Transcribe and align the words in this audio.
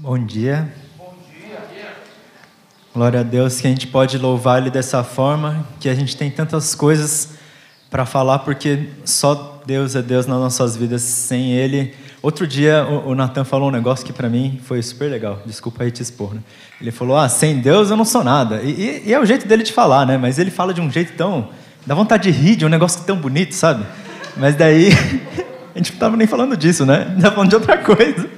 Bom 0.00 0.16
dia. 0.16 0.72
Glória 2.94 3.18
a 3.18 3.22
Deus 3.24 3.60
que 3.60 3.66
a 3.66 3.70
gente 3.70 3.88
pode 3.88 4.16
louvar 4.16 4.62
Ele 4.62 4.70
dessa 4.70 5.02
forma, 5.02 5.66
que 5.80 5.88
a 5.88 5.94
gente 5.94 6.16
tem 6.16 6.30
tantas 6.30 6.72
coisas 6.72 7.30
para 7.90 8.06
falar, 8.06 8.38
porque 8.38 8.90
só 9.04 9.60
Deus 9.66 9.96
é 9.96 10.02
Deus 10.02 10.24
nas 10.24 10.38
nossas 10.38 10.76
vidas. 10.76 11.02
Sem 11.02 11.50
Ele. 11.50 11.96
Outro 12.22 12.46
dia 12.46 12.86
o, 12.86 13.08
o 13.08 13.14
Natan 13.16 13.42
falou 13.42 13.70
um 13.70 13.72
negócio 13.72 14.06
que 14.06 14.12
para 14.12 14.28
mim 14.28 14.60
foi 14.62 14.80
super 14.82 15.10
legal. 15.10 15.42
Desculpa 15.44 15.82
aí 15.82 15.90
te 15.90 16.00
expor. 16.00 16.32
Né? 16.32 16.42
Ele 16.80 16.92
falou: 16.92 17.16
Ah, 17.16 17.28
sem 17.28 17.58
Deus 17.58 17.90
eu 17.90 17.96
não 17.96 18.04
sou 18.04 18.22
nada. 18.22 18.62
E, 18.62 18.70
e, 18.70 19.08
e, 19.08 19.12
é 19.12 19.18
o 19.18 19.26
jeito 19.26 19.48
dele 19.48 19.64
de 19.64 19.72
falar, 19.72 20.06
né? 20.06 20.16
Mas 20.16 20.38
ele 20.38 20.52
fala 20.52 20.72
de 20.72 20.80
um 20.80 20.88
jeito 20.88 21.14
tão. 21.16 21.48
dá 21.84 21.96
vontade 21.96 22.30
de 22.30 22.38
rir 22.38 22.54
de 22.54 22.64
um 22.64 22.68
negócio 22.68 23.02
tão 23.02 23.16
bonito, 23.16 23.52
sabe? 23.52 23.84
Mas 24.36 24.54
daí. 24.54 24.90
a 25.74 25.78
gente 25.78 25.90
não 25.90 25.96
estava 25.96 26.16
nem 26.16 26.28
falando 26.28 26.56
disso, 26.56 26.86
né? 26.86 27.14
Estava 27.16 27.34
falando 27.34 27.50
de 27.50 27.56
outra 27.56 27.78
coisa. 27.78 28.37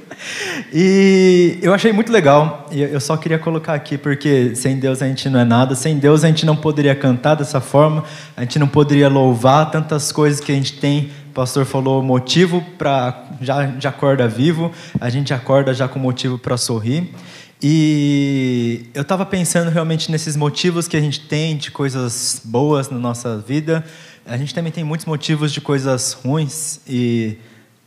E 0.72 1.58
eu 1.62 1.72
achei 1.72 1.92
muito 1.92 2.12
legal, 2.12 2.68
e 2.70 2.82
eu 2.82 3.00
só 3.00 3.16
queria 3.16 3.38
colocar 3.38 3.74
aqui, 3.74 3.96
porque 3.96 4.54
sem 4.54 4.78
Deus 4.78 5.02
a 5.02 5.06
gente 5.06 5.28
não 5.28 5.40
é 5.40 5.44
nada, 5.44 5.74
sem 5.74 5.98
Deus 5.98 6.24
a 6.24 6.28
gente 6.28 6.44
não 6.44 6.56
poderia 6.56 6.94
cantar 6.94 7.34
dessa 7.34 7.60
forma, 7.60 8.04
a 8.36 8.42
gente 8.42 8.58
não 8.58 8.68
poderia 8.68 9.08
louvar 9.08 9.70
tantas 9.70 10.12
coisas 10.12 10.40
que 10.40 10.52
a 10.52 10.54
gente 10.54 10.78
tem. 10.78 11.10
O 11.30 11.32
pastor 11.32 11.64
falou 11.64 12.02
motivo 12.02 12.62
para 12.76 13.24
já, 13.40 13.72
já 13.78 13.88
acorda 13.88 14.28
vivo, 14.28 14.70
a 15.00 15.08
gente 15.08 15.32
acorda 15.32 15.72
já 15.72 15.88
com 15.88 15.98
motivo 15.98 16.38
para 16.38 16.56
sorrir. 16.56 17.10
E 17.62 18.86
eu 18.94 19.02
estava 19.02 19.26
pensando 19.26 19.70
realmente 19.70 20.10
nesses 20.10 20.34
motivos 20.34 20.88
que 20.88 20.96
a 20.96 21.00
gente 21.00 21.20
tem 21.20 21.56
de 21.56 21.70
coisas 21.70 22.40
boas 22.44 22.88
na 22.88 22.98
nossa 22.98 23.38
vida. 23.38 23.84
A 24.26 24.36
gente 24.36 24.54
também 24.54 24.72
tem 24.72 24.82
muitos 24.82 25.06
motivos 25.06 25.52
de 25.52 25.60
coisas 25.60 26.12
ruins 26.12 26.80
e 26.88 27.36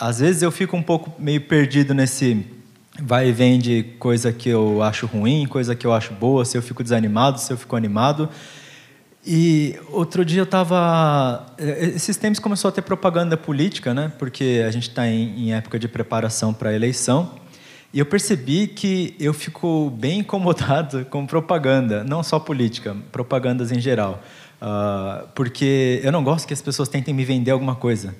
às 0.03 0.20
vezes 0.20 0.41
eu 0.41 0.52
fico 0.52 0.75
um 0.75 0.84
pouco 0.84 1.13
meio 1.17 1.39
perdido 1.39 1.93
nesse 1.93 2.45
vai 3.02 3.30
e 3.30 3.31
vem 3.31 3.57
de 3.57 3.84
coisa 3.99 4.34
que 4.34 4.49
eu 4.49 4.84
acho 4.84 5.05
ruim, 5.05 5.47
coisa 5.47 5.77
que 5.77 5.88
eu 5.88 5.94
acho 5.94 6.14
boa, 6.14 6.44
se 6.44 6.58
eu 6.58 6.61
fico 6.61 6.83
desanimado, 6.83 7.39
se 7.39 7.53
eu 7.53 7.58
fico 7.58 7.73
animado. 7.73 8.27
E 9.25 9.80
outro 9.89 10.25
dia 10.25 10.42
eu 10.42 10.44
estava. 10.44 11.45
Esses 11.58 12.17
tempos 12.17 12.39
começou 12.39 12.67
a 12.67 12.72
ter 12.73 12.81
propaganda 12.81 13.38
política, 13.38 13.94
né? 13.94 14.11
Porque 14.19 14.61
a 14.67 14.72
gente 14.72 14.89
está 14.89 15.08
em, 15.08 15.45
em, 15.45 15.53
época 15.53 15.80
de 15.80 15.88
preparação 15.88 16.53
para 16.53 16.72
a 16.72 16.73
eleição. 16.73 17.36
E 17.94 17.99
eu 17.99 18.05
percebi 18.05 18.67
que 18.67 19.16
eu 19.17 19.33
fico 19.33 19.89
bem 19.89 20.20
incomodado 20.27 21.05
com 21.05 21.25
propaganda, 21.25 22.03
não 22.03 22.22
só 22.22 22.39
política, 22.39 22.94
propagandas 23.09 23.72
em 23.72 23.80
geral. 23.80 24.22
Uh, 24.61 25.30
porque 25.33 26.02
eu 26.03 26.11
não 26.11 26.22
gosto 26.25 26.45
que 26.45 26.53
as 26.53 26.61
pessoas 26.61 26.89
tentem 26.89 27.14
me 27.14 27.23
vender 27.23 27.52
alguma 27.52 27.75
coisa. 27.75 28.14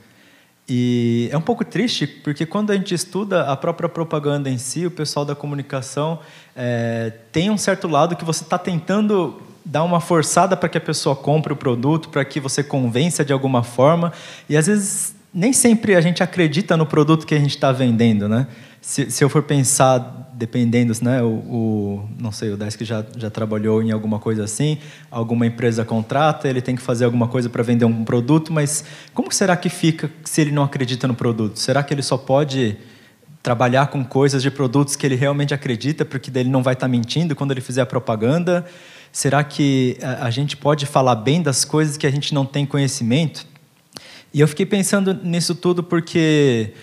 E 0.68 1.28
é 1.32 1.38
um 1.38 1.42
pouco 1.42 1.66
triste, 1.66 2.08
porque 2.08 2.46
quando 2.46 2.72
a 2.72 2.76
gente 2.76 2.94
estuda 2.94 3.44
a 3.44 3.58
própria 3.58 3.90
propaganda 3.90 4.50
em 4.50 4.58
si, 4.58 4.86
o 4.86 4.92
pessoal 4.92 5.26
da 5.26 5.36
comunicação 5.36 6.20
é, 6.56 7.12
tem 7.32 7.50
um 7.50 7.58
certo 7.58 7.88
lado 7.88 8.16
que 8.16 8.24
você 8.24 8.44
está 8.44 8.58
tentando 8.58 9.42
dar 9.66 9.84
uma 9.84 10.00
forçada 10.00 10.56
para 10.56 10.70
que 10.70 10.78
a 10.78 10.82
pessoa 10.82 11.16
compre 11.16 11.52
o 11.52 11.56
produto, 11.56 12.10
para 12.10 12.24
que 12.24 12.40
você 12.40 12.64
convença 12.64 13.24
de 13.24 13.34
alguma 13.34 13.64
forma, 13.64 14.14
e 14.48 14.56
às 14.56 14.68
vezes 14.68 15.16
nem 15.34 15.52
sempre 15.52 15.96
a 15.96 16.02
gente 16.02 16.22
acredita 16.22 16.78
no 16.78 16.86
produto 16.86 17.26
que 17.26 17.34
a 17.34 17.40
gente 17.40 17.56
está 17.56 17.72
vendendo, 17.72 18.30
né? 18.30 18.48
Se, 18.86 19.10
se, 19.10 19.24
eu 19.24 19.30
for 19.30 19.42
pensar, 19.44 20.30
dependendo, 20.34 20.94
né, 21.02 21.24
o, 21.24 21.28
o 21.28 22.10
não 22.20 22.34
sei, 22.34 22.52
o 22.52 22.58
Desk 22.58 22.84
já, 22.84 23.06
já 23.16 23.30
trabalhou 23.30 23.82
em 23.82 23.92
alguma 23.92 24.20
coisa 24.20 24.44
assim, 24.44 24.78
alguma 25.10 25.48
empresa 25.48 25.86
contrata, 25.86 26.50
ele 26.50 26.62
tem 26.62 26.76
que 26.76 26.82
fazer 26.82 27.06
alguma 27.06 27.30
coisa 27.30 27.50
para 27.50 27.64
vender 27.64 27.86
um 27.86 28.04
produto, 28.04 28.52
mas 28.52 28.84
como 29.14 29.32
será 29.32 29.56
que 29.56 29.70
fica 29.70 30.12
se 30.26 30.42
ele 30.42 30.52
não 30.52 30.64
acredita 30.64 31.08
no 31.08 31.16
produto? 31.16 31.58
Será 31.60 31.82
que 31.82 31.94
ele 31.94 32.02
só 32.02 32.18
pode 32.18 32.76
trabalhar 33.42 33.88
com 33.88 34.04
coisas 34.04 34.44
de 34.44 34.52
produtos 34.52 34.98
que 34.98 35.06
ele 35.06 35.16
realmente 35.16 35.54
acredita, 35.54 36.04
porque 36.04 36.30
ele 36.38 36.50
não 36.50 36.62
vai 36.62 36.74
estar 36.74 36.88
tá 36.88 36.92
mentindo 36.92 37.38
quando 37.38 37.52
ele 37.52 37.62
fizer 37.62 37.84
a 37.84 37.86
propaganda? 37.86 38.66
Será 39.14 39.46
que 39.46 39.98
a, 40.04 40.26
a 40.26 40.30
gente 40.30 40.58
pode 40.58 40.86
falar 40.86 41.16
bem 41.16 41.42
das 41.42 41.64
coisas 41.64 41.96
que 41.96 42.06
a 42.06 42.12
gente 42.12 42.34
não 42.34 42.46
tem 42.46 42.66
conhecimento? 42.66 43.48
E 44.34 44.42
eu 44.42 44.48
fiquei 44.48 44.66
pensando 44.66 45.14
nisso 45.24 45.56
tudo 45.56 45.82
porque 45.82 46.74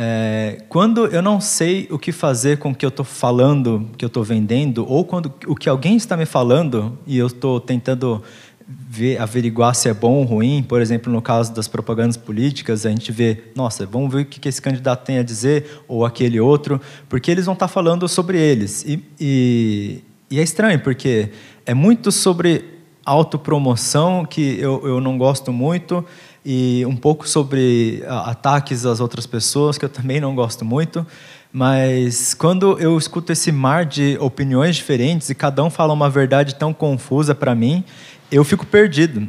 é, 0.00 0.62
quando 0.68 1.06
eu 1.06 1.20
não 1.20 1.40
sei 1.40 1.88
o 1.90 1.98
que 1.98 2.12
fazer 2.12 2.58
com 2.58 2.70
o 2.70 2.74
que 2.74 2.86
eu 2.86 2.88
estou 2.88 3.04
falando, 3.04 3.90
que 3.98 4.04
eu 4.04 4.06
estou 4.06 4.22
vendendo, 4.22 4.88
ou 4.88 5.04
quando 5.04 5.34
o 5.44 5.56
que 5.56 5.68
alguém 5.68 5.96
está 5.96 6.16
me 6.16 6.24
falando 6.24 6.96
e 7.04 7.18
eu 7.18 7.26
estou 7.26 7.58
tentando 7.58 8.22
ver, 8.68 9.20
averiguar 9.20 9.74
se 9.74 9.88
é 9.88 9.92
bom 9.92 10.12
ou 10.18 10.22
ruim, 10.22 10.62
por 10.62 10.80
exemplo, 10.80 11.12
no 11.12 11.20
caso 11.20 11.52
das 11.52 11.66
propagandas 11.66 12.16
políticas, 12.16 12.86
a 12.86 12.90
gente 12.90 13.10
vê, 13.10 13.46
nossa, 13.56 13.84
vamos 13.86 14.12
ver 14.12 14.22
o 14.22 14.24
que 14.24 14.48
esse 14.48 14.62
candidato 14.62 15.04
tem 15.04 15.18
a 15.18 15.24
dizer, 15.24 15.82
ou 15.88 16.06
aquele 16.06 16.38
outro, 16.38 16.80
porque 17.08 17.28
eles 17.28 17.46
vão 17.46 17.54
estar 17.54 17.66
falando 17.66 18.06
sobre 18.06 18.38
eles. 18.38 18.84
E, 18.86 19.04
e, 19.18 20.04
e 20.30 20.38
é 20.38 20.42
estranho, 20.44 20.78
porque 20.78 21.30
é 21.66 21.74
muito 21.74 22.12
sobre 22.12 22.78
autopromoção, 23.04 24.24
que 24.24 24.60
eu, 24.60 24.86
eu 24.86 25.00
não 25.00 25.18
gosto 25.18 25.52
muito, 25.52 26.04
e 26.44 26.84
um 26.86 26.96
pouco 26.96 27.28
sobre 27.28 28.02
ataques 28.06 28.86
às 28.86 29.00
outras 29.00 29.26
pessoas, 29.26 29.76
que 29.76 29.84
eu 29.84 29.88
também 29.88 30.20
não 30.20 30.34
gosto 30.34 30.64
muito. 30.64 31.06
Mas 31.52 32.34
quando 32.34 32.78
eu 32.78 32.96
escuto 32.98 33.32
esse 33.32 33.50
mar 33.50 33.84
de 33.84 34.16
opiniões 34.20 34.76
diferentes 34.76 35.30
e 35.30 35.34
cada 35.34 35.62
um 35.64 35.70
fala 35.70 35.92
uma 35.92 36.10
verdade 36.10 36.54
tão 36.54 36.74
confusa 36.74 37.34
para 37.34 37.54
mim, 37.54 37.82
eu 38.30 38.44
fico 38.44 38.66
perdido. 38.66 39.28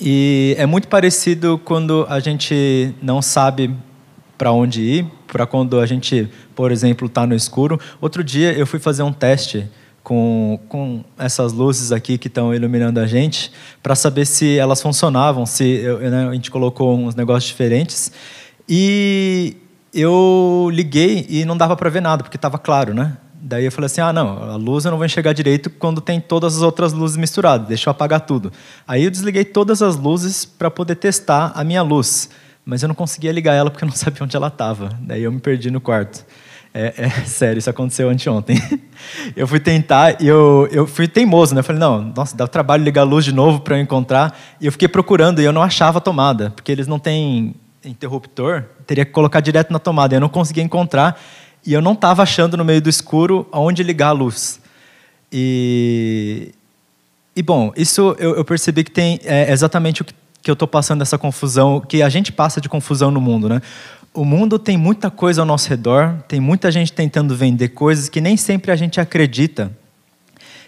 E 0.00 0.54
é 0.58 0.66
muito 0.66 0.88
parecido 0.88 1.60
quando 1.64 2.06
a 2.08 2.20
gente 2.20 2.94
não 3.02 3.20
sabe 3.20 3.74
para 4.36 4.52
onde 4.52 4.82
ir, 4.82 5.06
para 5.26 5.46
quando 5.46 5.80
a 5.80 5.86
gente, 5.86 6.30
por 6.54 6.70
exemplo, 6.70 7.06
está 7.06 7.26
no 7.26 7.34
escuro. 7.34 7.80
Outro 8.00 8.22
dia 8.22 8.52
eu 8.52 8.66
fui 8.66 8.78
fazer 8.78 9.02
um 9.02 9.12
teste 9.12 9.68
com, 10.08 10.58
com 10.70 11.04
essas 11.18 11.52
luzes 11.52 11.92
aqui 11.92 12.16
que 12.16 12.28
estão 12.28 12.54
iluminando 12.54 12.98
a 12.98 13.06
gente, 13.06 13.52
para 13.82 13.94
saber 13.94 14.24
se 14.24 14.56
elas 14.56 14.80
funcionavam, 14.80 15.44
se 15.44 15.64
eu, 15.64 15.98
né, 15.98 16.26
a 16.26 16.32
gente 16.32 16.50
colocou 16.50 16.96
uns 16.96 17.14
negócios 17.14 17.44
diferentes. 17.44 18.10
E 18.66 19.54
eu 19.92 20.70
liguei 20.72 21.26
e 21.28 21.44
não 21.44 21.58
dava 21.58 21.76
para 21.76 21.90
ver 21.90 22.00
nada, 22.00 22.22
porque 22.22 22.38
estava 22.38 22.56
claro, 22.56 22.94
né? 22.94 23.18
Daí 23.34 23.66
eu 23.66 23.70
falei 23.70 23.84
assim: 23.84 24.00
ah, 24.00 24.10
não, 24.10 24.50
a 24.50 24.56
luz 24.56 24.86
eu 24.86 24.90
não 24.90 24.96
vou 24.96 25.04
enxergar 25.04 25.34
direito 25.34 25.68
quando 25.68 26.00
tem 26.00 26.22
todas 26.22 26.56
as 26.56 26.62
outras 26.62 26.94
luzes 26.94 27.18
misturadas, 27.18 27.68
deixa 27.68 27.90
eu 27.90 27.90
apagar 27.90 28.22
tudo. 28.22 28.50
Aí 28.86 29.04
eu 29.04 29.10
desliguei 29.10 29.44
todas 29.44 29.82
as 29.82 29.94
luzes 29.94 30.46
para 30.46 30.70
poder 30.70 30.94
testar 30.94 31.52
a 31.54 31.62
minha 31.62 31.82
luz, 31.82 32.30
mas 32.64 32.82
eu 32.82 32.88
não 32.88 32.94
conseguia 32.94 33.30
ligar 33.30 33.52
ela 33.52 33.70
porque 33.70 33.84
eu 33.84 33.88
não 33.88 33.94
sabia 33.96 34.22
onde 34.22 34.34
ela 34.34 34.48
estava. 34.48 34.88
Daí 35.02 35.22
eu 35.22 35.30
me 35.30 35.38
perdi 35.38 35.70
no 35.70 35.82
quarto. 35.82 36.24
É, 36.80 36.94
é, 36.96 37.10
sério, 37.26 37.58
isso 37.58 37.68
aconteceu 37.68 38.08
anteontem. 38.08 38.56
Eu 39.34 39.48
fui 39.48 39.58
tentar 39.58 40.20
e 40.20 40.26
eu, 40.26 40.68
eu 40.70 40.86
fui 40.86 41.06
teimoso, 41.06 41.54
né? 41.54 41.62
Falei, 41.62 41.80
não, 41.80 42.12
nossa, 42.16 42.36
dá 42.36 42.46
trabalho 42.46 42.82
ligar 42.82 43.02
a 43.02 43.04
luz 43.04 43.24
de 43.24 43.32
novo 43.32 43.60
para 43.60 43.76
eu 43.76 43.80
encontrar. 43.80 44.36
E 44.60 44.66
eu 44.66 44.72
fiquei 44.72 44.88
procurando 44.88 45.40
e 45.40 45.44
eu 45.44 45.52
não 45.52 45.62
achava 45.62 45.98
a 45.98 46.00
tomada, 46.00 46.50
porque 46.50 46.70
eles 46.70 46.86
não 46.86 46.98
têm 46.98 47.54
interruptor, 47.84 48.64
teria 48.86 49.04
que 49.04 49.12
colocar 49.12 49.40
direto 49.40 49.72
na 49.72 49.78
tomada. 49.78 50.16
Eu 50.16 50.20
não 50.20 50.28
conseguia 50.28 50.62
encontrar 50.62 51.18
e 51.64 51.72
eu 51.72 51.80
não 51.80 51.92
estava 51.92 52.22
achando 52.22 52.56
no 52.56 52.64
meio 52.64 52.82
do 52.82 52.88
escuro 52.88 53.46
aonde 53.52 53.82
ligar 53.84 54.08
a 54.08 54.12
luz. 54.12 54.60
E, 55.32 56.52
e 57.36 57.42
bom, 57.42 57.72
isso 57.76 58.16
eu, 58.18 58.34
eu 58.36 58.44
percebi 58.44 58.82
que 58.82 58.90
tem 58.90 59.20
é, 59.24 59.52
exatamente 59.52 60.02
o 60.02 60.04
que, 60.04 60.14
que 60.42 60.50
eu 60.50 60.54
estou 60.54 60.68
passando 60.68 61.02
essa 61.02 61.16
confusão, 61.16 61.80
que 61.80 62.02
a 62.02 62.08
gente 62.08 62.32
passa 62.32 62.60
de 62.60 62.68
confusão 62.68 63.10
no 63.10 63.20
mundo, 63.20 63.48
né? 63.48 63.62
O 64.14 64.24
mundo 64.24 64.58
tem 64.58 64.76
muita 64.76 65.10
coisa 65.10 65.42
ao 65.42 65.46
nosso 65.46 65.68
redor, 65.68 66.22
tem 66.26 66.40
muita 66.40 66.70
gente 66.70 66.92
tentando 66.92 67.36
vender 67.36 67.68
coisas 67.68 68.08
que 68.08 68.20
nem 68.20 68.36
sempre 68.36 68.72
a 68.72 68.76
gente 68.76 69.00
acredita. 69.00 69.70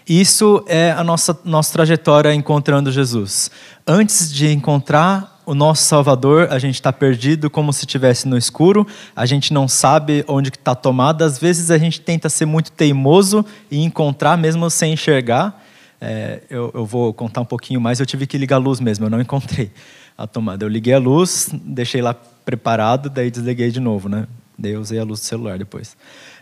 Isso 0.07 0.63
é 0.67 0.91
a 0.91 1.03
nossa, 1.03 1.39
nossa 1.45 1.71
trajetória 1.73 2.33
encontrando 2.33 2.91
Jesus. 2.91 3.51
Antes 3.85 4.33
de 4.33 4.51
encontrar 4.51 5.41
o 5.45 5.53
nosso 5.53 5.83
Salvador, 5.83 6.47
a 6.51 6.59
gente 6.59 6.75
está 6.75 6.93
perdido 6.93 7.49
como 7.49 7.73
se 7.73 7.81
estivesse 7.81 8.27
no 8.27 8.37
escuro, 8.37 8.85
a 9.15 9.25
gente 9.25 9.53
não 9.53 9.67
sabe 9.67 10.23
onde 10.27 10.49
está 10.49 10.73
tomada. 10.73 11.25
Às 11.25 11.37
vezes 11.37 11.71
a 11.71 11.77
gente 11.77 12.01
tenta 12.01 12.29
ser 12.29 12.45
muito 12.45 12.71
teimoso 12.71 13.45
e 13.69 13.83
encontrar 13.83 14.37
mesmo 14.37 14.69
sem 14.69 14.93
enxergar. 14.93 15.63
É, 15.99 16.41
eu, 16.49 16.71
eu 16.73 16.85
vou 16.85 17.13
contar 17.13 17.41
um 17.41 17.45
pouquinho 17.45 17.79
mais. 17.79 17.99
Eu 17.99 18.05
tive 18.05 18.25
que 18.25 18.37
ligar 18.37 18.55
a 18.55 18.59
luz 18.59 18.79
mesmo, 18.79 19.05
eu 19.05 19.09
não 19.09 19.21
encontrei 19.21 19.71
a 20.17 20.25
tomada. 20.25 20.65
Eu 20.65 20.69
liguei 20.69 20.93
a 20.93 20.99
luz, 20.99 21.49
deixei 21.53 22.01
lá 22.01 22.15
preparado, 22.45 23.09
daí 23.09 23.29
desliguei 23.31 23.71
de 23.71 23.79
novo, 23.79 24.09
né? 24.09 24.27
Daí 24.57 24.75
usei 24.77 24.99
a 24.99 25.03
luz 25.03 25.19
do 25.19 25.25
celular 25.25 25.57
depois. 25.57 25.95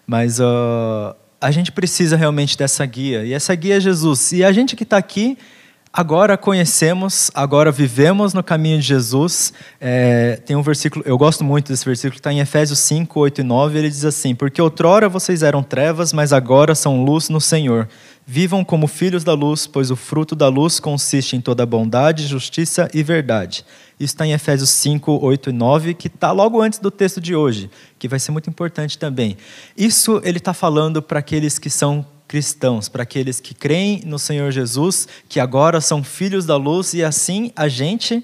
Mas 0.06 0.40
uh, 0.40 1.16
a 1.40 1.51
gente 1.51 1.72
precisa 1.72 2.18
realmente 2.18 2.57
dessa 2.57 2.86
guia. 2.86 3.24
E 3.24 3.34
essa 3.34 3.54
guia 3.56 3.78
é 3.78 3.80
Jesus. 3.80 4.31
E 4.31 4.44
a 4.44 4.51
gente 4.51 4.75
que 4.75 4.84
está 4.84 4.98
aqui, 4.98 5.38
agora 5.94 6.38
conhecemos, 6.38 7.31
agora 7.34 7.72
vivemos 7.72 8.34
no 8.34 8.44
caminho 8.44 8.80
de 8.80 8.88
Jesus. 8.88 9.54
É, 9.80 10.38
tem 10.46 10.56
um 10.56 10.62
versículo, 10.62 11.04
eu 11.07 11.18
gosto 11.18 11.44
muito 11.44 11.72
desse 11.72 11.86
versículo, 11.86 12.18
está 12.18 12.34
em 12.34 12.40
Efésios 12.40 12.80
5, 12.80 13.19
8 13.19 13.42
e 13.42 13.44
9. 13.44 13.80
Ele 13.80 13.90
diz 13.90 14.04
assim: 14.04 14.36
Porque 14.36 14.62
outrora 14.62 15.07
vocês 15.07 15.44
eram 15.44 15.63
trevas, 15.63 16.12
mas 16.12 16.34
agora 16.34 16.75
são 16.75 17.04
luz 17.04 17.30
no 17.30 17.40
Senhor. 17.40 17.88
Vivam 18.31 18.63
como 18.63 18.85
filhos 18.85 19.23
da 19.23 19.33
luz, 19.33 19.65
pois 19.65 19.89
o 19.89 19.95
fruto 19.95 20.35
da 20.35 20.47
luz 20.47 20.79
consiste 20.79 21.35
em 21.35 21.41
toda 21.41 21.65
bondade, 21.65 22.27
justiça 22.27 22.87
e 22.93 23.01
verdade. 23.01 23.65
Isso 23.99 24.13
está 24.13 24.23
em 24.23 24.33
Efésios 24.33 24.69
5, 24.69 25.17
8 25.19 25.49
e 25.49 25.53
9, 25.53 25.93
que 25.95 26.05
está 26.05 26.31
logo 26.31 26.61
antes 26.61 26.77
do 26.77 26.91
texto 26.91 27.19
de 27.19 27.35
hoje, 27.35 27.71
que 27.97 28.07
vai 28.07 28.19
ser 28.19 28.29
muito 28.31 28.47
importante 28.47 28.99
também. 28.99 29.35
Isso 29.75 30.21
ele 30.23 30.37
está 30.37 30.53
falando 30.53 31.01
para 31.01 31.17
aqueles 31.17 31.57
que 31.57 31.71
são 31.71 32.05
cristãos, 32.27 32.87
para 32.87 33.01
aqueles 33.01 33.39
que 33.39 33.55
creem 33.55 34.03
no 34.05 34.19
Senhor 34.19 34.51
Jesus, 34.51 35.07
que 35.27 35.39
agora 35.39 35.81
são 35.81 36.03
filhos 36.03 36.45
da 36.45 36.55
luz 36.55 36.93
e 36.93 37.03
assim 37.03 37.51
a 37.55 37.67
gente 37.67 38.23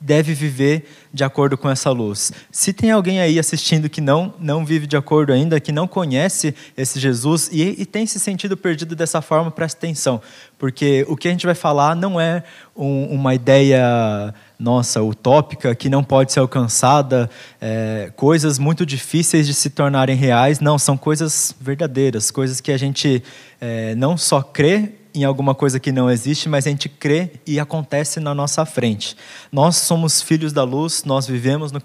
deve 0.00 0.32
viver 0.32 0.88
de 1.12 1.22
acordo 1.22 1.58
com 1.58 1.68
essa 1.68 1.90
luz. 1.90 2.32
Se 2.50 2.72
tem 2.72 2.90
alguém 2.90 3.20
aí 3.20 3.38
assistindo 3.38 3.90
que 3.90 4.00
não 4.00 4.32
não 4.38 4.64
vive 4.64 4.86
de 4.86 4.96
acordo 4.96 5.32
ainda, 5.32 5.60
que 5.60 5.70
não 5.70 5.86
conhece 5.86 6.54
esse 6.76 6.98
Jesus 6.98 7.50
e, 7.52 7.82
e 7.82 7.84
tem 7.84 8.06
se 8.06 8.18
sentido 8.18 8.56
perdido 8.56 8.96
dessa 8.96 9.20
forma, 9.20 9.50
preste 9.50 9.76
atenção, 9.76 10.22
porque 10.58 11.04
o 11.08 11.16
que 11.16 11.28
a 11.28 11.30
gente 11.30 11.44
vai 11.44 11.54
falar 11.54 11.94
não 11.94 12.18
é 12.18 12.42
um, 12.74 13.04
uma 13.06 13.34
ideia 13.34 14.34
nossa 14.58 15.02
utópica 15.02 15.74
que 15.74 15.88
não 15.88 16.04
pode 16.04 16.32
ser 16.32 16.40
alcançada, 16.40 17.28
é, 17.60 18.12
coisas 18.16 18.58
muito 18.58 18.86
difíceis 18.86 19.46
de 19.46 19.54
se 19.54 19.70
tornarem 19.70 20.16
reais. 20.16 20.60
Não, 20.60 20.78
são 20.78 20.96
coisas 20.96 21.54
verdadeiras, 21.60 22.30
coisas 22.30 22.60
que 22.60 22.70
a 22.70 22.78
gente 22.78 23.22
é, 23.60 23.94
não 23.94 24.16
só 24.16 24.42
crê 24.42 24.99
em 25.14 25.24
alguma 25.24 25.54
coisa 25.54 25.80
que 25.80 25.92
não 25.92 26.10
existe, 26.10 26.48
mas 26.48 26.66
a 26.66 26.70
gente 26.70 26.88
crê 26.88 27.32
e 27.46 27.58
acontece 27.58 28.20
na 28.20 28.34
nossa 28.34 28.64
frente. 28.64 29.16
Nós 29.50 29.76
somos 29.76 30.22
filhos 30.22 30.52
da 30.52 30.62
luz, 30.62 31.04
nós 31.04 31.26
vivemos 31.26 31.72
no, 31.72 31.80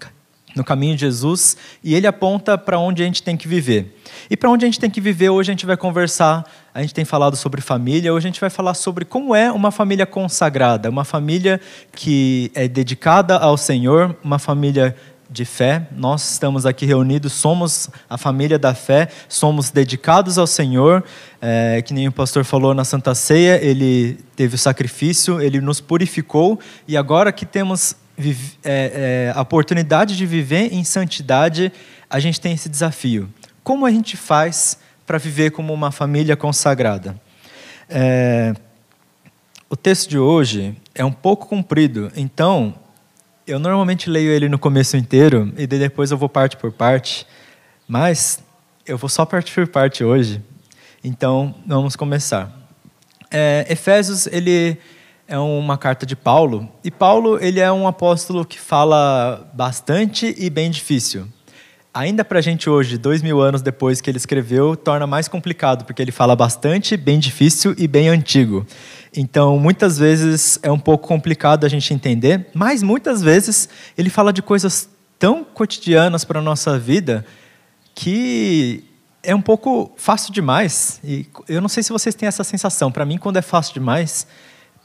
no 0.54 0.64
caminho 0.64 0.94
de 0.94 1.00
Jesus 1.00 1.56
e 1.82 1.94
ele 1.94 2.06
aponta 2.06 2.56
para 2.56 2.78
onde 2.78 3.02
a 3.02 3.06
gente 3.06 3.22
tem 3.22 3.36
que 3.36 3.46
viver. 3.46 4.00
E 4.30 4.36
para 4.36 4.50
onde 4.50 4.64
a 4.64 4.68
gente 4.68 4.80
tem 4.80 4.90
que 4.90 5.00
viver, 5.00 5.30
hoje 5.30 5.50
a 5.50 5.54
gente 5.54 5.66
vai 5.66 5.76
conversar, 5.76 6.44
a 6.72 6.80
gente 6.80 6.94
tem 6.94 7.04
falado 7.04 7.36
sobre 7.36 7.60
família, 7.60 8.12
hoje 8.12 8.26
a 8.26 8.30
gente 8.30 8.40
vai 8.40 8.50
falar 8.50 8.74
sobre 8.74 9.04
como 9.04 9.34
é 9.34 9.52
uma 9.52 9.70
família 9.70 10.06
consagrada, 10.06 10.88
uma 10.88 11.04
família 11.04 11.60
que 11.92 12.50
é 12.54 12.66
dedicada 12.66 13.36
ao 13.36 13.56
Senhor, 13.56 14.16
uma 14.24 14.38
família 14.38 14.96
de 15.28 15.44
fé. 15.44 15.86
Nós 15.92 16.32
estamos 16.32 16.64
aqui 16.64 16.86
reunidos, 16.86 17.32
somos 17.32 17.88
a 18.08 18.16
família 18.16 18.58
da 18.58 18.74
fé, 18.74 19.08
somos 19.28 19.70
dedicados 19.70 20.38
ao 20.38 20.46
Senhor. 20.46 21.04
É, 21.40 21.82
que 21.82 21.92
nem 21.92 22.08
o 22.08 22.12
pastor 22.12 22.44
falou 22.44 22.74
na 22.74 22.84
Santa 22.84 23.14
Ceia, 23.14 23.62
ele 23.62 24.18
teve 24.34 24.54
o 24.54 24.58
sacrifício, 24.58 25.40
ele 25.40 25.60
nos 25.60 25.80
purificou 25.80 26.58
e 26.88 26.96
agora 26.96 27.30
que 27.30 27.44
temos 27.44 27.94
é, 28.18 28.30
é, 28.64 29.32
a 29.34 29.42
oportunidade 29.42 30.16
de 30.16 30.24
viver 30.24 30.72
em 30.72 30.82
santidade, 30.82 31.70
a 32.08 32.18
gente 32.18 32.40
tem 32.40 32.54
esse 32.54 32.68
desafio. 32.68 33.28
Como 33.62 33.84
a 33.84 33.90
gente 33.90 34.16
faz 34.16 34.78
para 35.06 35.18
viver 35.18 35.50
como 35.50 35.72
uma 35.72 35.92
família 35.92 36.36
consagrada? 36.36 37.20
É, 37.88 38.54
o 39.68 39.76
texto 39.76 40.08
de 40.08 40.18
hoje 40.18 40.74
é 40.94 41.04
um 41.04 41.12
pouco 41.12 41.46
comprido, 41.46 42.10
então 42.16 42.74
eu 43.46 43.58
normalmente 43.60 44.10
leio 44.10 44.32
ele 44.32 44.48
no 44.48 44.58
começo 44.58 44.96
inteiro 44.96 45.52
e 45.56 45.66
depois 45.66 46.10
eu 46.10 46.18
vou 46.18 46.28
parte 46.28 46.56
por 46.56 46.72
parte, 46.72 47.26
mas 47.86 48.42
eu 48.84 48.98
vou 48.98 49.08
só 49.08 49.24
parte 49.24 49.52
por 49.54 49.68
parte 49.68 50.02
hoje. 50.02 50.42
Então, 51.02 51.54
vamos 51.64 51.94
começar. 51.94 52.52
É, 53.30 53.64
Efésios, 53.68 54.26
ele 54.26 54.76
é 55.28 55.38
uma 55.38 55.78
carta 55.78 56.04
de 56.04 56.16
Paulo, 56.16 56.68
e 56.82 56.90
Paulo 56.90 57.38
ele 57.40 57.60
é 57.60 57.70
um 57.70 57.86
apóstolo 57.86 58.44
que 58.44 58.58
fala 58.58 59.48
bastante 59.54 60.34
e 60.36 60.50
bem 60.50 60.70
difícil. 60.70 61.28
Ainda 61.96 62.22
para 62.22 62.40
a 62.40 62.42
gente 62.42 62.68
hoje, 62.68 62.98
dois 62.98 63.22
mil 63.22 63.40
anos 63.40 63.62
depois 63.62 64.02
que 64.02 64.10
ele 64.10 64.18
escreveu, 64.18 64.76
torna 64.76 65.06
mais 65.06 65.28
complicado, 65.28 65.86
porque 65.86 66.02
ele 66.02 66.12
fala 66.12 66.36
bastante, 66.36 66.94
bem 66.94 67.18
difícil 67.18 67.74
e 67.78 67.88
bem 67.88 68.10
antigo. 68.10 68.66
Então, 69.16 69.58
muitas 69.58 69.96
vezes 69.96 70.58
é 70.62 70.70
um 70.70 70.78
pouco 70.78 71.08
complicado 71.08 71.64
a 71.64 71.70
gente 71.70 71.94
entender, 71.94 72.48
mas 72.52 72.82
muitas 72.82 73.22
vezes 73.22 73.70
ele 73.96 74.10
fala 74.10 74.30
de 74.30 74.42
coisas 74.42 74.90
tão 75.18 75.42
cotidianas 75.42 76.22
para 76.22 76.38
a 76.38 76.42
nossa 76.42 76.78
vida 76.78 77.24
que 77.94 78.84
é 79.22 79.34
um 79.34 79.40
pouco 79.40 79.90
fácil 79.96 80.34
demais. 80.34 81.00
E 81.02 81.24
eu 81.48 81.62
não 81.62 81.68
sei 81.70 81.82
se 81.82 81.94
vocês 81.94 82.14
têm 82.14 82.26
essa 82.26 82.44
sensação. 82.44 82.92
Para 82.92 83.06
mim, 83.06 83.16
quando 83.16 83.38
é 83.38 83.42
fácil 83.42 83.72
demais, 83.72 84.26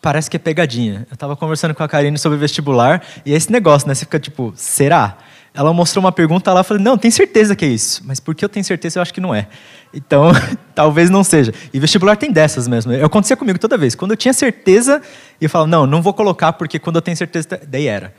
parece 0.02 0.30
que 0.30 0.38
é 0.38 0.40
pegadinha. 0.40 1.06
Eu 1.10 1.16
estava 1.16 1.36
conversando 1.36 1.76
com 1.76 1.84
a 1.84 1.90
Karine 1.90 2.18
sobre 2.18 2.38
vestibular 2.38 3.04
e 3.26 3.34
é 3.34 3.36
esse 3.36 3.52
negócio, 3.52 3.86
né? 3.86 3.96
Você 3.96 4.06
fica 4.06 4.18
tipo, 4.18 4.54
será? 4.56 5.18
Ela 5.54 5.74
mostrou 5.74 6.04
uma 6.04 6.12
pergunta 6.14 6.54
lá, 6.54 6.62
eu 6.62 6.64
falei, 6.64 6.82
não, 6.82 6.98
tem 6.98 7.12
certeza 7.12 7.56
que 7.56 7.66
é 7.66 7.68
isso. 7.68 8.02
Mas 8.06 8.22
porque 8.22 8.44
eu 8.44 8.48
tenho 8.48 8.64
certeza, 8.64 9.00
eu 9.00 9.02
acho 9.02 9.14
que 9.14 9.20
não 9.20 9.36
é. 9.36 9.48
Então, 9.94 10.32
talvez 10.74 11.10
não 11.10 11.24
seja. 11.24 11.54
E 11.74 11.80
vestibular 11.80 12.16
tem 12.16 12.32
dessas 12.32 12.68
mesmo. 12.68 12.94
Acontecia 13.04 13.36
comigo 13.36 13.60
toda 13.60 13.78
vez. 13.78 13.94
Quando 13.94 14.12
eu 14.12 14.18
tinha 14.18 14.34
certeza, 14.34 15.02
eu 15.42 15.50
falava, 15.50 15.70
não, 15.70 15.86
não 15.86 16.02
vou 16.02 16.14
colocar, 16.14 16.54
porque 16.54 16.80
quando 16.80 16.96
eu 16.96 17.02
tenho 17.02 17.18
certeza, 17.18 17.60
daí 17.68 17.88
era. 17.88 18.14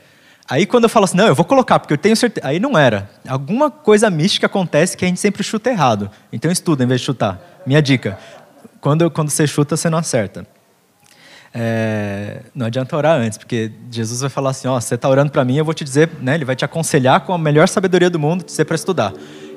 Aí 0.47 0.65
quando 0.65 0.83
eu 0.83 0.89
falo 0.89 1.05
assim, 1.05 1.17
não, 1.17 1.25
eu 1.25 1.33
vou 1.33 1.45
colocar, 1.45 1.79
porque 1.79 1.93
eu 1.93 1.97
tenho 1.97 2.15
certeza. 2.15 2.47
Aí 2.47 2.59
não 2.59 2.77
era. 2.77 3.09
Alguma 3.27 3.71
coisa 3.71 4.09
mística 4.11 4.45
acontece 4.45 4.95
que 4.95 5.03
a 5.03 5.07
gente 5.07 5.19
sempre 5.19 5.43
chuta 5.43 5.71
errado. 5.71 6.11
Então 6.31 6.51
estuda 6.51 6.83
em 6.83 6.87
vez 6.87 7.01
de 7.01 7.05
chutar. 7.05 7.41
Minha 7.65 7.81
dica. 7.81 8.19
Quando, 8.79 9.09
quando 9.09 9.29
você 9.29 9.47
chuta, 9.47 9.75
você 9.75 9.89
não 9.89 9.97
acerta. 9.97 10.45
É, 11.53 12.41
não 12.55 12.65
adianta 12.65 12.97
orar 12.97 13.19
antes, 13.19 13.37
porque 13.37 13.71
Jesus 13.91 14.21
vai 14.21 14.29
falar 14.29 14.49
assim: 14.49 14.67
ó, 14.67 14.79
você 14.79 14.95
está 14.95 15.07
orando 15.07 15.31
para 15.31 15.45
mim, 15.45 15.57
eu 15.57 15.65
vou 15.65 15.73
te 15.73 15.83
dizer, 15.83 16.09
né? 16.19 16.35
Ele 16.35 16.45
vai 16.45 16.55
te 16.55 16.65
aconselhar 16.65 17.21
com 17.21 17.33
a 17.33 17.37
melhor 17.37 17.67
sabedoria 17.67 18.09
do 18.09 18.17
mundo, 18.17 18.43
dizer 18.43 18.65
para 18.65 18.75
estudar. 18.75 19.13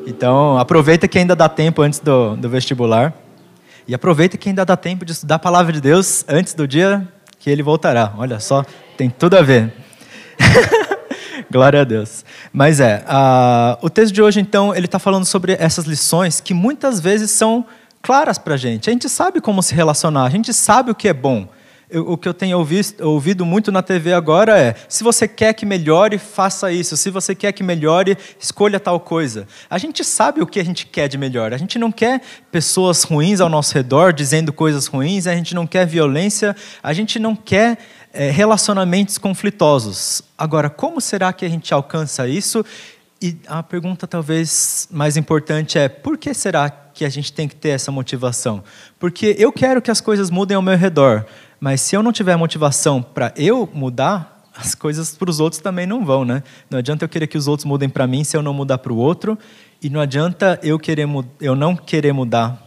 Então, 0.06 0.58
aproveita 0.58 1.08
que 1.08 1.18
ainda 1.18 1.34
dá 1.34 1.48
tempo 1.48 1.82
antes 1.82 1.98
do, 1.98 2.36
do 2.36 2.48
vestibular. 2.48 3.14
E 3.88 3.94
aproveita 3.94 4.36
que 4.36 4.48
ainda 4.48 4.64
dá 4.64 4.76
tempo 4.76 5.04
de 5.04 5.12
estudar 5.12 5.36
a 5.36 5.38
palavra 5.38 5.72
de 5.72 5.80
Deus 5.80 6.24
antes 6.28 6.54
do 6.54 6.66
dia 6.66 7.06
que 7.38 7.48
ele 7.48 7.62
voltará. 7.62 8.12
Olha 8.18 8.40
só, 8.40 8.64
tem 8.96 9.08
tudo 9.08 9.36
a 9.36 9.42
ver. 9.42 9.72
Glória 11.50 11.82
a 11.82 11.84
Deus. 11.84 12.24
Mas 12.52 12.80
é, 12.80 13.04
o 13.80 13.88
texto 13.88 14.12
de 14.12 14.20
hoje, 14.20 14.40
então, 14.40 14.74
ele 14.74 14.86
está 14.86 14.98
falando 14.98 15.24
sobre 15.24 15.56
essas 15.58 15.84
lições 15.84 16.40
que 16.40 16.52
muitas 16.52 16.98
vezes 16.98 17.30
são 17.30 17.64
claras 18.02 18.38
para 18.38 18.54
a 18.54 18.56
gente. 18.56 18.90
A 18.90 18.92
gente 18.92 19.08
sabe 19.08 19.40
como 19.40 19.62
se 19.62 19.74
relacionar, 19.74 20.24
a 20.24 20.30
gente 20.30 20.52
sabe 20.52 20.90
o 20.90 20.94
que 20.94 21.08
é 21.08 21.14
bom. 21.14 21.48
Eu, 21.88 22.10
o 22.10 22.18
que 22.18 22.28
eu 22.28 22.34
tenho 22.34 22.58
ouvido, 22.58 23.06
ouvido 23.08 23.46
muito 23.46 23.70
na 23.70 23.80
TV 23.80 24.12
agora 24.12 24.58
é: 24.58 24.74
se 24.88 25.04
você 25.04 25.28
quer 25.28 25.52
que 25.52 25.64
melhore, 25.64 26.18
faça 26.18 26.72
isso. 26.72 26.96
Se 26.96 27.10
você 27.10 27.34
quer 27.34 27.52
que 27.52 27.62
melhore, 27.62 28.18
escolha 28.40 28.80
tal 28.80 28.98
coisa. 28.98 29.46
A 29.70 29.78
gente 29.78 30.02
sabe 30.02 30.42
o 30.42 30.46
que 30.46 30.58
a 30.58 30.64
gente 30.64 30.86
quer 30.86 31.08
de 31.08 31.16
melhor. 31.16 31.54
A 31.54 31.56
gente 31.56 31.78
não 31.78 31.92
quer 31.92 32.20
pessoas 32.50 33.04
ruins 33.04 33.40
ao 33.40 33.48
nosso 33.48 33.72
redor 33.72 34.12
dizendo 34.12 34.52
coisas 34.52 34.88
ruins, 34.88 35.28
a 35.28 35.34
gente 35.34 35.54
não 35.54 35.66
quer 35.66 35.86
violência, 35.86 36.56
a 36.82 36.92
gente 36.92 37.20
não 37.20 37.36
quer 37.36 37.78
é, 38.12 38.30
relacionamentos 38.30 39.16
conflitosos. 39.16 40.22
Agora, 40.36 40.68
como 40.68 41.00
será 41.00 41.32
que 41.32 41.44
a 41.44 41.48
gente 41.48 41.72
alcança 41.72 42.26
isso? 42.26 42.64
E 43.22 43.36
a 43.46 43.62
pergunta 43.62 44.06
talvez 44.08 44.88
mais 44.90 45.16
importante 45.16 45.78
é: 45.78 45.88
por 45.88 46.18
que 46.18 46.34
será 46.34 46.68
que 46.68 47.04
a 47.04 47.08
gente 47.08 47.32
tem 47.32 47.46
que 47.46 47.54
ter 47.54 47.70
essa 47.70 47.92
motivação? 47.92 48.64
Porque 48.98 49.36
eu 49.38 49.52
quero 49.52 49.80
que 49.80 49.90
as 49.90 50.00
coisas 50.00 50.30
mudem 50.30 50.56
ao 50.56 50.62
meu 50.62 50.76
redor. 50.76 51.24
Mas 51.58 51.80
se 51.80 51.96
eu 51.96 52.02
não 52.02 52.12
tiver 52.12 52.36
motivação 52.36 53.02
para 53.02 53.32
eu 53.36 53.68
mudar, 53.72 54.36
as 54.56 54.74
coisas 54.74 55.14
para 55.14 55.30
os 55.30 55.40
outros 55.40 55.60
também 55.60 55.86
não 55.86 56.04
vão, 56.04 56.24
né? 56.24 56.42
Não 56.70 56.78
adianta 56.78 57.04
eu 57.04 57.08
querer 57.08 57.26
que 57.26 57.36
os 57.36 57.46
outros 57.46 57.64
mudem 57.64 57.88
para 57.88 58.06
mim 58.06 58.24
se 58.24 58.36
eu 58.36 58.42
não 58.42 58.54
mudar 58.54 58.78
para 58.78 58.92
o 58.92 58.96
outro, 58.96 59.38
e 59.82 59.90
não 59.90 60.00
adianta 60.00 60.58
eu 60.62 60.78
querer 60.78 61.06
eu 61.40 61.54
não 61.54 61.76
querer 61.76 62.12
mudar, 62.12 62.62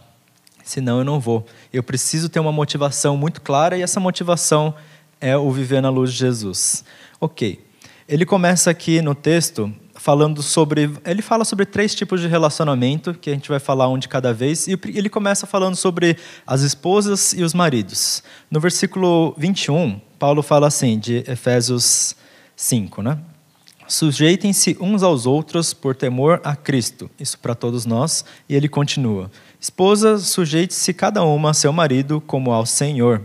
senão 0.62 0.98
eu 0.98 1.04
não 1.04 1.18
vou. 1.18 1.44
Eu 1.72 1.82
preciso 1.82 2.28
ter 2.28 2.38
uma 2.38 2.52
motivação 2.52 3.16
muito 3.16 3.40
clara 3.40 3.76
e 3.76 3.82
essa 3.82 3.98
motivação 3.98 4.74
é 5.20 5.36
o 5.36 5.50
viver 5.50 5.80
na 5.80 5.90
luz 5.90 6.12
de 6.12 6.18
Jesus. 6.18 6.84
OK. 7.20 7.60
Ele 8.08 8.24
começa 8.24 8.70
aqui 8.70 9.00
no 9.02 9.14
texto 9.14 9.72
falando 10.00 10.42
sobre. 10.42 10.90
Ele 11.04 11.20
fala 11.20 11.44
sobre 11.44 11.66
três 11.66 11.94
tipos 11.94 12.20
de 12.20 12.26
relacionamento, 12.26 13.12
que 13.12 13.28
a 13.28 13.34
gente 13.34 13.48
vai 13.48 13.60
falar 13.60 13.88
um 13.88 13.98
de 13.98 14.08
cada 14.08 14.32
vez, 14.32 14.66
e 14.66 14.78
ele 14.94 15.10
começa 15.10 15.46
falando 15.46 15.76
sobre 15.76 16.16
as 16.46 16.62
esposas 16.62 17.34
e 17.34 17.42
os 17.42 17.52
maridos. 17.52 18.22
No 18.50 18.58
versículo 18.58 19.34
21, 19.36 20.00
Paulo 20.18 20.42
fala 20.42 20.66
assim, 20.66 20.98
de 20.98 21.22
Efésios 21.28 22.16
5, 22.56 23.02
né? 23.02 23.18
Sujeitem-se 23.86 24.76
uns 24.80 25.02
aos 25.02 25.26
outros 25.26 25.74
por 25.74 25.94
temor 25.94 26.40
a 26.44 26.56
Cristo. 26.56 27.10
Isso 27.18 27.38
para 27.38 27.54
todos 27.54 27.84
nós. 27.84 28.24
E 28.48 28.54
ele 28.54 28.68
continua: 28.68 29.30
Esposas, 29.60 30.28
sujeite-se 30.28 30.94
cada 30.94 31.24
uma 31.24 31.50
a 31.50 31.54
seu 31.54 31.72
marido 31.72 32.20
como 32.20 32.52
ao 32.52 32.64
Senhor. 32.64 33.20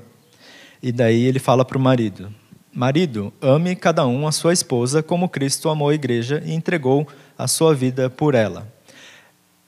E 0.81 0.91
daí 0.91 1.23
ele 1.23 1.37
fala 1.37 1.63
para 1.63 1.77
o 1.77 1.81
marido: 1.81 2.33
Marido, 2.75 3.31
ame 3.41 3.73
cada 3.73 4.05
um 4.05 4.27
a 4.27 4.33
sua 4.33 4.51
esposa 4.51 5.01
como 5.01 5.29
Cristo 5.29 5.69
amou 5.69 5.87
a 5.87 5.95
igreja 5.95 6.43
e 6.45 6.53
entregou 6.53 7.07
a 7.37 7.47
sua 7.47 7.73
vida 7.73 8.09
por 8.09 8.35
ela. 8.35 8.67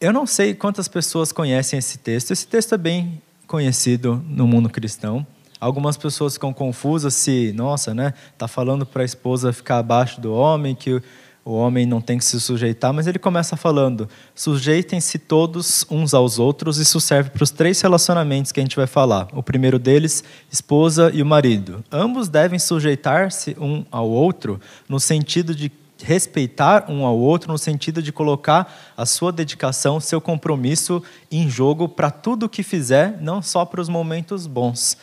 Eu 0.02 0.12
não 0.12 0.28
sei 0.28 0.54
quantas 0.54 0.90
pessoas 0.90 1.32
conhecem 1.32 1.80
esse 1.80 2.00
texto. 2.00 2.32
Esse 2.32 2.46
texto 2.46 2.76
é 2.76 2.78
bem 2.78 3.22
conhecido 3.48 4.22
no 4.28 4.46
mundo 4.46 4.70
cristão. 4.70 5.26
Algumas 5.58 5.96
pessoas 5.96 6.34
ficam 6.34 6.52
confusas 6.52 7.14
se, 7.14 7.54
nossa, 7.54 7.94
né, 7.94 8.14
tá 8.38 8.46
falando 8.46 8.86
para 8.86 9.04
a 9.04 9.06
esposa 9.06 9.54
ficar 9.54 9.78
abaixo 9.78 10.20
do 10.20 10.34
homem, 10.34 10.76
que 10.76 11.02
o 11.48 11.54
homem 11.54 11.86
não 11.86 12.02
tem 12.02 12.18
que 12.18 12.26
se 12.26 12.42
sujeitar, 12.42 12.92
mas 12.92 13.08
ele 13.08 13.18
começa 13.18 13.56
falando: 13.56 14.10
sujeitem-se 14.36 15.18
todos 15.18 15.86
uns 15.90 16.14
aos 16.14 16.38
outros, 16.38 16.78
isso 16.78 17.00
serve 17.00 17.30
para 17.30 17.42
os 17.42 17.52
três 17.52 17.80
relacionamentos 17.80 18.52
que 18.52 18.60
a 18.60 18.64
gente 18.64 18.76
vai 18.76 18.86
falar. 18.86 19.30
O 19.32 19.42
primeiro 19.42 19.80
deles, 19.80 20.26
esposa 20.52 21.10
e 21.14 21.22
o 21.22 21.26
marido. 21.26 21.82
Ambos 21.90 22.28
devem 22.28 22.60
sujeitar-se 22.60 23.56
um 23.62 23.86
ao 23.90 24.10
outro 24.10 24.60
no 24.90 25.00
sentido 25.00 25.56
de 25.56 25.72
respeitar 26.04 26.92
um 26.92 27.06
ao 27.06 27.18
outro 27.18 27.50
no 27.50 27.58
sentido 27.58 28.04
de 28.04 28.12
colocar 28.12 28.92
a 28.98 29.06
sua 29.06 29.32
dedicação, 29.32 30.02
seu 30.02 30.20
compromisso 30.20 31.02
em 31.32 31.50
jogo 31.50 31.88
para 31.88 32.12
tudo 32.12 32.46
o 32.46 32.50
que 32.50 32.62
fizer, 32.62 33.18
não 33.22 33.42
só 33.42 33.64
para 33.64 33.80
os 33.80 33.88
momentos 33.88 34.46
bons. 34.46 34.98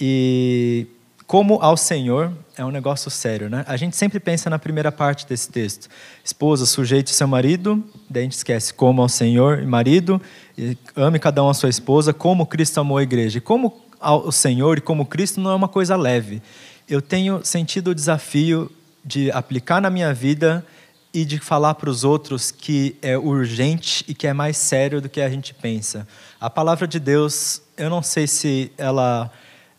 E 0.00 0.88
como 1.26 1.58
ao 1.62 1.76
Senhor 1.76 2.32
é 2.56 2.64
um 2.64 2.70
negócio 2.70 3.10
sério, 3.10 3.48
né? 3.48 3.64
A 3.66 3.76
gente 3.76 3.96
sempre 3.96 4.20
pensa 4.20 4.50
na 4.50 4.58
primeira 4.58 4.92
parte 4.92 5.26
desse 5.26 5.50
texto. 5.50 5.88
Esposa, 6.22 6.66
sujeite 6.66 7.10
seu 7.10 7.26
marido, 7.26 7.82
daí 8.08 8.22
a 8.22 8.24
gente 8.24 8.36
esquece 8.36 8.72
como 8.72 9.02
ao 9.02 9.08
Senhor 9.08 9.60
e 9.60 9.66
marido, 9.66 10.20
e 10.56 10.76
ame 10.94 11.18
cada 11.18 11.42
um 11.42 11.48
a 11.48 11.54
sua 11.54 11.70
esposa, 11.70 12.12
como 12.12 12.46
Cristo 12.46 12.78
amou 12.78 12.98
a 12.98 13.02
igreja. 13.02 13.38
E 13.38 13.40
como 13.40 13.84
ao 13.98 14.30
Senhor 14.30 14.78
e 14.78 14.80
como 14.80 15.06
Cristo 15.06 15.40
não 15.40 15.50
é 15.50 15.54
uma 15.54 15.68
coisa 15.68 15.96
leve. 15.96 16.42
Eu 16.88 17.00
tenho 17.00 17.42
sentido 17.42 17.88
o 17.88 17.94
desafio 17.94 18.70
de 19.02 19.30
aplicar 19.30 19.80
na 19.80 19.88
minha 19.88 20.12
vida 20.12 20.64
e 21.12 21.24
de 21.24 21.38
falar 21.38 21.74
para 21.74 21.88
os 21.88 22.04
outros 22.04 22.50
que 22.50 22.96
é 23.00 23.16
urgente 23.16 24.04
e 24.06 24.14
que 24.14 24.26
é 24.26 24.32
mais 24.32 24.56
sério 24.56 25.00
do 25.00 25.08
que 25.08 25.20
a 25.20 25.30
gente 25.30 25.54
pensa. 25.54 26.06
A 26.40 26.50
palavra 26.50 26.86
de 26.86 26.98
Deus, 26.98 27.62
eu 27.76 27.88
não 27.88 28.02
sei 28.02 28.26
se 28.26 28.70
ela 28.76 29.30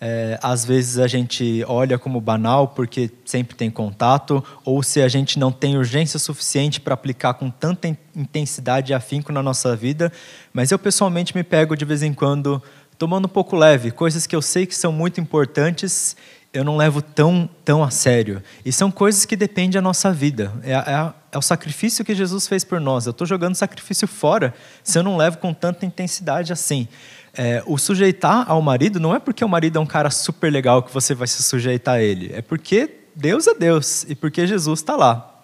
é, 0.07 0.37
às 0.39 0.63
vezes 0.63 0.99
a 0.99 1.07
gente 1.07 1.65
olha 1.67 1.97
como 1.97 2.21
banal 2.21 2.67
porque 2.67 3.09
sempre 3.25 3.55
tem 3.55 3.71
contato, 3.71 4.43
ou 4.63 4.83
se 4.83 5.01
a 5.01 5.07
gente 5.07 5.39
não 5.39 5.51
tem 5.51 5.75
urgência 5.75 6.19
suficiente 6.19 6.79
para 6.79 6.93
aplicar 6.93 7.33
com 7.33 7.49
tanta 7.49 7.87
intensidade 8.15 8.91
e 8.91 8.93
afinco 8.93 9.31
na 9.31 9.41
nossa 9.41 9.75
vida. 9.75 10.11
Mas 10.53 10.69
eu 10.69 10.77
pessoalmente 10.77 11.35
me 11.35 11.43
pego 11.43 11.75
de 11.75 11.85
vez 11.85 12.03
em 12.03 12.13
quando 12.13 12.61
tomando 12.99 13.25
um 13.25 13.29
pouco 13.29 13.55
leve, 13.55 13.89
coisas 13.89 14.27
que 14.27 14.35
eu 14.35 14.43
sei 14.43 14.67
que 14.67 14.75
são 14.75 14.91
muito 14.91 15.19
importantes 15.19 16.15
eu 16.53 16.63
não 16.63 16.77
levo 16.77 17.01
tão, 17.01 17.49
tão 17.65 17.83
a 17.83 17.91
sério. 17.91 18.41
E 18.63 18.71
são 18.71 18.89
coisas 18.89 19.25
que 19.25 19.35
dependem 19.35 19.71
da 19.71 19.81
nossa 19.81 20.13
vida. 20.13 20.53
É, 20.63 20.71
é, 20.71 21.13
é 21.33 21.37
o 21.37 21.41
sacrifício 21.41 22.05
que 22.05 22.15
Jesus 22.15 22.47
fez 22.47 22.63
por 22.63 22.79
nós. 22.79 23.05
Eu 23.05 23.11
estou 23.11 23.27
jogando 23.27 23.55
sacrifício 23.55 24.07
fora 24.07 24.53
se 24.81 24.97
eu 24.97 25.03
não 25.03 25.17
levo 25.17 25.37
com 25.37 25.53
tanta 25.53 25.85
intensidade 25.85 26.53
assim. 26.53 26.87
É, 27.37 27.63
o 27.65 27.77
sujeitar 27.77 28.49
ao 28.49 28.61
marido 28.61 28.99
não 28.99 29.13
é 29.13 29.19
porque 29.19 29.43
o 29.43 29.49
marido 29.49 29.77
é 29.77 29.81
um 29.81 29.85
cara 29.85 30.09
super 30.09 30.51
legal 30.51 30.81
que 30.83 30.93
você 30.93 31.13
vai 31.13 31.27
se 31.27 31.43
sujeitar 31.43 31.95
a 31.95 32.01
ele. 32.01 32.31
É 32.33 32.41
porque 32.41 32.89
Deus 33.15 33.47
é 33.47 33.53
Deus 33.53 34.05
e 34.07 34.15
porque 34.15 34.45
Jesus 34.47 34.79
está 34.79 34.95
lá. 34.95 35.35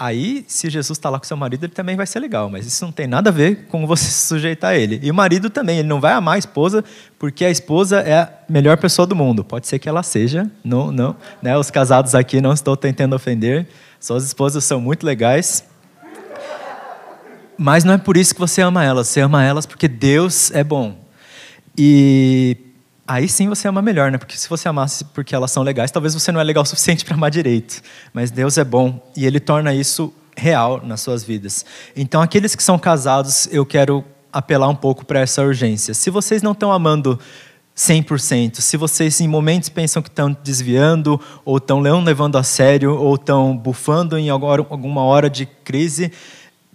Aí, 0.00 0.46
se 0.48 0.70
Jesus 0.70 0.96
está 0.96 1.10
lá 1.10 1.18
com 1.18 1.26
seu 1.26 1.36
marido, 1.36 1.64
ele 1.64 1.74
também 1.74 1.94
vai 1.94 2.06
ser 2.06 2.20
legal, 2.20 2.48
mas 2.48 2.64
isso 2.64 2.82
não 2.82 2.90
tem 2.90 3.06
nada 3.06 3.28
a 3.28 3.32
ver 3.32 3.66
com 3.66 3.86
você 3.86 4.04
se 4.08 4.28
sujeitar 4.28 4.70
a 4.70 4.74
ele. 4.74 4.98
E 5.02 5.10
o 5.10 5.14
marido 5.14 5.50
também, 5.50 5.80
ele 5.80 5.88
não 5.88 6.00
vai 6.00 6.14
amar 6.14 6.36
a 6.36 6.38
esposa 6.38 6.82
porque 7.18 7.44
a 7.44 7.50
esposa 7.50 8.00
é 8.00 8.14
a 8.14 8.32
melhor 8.48 8.78
pessoa 8.78 9.06
do 9.06 9.14
mundo. 9.14 9.44
Pode 9.44 9.66
ser 9.66 9.78
que 9.78 9.88
ela 9.88 10.02
seja, 10.02 10.50
não, 10.64 10.90
não. 10.90 11.14
Né? 11.42 11.54
Os 11.58 11.70
casados 11.70 12.14
aqui 12.14 12.40
não 12.40 12.54
estou 12.54 12.78
tentando 12.78 13.14
ofender, 13.14 13.68
suas 14.00 14.24
esposas 14.24 14.64
são 14.64 14.80
muito 14.80 15.04
legais. 15.04 15.64
Mas 17.58 17.84
não 17.84 17.92
é 17.92 17.98
por 17.98 18.16
isso 18.16 18.32
que 18.32 18.40
você 18.40 18.62
ama 18.62 18.82
elas, 18.82 19.06
você 19.08 19.20
ama 19.20 19.44
elas 19.44 19.66
porque 19.66 19.86
Deus 19.86 20.50
é 20.52 20.64
bom. 20.64 20.96
E 21.76 22.56
aí 23.06 23.28
sim 23.28 23.48
você 23.48 23.66
ama 23.68 23.82
melhor, 23.82 24.10
né? 24.10 24.18
Porque 24.18 24.36
se 24.36 24.48
você 24.48 24.68
amasse 24.68 25.04
porque 25.06 25.34
elas 25.34 25.50
são 25.50 25.62
legais, 25.62 25.90
talvez 25.90 26.14
você 26.14 26.30
não 26.30 26.40
é 26.40 26.44
legal 26.44 26.62
o 26.62 26.66
suficiente 26.66 27.04
para 27.04 27.14
amar 27.14 27.30
direito. 27.30 27.82
Mas 28.12 28.30
Deus 28.30 28.58
é 28.58 28.64
bom 28.64 29.00
e 29.16 29.26
Ele 29.26 29.40
torna 29.40 29.74
isso 29.74 30.12
real 30.36 30.80
nas 30.84 31.00
suas 31.00 31.22
vidas. 31.22 31.64
Então, 31.96 32.22
aqueles 32.22 32.54
que 32.54 32.62
são 32.62 32.78
casados, 32.78 33.48
eu 33.52 33.66
quero 33.66 34.04
apelar 34.32 34.68
um 34.68 34.74
pouco 34.74 35.04
para 35.04 35.20
essa 35.20 35.42
urgência. 35.42 35.92
Se 35.92 36.08
vocês 36.08 36.42
não 36.42 36.52
estão 36.52 36.72
amando 36.72 37.18
100%, 37.76 38.60
se 38.60 38.76
vocês 38.76 39.20
em 39.20 39.28
momentos 39.28 39.68
pensam 39.68 40.02
que 40.02 40.08
estão 40.08 40.36
desviando, 40.44 41.20
ou 41.44 41.56
estão 41.56 41.80
levando 41.80 42.36
a 42.36 42.42
sério, 42.42 42.94
ou 42.94 43.14
estão 43.14 43.56
bufando 43.56 44.16
em 44.16 44.28
alguma 44.30 45.02
hora 45.02 45.28
de 45.28 45.46
crise, 45.46 46.12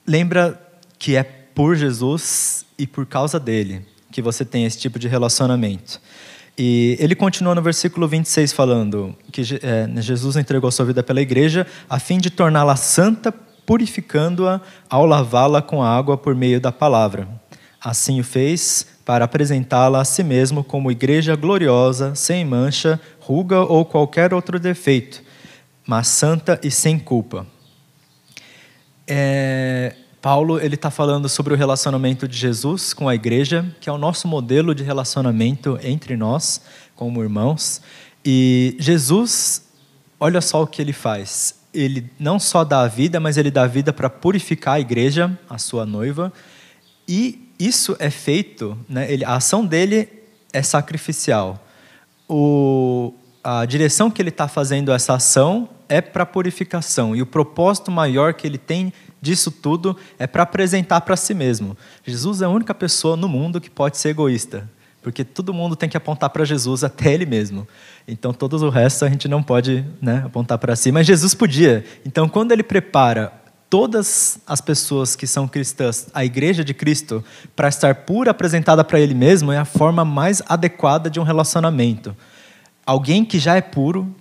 lembra 0.05 0.61
que 0.99 1.15
é 1.15 1.23
por 1.23 1.75
Jesus 1.75 2.65
e 2.77 2.85
por 2.85 3.05
causa 3.05 3.39
dele 3.39 3.94
que 4.15 4.21
você 4.21 4.45
tem 4.45 4.63
esse 4.63 4.77
tipo 4.77 4.97
de 4.97 5.09
relacionamento. 5.09 5.99
E 6.57 6.95
ele 7.01 7.15
continua 7.15 7.53
no 7.53 7.61
versículo 7.61 8.07
26 8.07 8.53
falando 8.53 9.13
que 9.29 9.41
é, 9.41 10.01
Jesus 10.01 10.37
entregou 10.37 10.69
a 10.69 10.71
sua 10.71 10.85
vida 10.85 11.03
pela 11.03 11.19
igreja 11.19 11.67
a 11.89 11.99
fim 11.99 12.17
de 12.17 12.29
torná-la 12.29 12.77
santa, 12.77 13.29
purificando-a 13.65 14.61
ao 14.89 15.05
lavá-la 15.05 15.61
com 15.61 15.83
água 15.83 16.17
por 16.17 16.33
meio 16.33 16.61
da 16.61 16.71
palavra. 16.71 17.27
Assim 17.83 18.21
o 18.21 18.23
fez 18.23 18.87
para 19.03 19.25
apresentá-la 19.25 19.99
a 19.99 20.05
si 20.05 20.23
mesmo 20.23 20.63
como 20.63 20.89
igreja 20.89 21.35
gloriosa, 21.35 22.15
sem 22.15 22.45
mancha, 22.45 22.97
ruga 23.19 23.59
ou 23.59 23.83
qualquer 23.83 24.33
outro 24.33 24.57
defeito, 24.57 25.21
mas 25.85 26.07
santa 26.07 26.57
e 26.63 26.71
sem 26.71 26.97
culpa. 26.97 27.45
É, 29.05 29.93
Paulo 30.25 30.59
ele 30.59 30.73
está 30.73 30.89
falando 30.89 31.29
sobre 31.29 31.53
o 31.53 31.55
relacionamento 31.55 32.27
de 32.27 32.35
Jesus 32.35 32.95
com 32.95 33.07
a 33.07 33.13
igreja, 33.13 33.63
que 33.79 33.87
é 33.87 33.93
o 33.93 33.97
nosso 33.99 34.27
modelo 34.27 34.73
de 34.73 34.83
relacionamento 34.83 35.77
entre 35.83 36.17
nós, 36.17 36.61
como 36.95 37.21
irmãos. 37.21 37.79
E 38.25 38.75
Jesus, 38.79 39.67
olha 40.19 40.41
só 40.41 40.63
o 40.63 40.65
que 40.65 40.81
ele 40.81 40.93
faz. 40.93 41.59
Ele 41.71 42.09
não 42.17 42.39
só 42.39 42.63
dá 42.63 42.81
a 42.81 42.87
vida, 42.87 43.19
mas 43.19 43.37
ele 43.37 43.51
dá 43.51 43.65
a 43.65 43.67
vida 43.67 43.93
para 43.93 44.09
purificar 44.09 44.73
a 44.73 44.79
igreja, 44.79 45.37
a 45.47 45.59
sua 45.59 45.85
noiva. 45.85 46.33
E 47.07 47.47
isso 47.59 47.95
é 47.99 48.09
feito, 48.09 48.75
né, 48.89 49.05
ele, 49.07 49.23
a 49.23 49.35
ação 49.35 49.63
dele 49.63 50.09
é 50.51 50.63
sacrificial. 50.63 51.63
O, 52.27 53.13
a 53.43 53.63
direção 53.63 54.09
que 54.09 54.23
ele 54.23 54.29
está 54.29 54.47
fazendo 54.47 54.91
essa 54.91 55.13
ação 55.13 55.69
é 55.87 56.01
para 56.01 56.25
purificação. 56.25 57.15
E 57.15 57.21
o 57.21 57.27
propósito 57.27 57.91
maior 57.91 58.33
que 58.33 58.47
ele 58.47 58.57
tem 58.57 58.91
disso 59.25 59.49
tudo 59.49 59.97
é 60.19 60.27
para 60.27 60.43
apresentar 60.43 61.01
para 61.01 61.17
si 61.17 61.33
mesmo. 61.33 61.75
Jesus 62.05 62.43
é 62.43 62.45
a 62.45 62.49
única 62.49 62.75
pessoa 62.75 63.17
no 63.17 63.27
mundo 63.27 63.59
que 63.59 63.69
pode 63.69 63.97
ser 63.97 64.09
egoísta, 64.09 64.69
porque 65.01 65.23
todo 65.23 65.53
mundo 65.53 65.75
tem 65.75 65.89
que 65.89 65.97
apontar 65.97 66.29
para 66.29 66.45
Jesus 66.45 66.83
até 66.83 67.11
ele 67.11 67.25
mesmo. 67.25 67.67
Então, 68.07 68.31
todo 68.31 68.53
o 68.63 68.69
resto 68.69 69.03
a 69.03 69.09
gente 69.09 69.27
não 69.27 69.41
pode 69.41 69.83
né, 69.99 70.21
apontar 70.25 70.59
para 70.59 70.75
si, 70.75 70.91
mas 70.91 71.07
Jesus 71.07 71.33
podia. 71.33 71.83
Então, 72.05 72.29
quando 72.29 72.51
ele 72.51 72.61
prepara 72.61 73.33
todas 73.67 74.37
as 74.45 74.61
pessoas 74.61 75.15
que 75.15 75.25
são 75.25 75.47
cristãs, 75.47 76.07
a 76.13 76.23
igreja 76.23 76.63
de 76.63 76.73
Cristo, 76.73 77.23
para 77.55 77.67
estar 77.67 77.95
pura, 77.95 78.29
apresentada 78.29 78.83
para 78.83 78.99
ele 78.99 79.15
mesmo, 79.15 79.51
é 79.51 79.57
a 79.57 79.65
forma 79.65 80.05
mais 80.05 80.43
adequada 80.45 81.09
de 81.09 81.19
um 81.19 81.23
relacionamento. 81.23 82.15
Alguém 82.85 83.25
que 83.25 83.39
já 83.39 83.55
é 83.55 83.61
puro, 83.61 84.15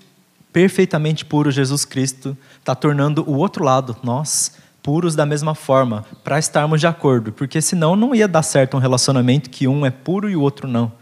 perfeitamente 0.51 1.25
puro, 1.25 1.51
Jesus 1.51 1.85
Cristo, 1.85 2.37
está 2.61 2.75
tornando 2.77 3.29
o 3.29 3.37
outro 3.37 3.65
lado, 3.65 3.97
nós, 4.05 4.53
puros 4.85 5.17
da 5.17 5.25
mesma 5.25 5.55
forma, 5.55 6.05
para 6.23 6.39
estarmos 6.39 6.79
de 6.79 6.87
acordo, 6.87 7.33
porque 7.33 7.63
senão 7.63 7.97
não 7.97 8.15
ia 8.15 8.29
dar 8.29 8.43
certo 8.43 8.77
um 8.77 8.81
relacionamento 8.81 9.49
que 9.49 9.67
um 9.67 9.87
é 9.87 9.91
puro 9.91 10.29
e 10.29 10.37
o 10.37 10.43
outro 10.43 10.69
não. 10.69 10.93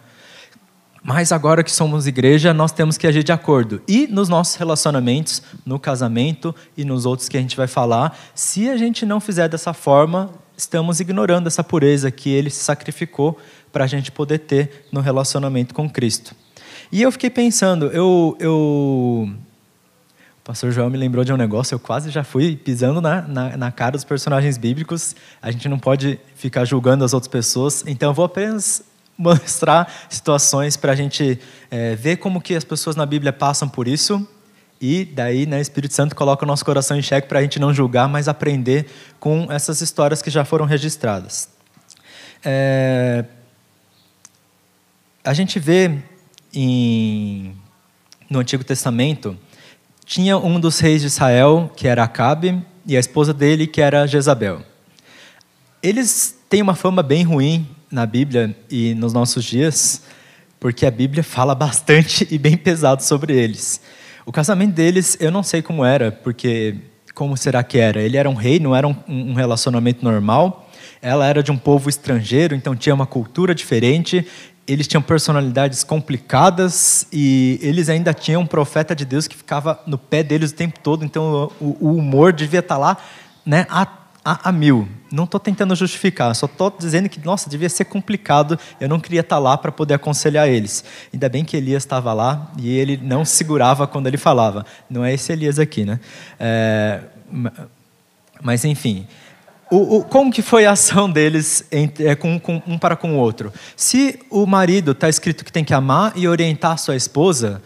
Mas 1.03 1.33
agora 1.33 1.65
que 1.65 1.73
somos 1.73 2.07
igreja, 2.07 2.55
nós 2.55 2.71
temos 2.71 2.97
que 2.97 3.09
agir 3.09 3.25
de 3.25 3.33
acordo. 3.33 3.83
E 3.89 4.07
nos 4.07 4.29
nossos 4.29 4.55
relacionamentos, 4.55 5.43
no 5.67 5.81
casamento 5.81 6.55
e 6.77 6.85
nos 6.85 7.05
outros 7.05 7.29
que 7.29 7.37
a 7.37 7.41
gente 7.41 7.57
vai 7.57 7.67
falar, 7.67 8.17
se 8.37 8.71
a 8.71 8.77
gente 8.77 9.05
não 9.05 9.19
fizer 9.19 9.49
dessa 9.49 9.73
forma, 9.73 10.31
estamos 10.57 11.01
ignorando 11.01 11.49
essa 11.49 11.65
pureza 11.65 12.09
que 12.09 12.31
ele 12.31 12.51
se 12.51 12.63
sacrificou 12.63 13.37
para 13.73 13.83
a 13.83 13.89
gente 13.89 14.13
poder 14.13 14.39
ter 14.39 14.87
no 14.93 15.01
relacionamento 15.01 15.75
com 15.75 15.91
Cristo. 15.91 16.37
E 16.93 17.03
eu 17.03 17.11
fiquei 17.11 17.31
pensando, 17.31 17.87
eu, 17.87 18.37
eu 18.39 19.35
o 20.43 20.45
pastor 20.45 20.73
João 20.73 20.91
me 20.91 20.99
lembrou 20.99 21.25
de 21.25 21.33
um 21.33 21.37
negócio, 21.37 21.73
eu 21.73 21.79
quase 21.79 22.11
já 22.11 22.25
fui 22.25 22.57
pisando 22.57 23.01
na, 23.01 23.23
na, 23.23 23.57
na, 23.57 23.71
cara 23.71 23.93
dos 23.93 24.03
personagens 24.03 24.59
bíblicos. 24.59 25.15
A 25.41 25.53
gente 25.53 25.69
não 25.69 25.79
pode 25.79 26.19
ficar 26.35 26.65
julgando 26.65 27.05
as 27.05 27.15
outras 27.15 27.29
pessoas, 27.29 27.85
então 27.87 28.11
eu 28.11 28.15
vou 28.15 28.25
apenas 28.25 28.83
mostrar 29.17 29.89
situações 30.11 30.77
para 30.77 30.91
a 30.91 30.97
gente 30.97 31.39
é, 31.71 31.95
ver 31.95 32.17
como 32.17 32.41
que 32.41 32.57
as 32.57 32.65
pessoas 32.65 32.97
na 32.97 33.07
Bíblia 33.07 33.33
passam 33.33 33.69
por 33.69 33.87
isso 33.87 34.27
e 34.81 35.05
daí 35.05 35.47
né, 35.47 35.59
o 35.59 35.61
Espírito 35.61 35.95
Santo 35.95 36.17
coloca 36.17 36.45
o 36.45 36.49
nosso 36.49 36.65
coração 36.65 36.97
em 36.97 37.03
xeque 37.03 37.29
para 37.29 37.39
a 37.39 37.43
gente 37.43 37.61
não 37.61 37.73
julgar, 37.73 38.09
mas 38.09 38.27
aprender 38.27 38.87
com 39.21 39.47
essas 39.49 39.81
histórias 39.81 40.21
que 40.21 40.29
já 40.29 40.45
foram 40.45 40.65
registradas. 40.65 41.49
É, 42.45 43.25
a 45.23 45.33
gente 45.33 45.61
vê 45.61 46.01
em, 46.53 47.57
no 48.29 48.41
Antigo 48.41 48.65
Testamento 48.65 49.39
tinha 50.05 50.37
um 50.37 50.59
dos 50.59 50.79
reis 50.79 51.01
de 51.01 51.07
Israel, 51.07 51.71
que 51.77 51.87
era 51.89 52.05
Acabe, 52.05 52.63
e 52.87 52.97
a 52.97 53.01
esposa 53.01 53.33
dele, 53.33 53.67
que 53.67 53.81
era 53.81 54.07
Jezabel. 54.07 54.63
Eles 55.83 56.37
têm 56.49 56.63
uma 56.63 56.75
fama 56.75 57.03
bem 57.03 57.23
ruim 57.23 57.67
na 57.91 58.07
Bíblia 58.07 58.57
e 58.71 58.95
nos 58.95 59.13
nossos 59.13 59.45
dias, 59.45 60.03
porque 60.59 60.87
a 60.87 60.91
Bíblia 60.91 61.23
fala 61.23 61.55
bastante 61.55 62.27
e 62.31 62.39
bem 62.39 62.57
pesado 62.57 63.03
sobre 63.03 63.35
eles. 63.35 63.81
O 64.25 64.33
casamento 64.33 64.75
deles, 64.75 65.17
eu 65.21 65.31
não 65.31 65.43
sei 65.43 65.63
como 65.63 65.85
era, 65.85 66.13
porque 66.13 66.77
como 67.15 67.37
será 67.37 67.63
que 67.63 67.79
era? 67.79 68.01
Ele 68.01 68.17
era 68.17 68.29
um 68.29 68.35
rei, 68.35 68.59
não 68.59 68.75
era 68.75 68.87
um, 68.87 69.35
relacionamento 69.35 70.05
normal. 70.05 70.71
Ela 71.01 71.27
era 71.27 71.43
de 71.43 71.51
um 71.51 71.59
povo 71.59 71.89
estrangeiro, 71.89 72.55
então 72.55 72.77
tinha 72.77 72.95
uma 72.95 73.07
cultura 73.07 73.55
diferente. 73.55 74.27
Eles 74.67 74.87
tinham 74.87 75.03
personalidades 75.03 75.83
complicadas 75.83 77.07
e 77.13 77.59
eles 77.63 77.89
ainda 77.89 78.15
tinham 78.15 78.43
um 78.43 78.47
profeta 78.47 78.95
de 78.95 79.05
Deus 79.05 79.27
que 79.27 79.37
ficava 79.37 79.81
no 79.87 79.99
pé 79.99 80.23
deles 80.23 80.53
o 80.53 80.55
tempo 80.55 80.79
todo. 80.81 81.05
Então 81.05 81.51
o, 81.61 81.77
o 81.81 81.97
humor 81.97 82.33
devia 82.33 82.61
estar 82.61 82.79
lá, 82.79 82.97
né, 83.45 83.67
a, 83.69 83.87
a, 84.25 84.49
a 84.49 84.53
mil. 84.53 84.89
Não 85.11 85.25
estou 85.25 85.41
tentando 85.41 85.75
justificar, 85.75 86.35
só 86.35 86.47
estou 86.47 86.75
dizendo 86.79 87.09
que 87.09 87.25
nossa 87.25 87.51
devia 87.51 87.69
ser 87.69 87.85
complicado. 87.87 88.59
Eu 88.81 88.89
não 88.89 89.01
queria 89.01 89.21
estar 89.21 89.39
lá 89.39 89.59
para 89.59 89.73
poder 89.73 89.95
aconselhar 89.95 90.49
eles. 90.49 90.85
Ainda 91.13 91.29
bem 91.29 91.45
que 91.45 91.57
Elias 91.57 91.83
estava 91.83 92.13
lá 92.13 92.51
e 92.57 92.71
ele 92.71 92.97
não 92.97 93.25
segurava 93.25 93.87
quando 93.87 94.07
ele 94.07 94.17
falava. 94.17 94.65
Não 94.89 95.05
é 95.05 95.13
esse 95.13 95.33
Elias 95.33 95.59
aqui, 95.59 95.85
né? 95.85 95.99
É, 96.39 97.01
mas 98.41 98.65
enfim, 98.65 99.07
o, 99.73 99.97
o, 99.97 100.05
como 100.05 100.31
que 100.31 100.43
foi 100.43 100.67
a 100.67 100.73
ação 100.73 101.11
deles 101.11 101.65
é, 101.71 102.15
com, 102.15 102.39
com, 102.39 102.63
um 102.67 102.77
para 102.77 102.95
com 102.95 103.15
o 103.15 103.19
outro? 103.19 103.51
Se 103.75 104.21
o 104.29 104.45
marido 104.45 104.93
está 104.93 105.09
escrito 105.09 105.47
que 105.47 105.51
tem 105.51 105.65
que 105.65 105.73
amar 105.73 106.13
e 106.15 106.29
orientar 106.29 106.77
sua 106.77 106.95
esposa, 106.95 107.63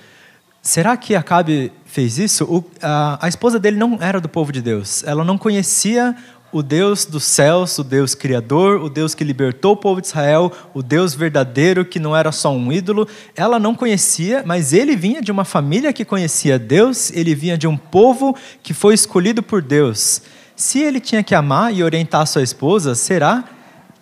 será 0.62 0.96
que 0.96 1.16
Acabe 1.16 1.72
fez 1.84 2.16
isso? 2.16 2.44
O, 2.44 2.64
a, 2.80 3.18
a 3.26 3.28
esposa 3.28 3.58
dele 3.58 3.76
não 3.76 3.98
era 4.00 4.20
do 4.20 4.28
povo 4.28 4.52
de 4.52 4.62
Deus. 4.62 5.02
Ela 5.02 5.24
não 5.24 5.36
conhecia 5.36 6.14
o 6.52 6.62
Deus 6.62 7.04
dos 7.04 7.24
céus, 7.24 7.76
o 7.76 7.82
Deus 7.82 8.14
criador, 8.14 8.80
o 8.80 8.88
Deus 8.88 9.12
que 9.12 9.24
libertou 9.24 9.72
o 9.72 9.76
povo 9.76 10.00
de 10.00 10.06
Israel, 10.06 10.52
o 10.72 10.84
Deus 10.84 11.12
verdadeiro 11.12 11.84
que 11.84 11.98
não 11.98 12.16
era 12.16 12.30
só 12.30 12.52
um 12.52 12.72
ídolo. 12.72 13.08
Ela 13.34 13.58
não 13.58 13.74
conhecia, 13.74 14.44
mas 14.46 14.72
ele 14.72 14.94
vinha 14.94 15.20
de 15.20 15.32
uma 15.32 15.44
família 15.44 15.92
que 15.92 16.04
conhecia 16.04 16.56
Deus, 16.56 17.10
ele 17.10 17.34
vinha 17.34 17.58
de 17.58 17.66
um 17.66 17.76
povo 17.76 18.36
que 18.62 18.72
foi 18.72 18.94
escolhido 18.94 19.42
por 19.42 19.60
Deus. 19.60 20.22
Se 20.56 20.80
ele 20.80 21.00
tinha 21.00 21.22
que 21.22 21.34
amar 21.34 21.74
e 21.74 21.84
orientar 21.84 22.26
sua 22.26 22.42
esposa, 22.42 22.94
será 22.94 23.44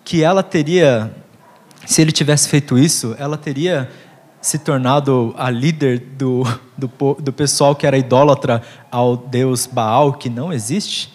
que 0.05 0.23
ela 0.23 0.41
teria, 0.41 1.13
se 1.85 2.01
ele 2.01 2.13
tivesse 2.13 2.49
feito 2.49 2.79
isso, 2.79 3.17
ela 3.19 3.37
teria 3.37 3.91
se 4.41 4.61
tornado 4.61 5.35
a 5.37 5.51
líder 5.51 5.99
do, 5.99 6.45
do, 6.79 6.89
do 7.19 7.33
pessoal 7.33 7.75
que 7.75 7.85
era 7.85 7.99
idólatra 7.99 8.63
ao 8.89 9.17
deus 9.17 9.67
Baal, 9.67 10.13
que 10.13 10.31
não 10.31 10.53
existe? 10.53 11.13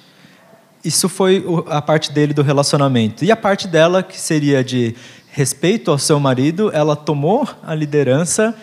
Isso 0.84 1.08
foi 1.08 1.46
a 1.68 1.82
parte 1.82 2.12
dele 2.12 2.34
do 2.34 2.42
relacionamento. 2.42 3.24
E 3.24 3.32
a 3.32 3.38
parte 3.38 3.66
dela, 3.66 4.04
que 4.04 4.20
seria 4.20 4.62
de 4.62 4.94
respeito 5.32 5.90
ao 5.90 5.98
seu 5.98 6.20
marido, 6.20 6.70
ela 6.74 6.98
tomou 6.98 7.48
a 7.64 7.74
liderança 7.74 8.54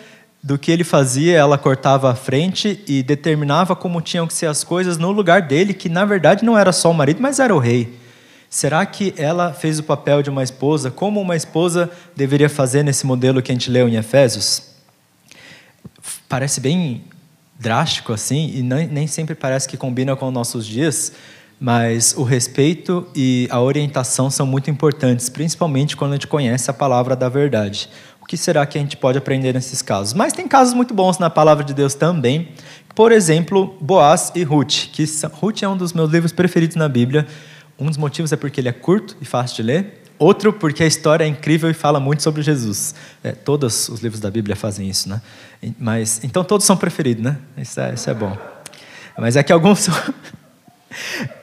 do 0.41 0.57
que 0.57 0.71
ele 0.71 0.83
fazia, 0.83 1.37
ela 1.37 1.57
cortava 1.57 2.11
a 2.11 2.15
frente 2.15 2.81
e 2.87 3.01
determinava 3.01 3.75
como 3.75 4.01
tinham 4.01 4.27
que 4.27 4.33
ser 4.33 4.45
as 4.45 4.63
coisas 4.63 4.97
no 4.97 5.11
lugar 5.11 5.41
dele, 5.41 5.73
que 5.73 5.89
na 5.89 6.05
verdade 6.05 6.45
não 6.45 6.57
era 6.57 6.71
só 6.71 6.91
o 6.91 6.93
marido, 6.93 7.21
mas 7.21 7.39
era 7.39 7.53
o 7.53 7.59
rei. 7.59 7.97
Será 8.49 8.85
que 8.85 9.13
ela 9.17 9.51
fez 9.51 9.77
o 9.77 9.83
papel 9.83 10.23
de 10.23 10.29
uma 10.29 10.41
esposa 10.41 10.89
como 10.89 11.19
uma 11.19 11.35
esposa 11.35 11.91
deveria 12.15 12.49
fazer 12.49 12.83
nesse 12.83 13.05
modelo 13.05 13.41
que 13.41 13.51
a 13.51 13.55
gente 13.55 13.69
leu 13.69 13.89
em 13.89 13.95
Efésios? 13.95 14.63
Parece 16.29 16.61
bem 16.61 17.03
drástico 17.59 18.13
assim, 18.13 18.51
e 18.55 18.61
nem 18.61 19.07
sempre 19.07 19.35
parece 19.35 19.67
que 19.67 19.75
combina 19.75 20.15
com 20.15 20.27
os 20.27 20.33
nossos 20.33 20.65
dias, 20.65 21.11
mas 21.59 22.13
o 22.15 22.23
respeito 22.23 23.05
e 23.15 23.47
a 23.49 23.59
orientação 23.59 24.29
são 24.29 24.45
muito 24.45 24.69
importantes, 24.69 25.27
principalmente 25.27 25.97
quando 25.97 26.11
a 26.11 26.15
gente 26.15 26.27
conhece 26.27 26.69
a 26.69 26.73
palavra 26.73 27.15
da 27.15 27.27
verdade 27.27 27.89
que 28.27 28.35
será 28.35 28.65
que 28.65 28.77
a 28.77 28.81
gente 28.81 28.97
pode 28.97 29.17
aprender 29.17 29.53
nesses 29.53 29.81
casos? 29.81 30.13
Mas 30.13 30.33
tem 30.33 30.47
casos 30.47 30.73
muito 30.73 30.93
bons 30.93 31.17
na 31.17 31.29
palavra 31.29 31.63
de 31.63 31.73
Deus 31.73 31.95
também. 31.95 32.49
Por 32.93 33.11
exemplo, 33.13 33.77
Boaz 33.79 34.33
e 34.35 34.43
Ruth, 34.43 34.89
que 34.91 35.05
Ruth 35.31 35.63
é 35.63 35.67
um 35.67 35.77
dos 35.77 35.93
meus 35.93 36.11
livros 36.11 36.33
preferidos 36.33 36.75
na 36.75 36.89
Bíblia. 36.89 37.25
Um 37.79 37.85
dos 37.85 37.95
motivos 37.95 38.33
é 38.33 38.35
porque 38.35 38.59
ele 38.59 38.67
é 38.67 38.73
curto 38.73 39.15
e 39.21 39.25
fácil 39.25 39.55
de 39.57 39.63
ler. 39.63 40.03
Outro, 40.19 40.51
porque 40.51 40.83
a 40.83 40.87
história 40.87 41.23
é 41.23 41.27
incrível 41.27 41.69
e 41.69 41.73
fala 41.73 41.99
muito 41.99 42.21
sobre 42.21 42.41
Jesus. 42.41 42.95
É, 43.23 43.31
todos 43.31 43.87
os 43.87 44.01
livros 44.01 44.19
da 44.19 44.31
Bíblia 44.31 44.55
fazem 44.55 44.89
isso, 44.89 45.07
né? 45.07 45.21
Mas, 45.79 46.21
então 46.23 46.43
todos 46.43 46.65
são 46.65 46.75
preferidos, 46.75 47.23
né? 47.23 47.37
Isso 47.57 47.79
é, 47.79 47.93
isso 47.93 48.09
é 48.09 48.13
bom. 48.13 48.35
Mas 49.17 49.35
é 49.35 49.43
que 49.43 49.53
alguns 49.53 49.79
são... 49.79 49.95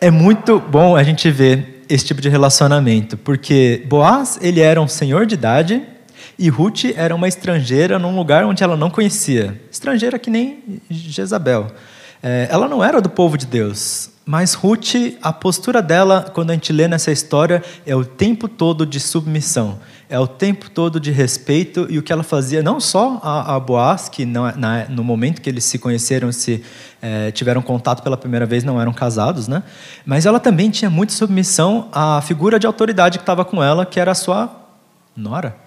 É 0.01 0.11
muito 0.11 0.59
bom 0.59 0.97
a 0.97 1.05
gente 1.05 1.31
ver 1.31 1.85
esse 1.89 2.05
tipo 2.05 2.21
de 2.21 2.29
relacionamento, 2.29 3.17
porque 3.17 3.85
Boaz, 3.87 4.37
ele 4.43 4.61
era 4.61 4.81
um 4.81 4.89
senhor 4.89 5.27
de 5.27 5.35
idade, 5.35 5.83
e 6.39 6.49
Ruth 6.49 6.85
era 6.97 7.15
uma 7.15 7.29
estrangeira 7.29 7.99
num 7.99 8.15
lugar 8.17 8.45
onde 8.45 8.63
ela 8.63 8.77
não 8.77 8.91
conhecia. 8.91 9.61
Estrangeira 9.71 10.19
que 10.19 10.31
nem 10.31 10.81
Jezabel. 10.91 11.69
É, 12.23 12.49
ela 12.51 12.69
não 12.69 12.83
era 12.83 13.01
do 13.01 13.09
povo 13.09 13.37
de 13.37 13.47
Deus. 13.47 14.11
Mas 14.27 14.55
Ruth, 14.55 14.95
a 15.21 15.31
postura 15.31 15.83
dela, 15.83 16.31
quando 16.33 16.51
a 16.51 16.55
gente 16.55 16.73
lê 16.73 16.89
nessa 16.89 17.13
história, 17.13 17.63
é 17.85 17.95
o 17.95 18.03
tempo 18.03 18.49
todo 18.49 18.87
de 18.87 18.99
submissão, 18.99 19.79
é 20.09 20.19
o 20.19 20.27
tempo 20.27 20.71
todo 20.71 20.99
de 20.99 21.11
respeito, 21.11 21.87
e 21.91 21.99
o 21.99 22.03
que 22.03 22.11
ela 22.11 22.23
fazia, 22.23 22.63
não 22.63 22.81
só 22.81 23.21
a, 23.23 23.55
a 23.55 23.61
Boaz, 23.61 24.09
que 24.09 24.25
não, 24.25 24.51
na, 24.57 24.87
no 24.89 25.05
momento 25.05 25.43
que 25.43 25.51
eles 25.51 25.65
se 25.65 25.79
conheceram, 25.79 26.33
se 26.33 26.65
é, 27.03 27.31
tiveram 27.33 27.61
contato 27.61 28.03
pela 28.03 28.17
primeira 28.17 28.47
vez, 28.47 28.65
não 28.65 28.81
eram 28.81 28.95
casados, 28.95 29.47
né? 29.47 29.63
mas 30.07 30.25
ela 30.25 30.41
também 30.41 30.71
tinha 30.71 30.89
muita 30.89 31.13
submissão 31.13 31.91
à 31.93 32.23
figura 32.23 32.59
de 32.59 32.67
autoridade 32.67 33.19
que 33.19 33.23
estava 33.23 33.45
com 33.45 33.63
ela, 33.63 33.85
que 33.85 34.01
era 34.01 34.13
a 34.13 34.15
sua 34.15 34.51
nora 35.15 35.64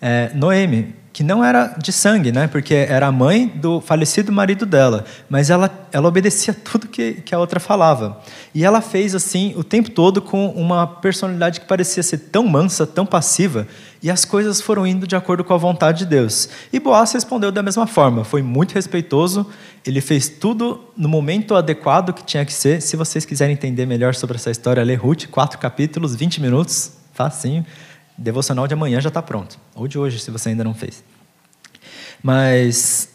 é, 0.00 0.30
Noemi, 0.34 0.94
que 1.18 1.24
não 1.24 1.44
era 1.44 1.74
de 1.82 1.90
sangue, 1.90 2.30
né? 2.30 2.46
porque 2.46 2.74
era 2.74 3.08
a 3.08 3.10
mãe 3.10 3.48
do 3.48 3.80
falecido 3.80 4.30
marido 4.30 4.64
dela, 4.64 5.04
mas 5.28 5.50
ela, 5.50 5.68
ela 5.90 6.06
obedecia 6.06 6.54
tudo 6.54 6.86
que, 6.86 7.14
que 7.14 7.34
a 7.34 7.38
outra 7.40 7.58
falava. 7.58 8.20
E 8.54 8.64
ela 8.64 8.80
fez 8.80 9.16
assim 9.16 9.52
o 9.56 9.64
tempo 9.64 9.90
todo 9.90 10.22
com 10.22 10.48
uma 10.50 10.86
personalidade 10.86 11.60
que 11.60 11.66
parecia 11.66 12.04
ser 12.04 12.18
tão 12.18 12.46
mansa, 12.46 12.86
tão 12.86 13.04
passiva, 13.04 13.66
e 14.00 14.08
as 14.08 14.24
coisas 14.24 14.60
foram 14.60 14.86
indo 14.86 15.08
de 15.08 15.16
acordo 15.16 15.42
com 15.42 15.52
a 15.52 15.56
vontade 15.56 16.00
de 16.00 16.06
Deus. 16.06 16.48
E 16.72 16.78
Boaz 16.78 17.10
respondeu 17.10 17.50
da 17.50 17.64
mesma 17.64 17.88
forma, 17.88 18.22
foi 18.22 18.40
muito 18.40 18.74
respeitoso, 18.74 19.44
ele 19.84 20.00
fez 20.00 20.28
tudo 20.28 20.84
no 20.96 21.08
momento 21.08 21.56
adequado 21.56 22.12
que 22.12 22.22
tinha 22.22 22.44
que 22.44 22.52
ser. 22.52 22.80
Se 22.80 22.96
vocês 22.96 23.24
quiserem 23.24 23.54
entender 23.54 23.86
melhor 23.86 24.14
sobre 24.14 24.36
essa 24.36 24.52
história, 24.52 24.84
lê 24.84 24.94
Ruth, 24.94 25.26
quatro 25.26 25.58
capítulos, 25.58 26.14
20 26.14 26.40
minutos, 26.40 26.92
facinho 27.12 27.66
devocional 28.18 28.66
de 28.66 28.74
amanhã 28.74 29.00
já 29.00 29.08
está 29.08 29.22
pronto, 29.22 29.58
ou 29.74 29.88
de 29.88 29.98
hoje, 29.98 30.18
se 30.18 30.30
você 30.30 30.50
ainda 30.50 30.64
não 30.64 30.74
fez. 30.74 31.02
Mas 32.22 33.08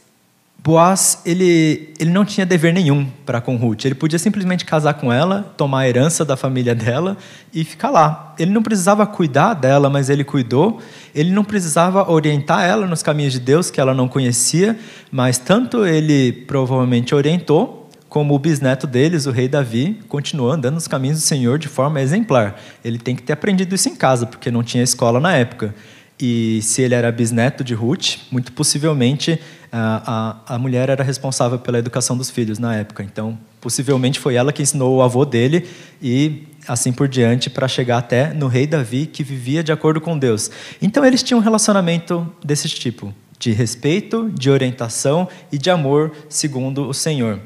Boaz, 0.66 1.20
ele, 1.26 1.94
ele 2.00 2.10
não 2.10 2.24
tinha 2.24 2.46
dever 2.46 2.74
nenhum 2.74 3.06
para 3.26 3.42
com 3.42 3.58
Ruth. 3.58 3.84
Ele 3.84 3.96
podia 3.96 4.18
simplesmente 4.18 4.64
casar 4.64 4.94
com 4.94 5.12
ela, 5.12 5.54
tomar 5.58 5.82
a 5.82 5.90
herança 5.90 6.24
da 6.24 6.38
família 6.38 6.74
dela 6.74 7.18
e 7.54 7.66
ficar 7.66 7.90
lá. 7.90 8.34
Ele 8.40 8.50
não 8.50 8.64
precisava 8.64 9.06
cuidar 9.06 9.56
dela, 9.56 9.90
mas 9.90 10.10
ele 10.10 10.24
cuidou. 10.24 10.80
Ele 11.14 11.32
não 11.32 11.44
precisava 11.44 12.10
orientar 12.10 12.64
ela 12.64 12.88
nos 12.88 13.04
caminhos 13.04 13.34
de 13.34 13.42
Deus, 13.42 13.70
que 13.70 13.82
ela 13.82 13.94
não 13.94 14.08
conhecia, 14.08 14.80
mas 15.12 15.38
tanto 15.38 15.86
ele 15.86 16.32
provavelmente 16.32 17.14
orientou, 17.14 17.83
como 18.14 18.36
o 18.36 18.38
bisneto 18.38 18.86
deles, 18.86 19.26
o 19.26 19.32
rei 19.32 19.48
Davi, 19.48 20.00
continuou 20.08 20.52
andando 20.52 20.76
nos 20.76 20.88
caminhos 20.88 21.18
do 21.18 21.24
Senhor 21.24 21.58
de 21.58 21.68
forma 21.68 22.00
exemplar. 22.00 22.62
Ele 22.86 23.00
tem 23.00 23.16
que 23.16 23.24
ter 23.24 23.34
aprendido 23.34 23.74
isso 23.74 23.90
em 23.90 23.96
casa, 23.96 24.28
porque 24.28 24.52
não 24.52 24.62
tinha 24.62 24.84
escola 24.84 25.20
na 25.20 25.36
época. 25.36 25.74
E 26.22 26.62
se 26.62 26.84
ele 26.84 26.94
era 26.94 27.12
bisneto 27.12 27.64
de 27.64 27.74
Ruth, 27.74 28.18
muito 28.30 28.52
possivelmente 28.52 29.40
a, 29.72 30.44
a, 30.46 30.56
a 30.56 30.60
mulher 30.60 30.90
era 30.90 31.04
responsável 31.04 31.58
pela 31.58 31.80
educação 31.80 32.16
dos 32.16 32.30
filhos 32.30 32.60
na 32.60 32.76
época. 32.76 33.02
Então, 33.02 33.36
possivelmente 33.60 34.20
foi 34.20 34.36
ela 34.36 34.54
que 34.54 34.62
ensinou 34.62 34.96
o 34.96 35.02
avô 35.02 35.26
dele 35.26 35.68
e 36.00 36.44
assim 36.68 36.94
por 36.94 37.08
diante 37.08 37.50
para 37.50 37.68
chegar 37.68 37.98
até 37.98 38.32
no 38.32 38.48
rei 38.48 38.68
Davi 38.68 39.08
que 39.08 39.24
vivia 39.24 39.64
de 39.64 39.72
acordo 39.72 40.00
com 40.00 40.16
Deus. 40.20 40.52
Então 40.80 41.04
eles 41.04 41.24
tinham 41.24 41.40
um 41.40 41.44
relacionamento 41.44 42.32
desse 42.46 42.70
tipo, 42.70 43.12
de 43.40 43.52
respeito, 43.54 44.30
de 44.30 44.52
orientação 44.52 45.28
e 45.52 45.58
de 45.58 45.72
amor 45.72 46.12
segundo 46.30 46.88
o 46.88 46.94
Senhor. 46.94 47.40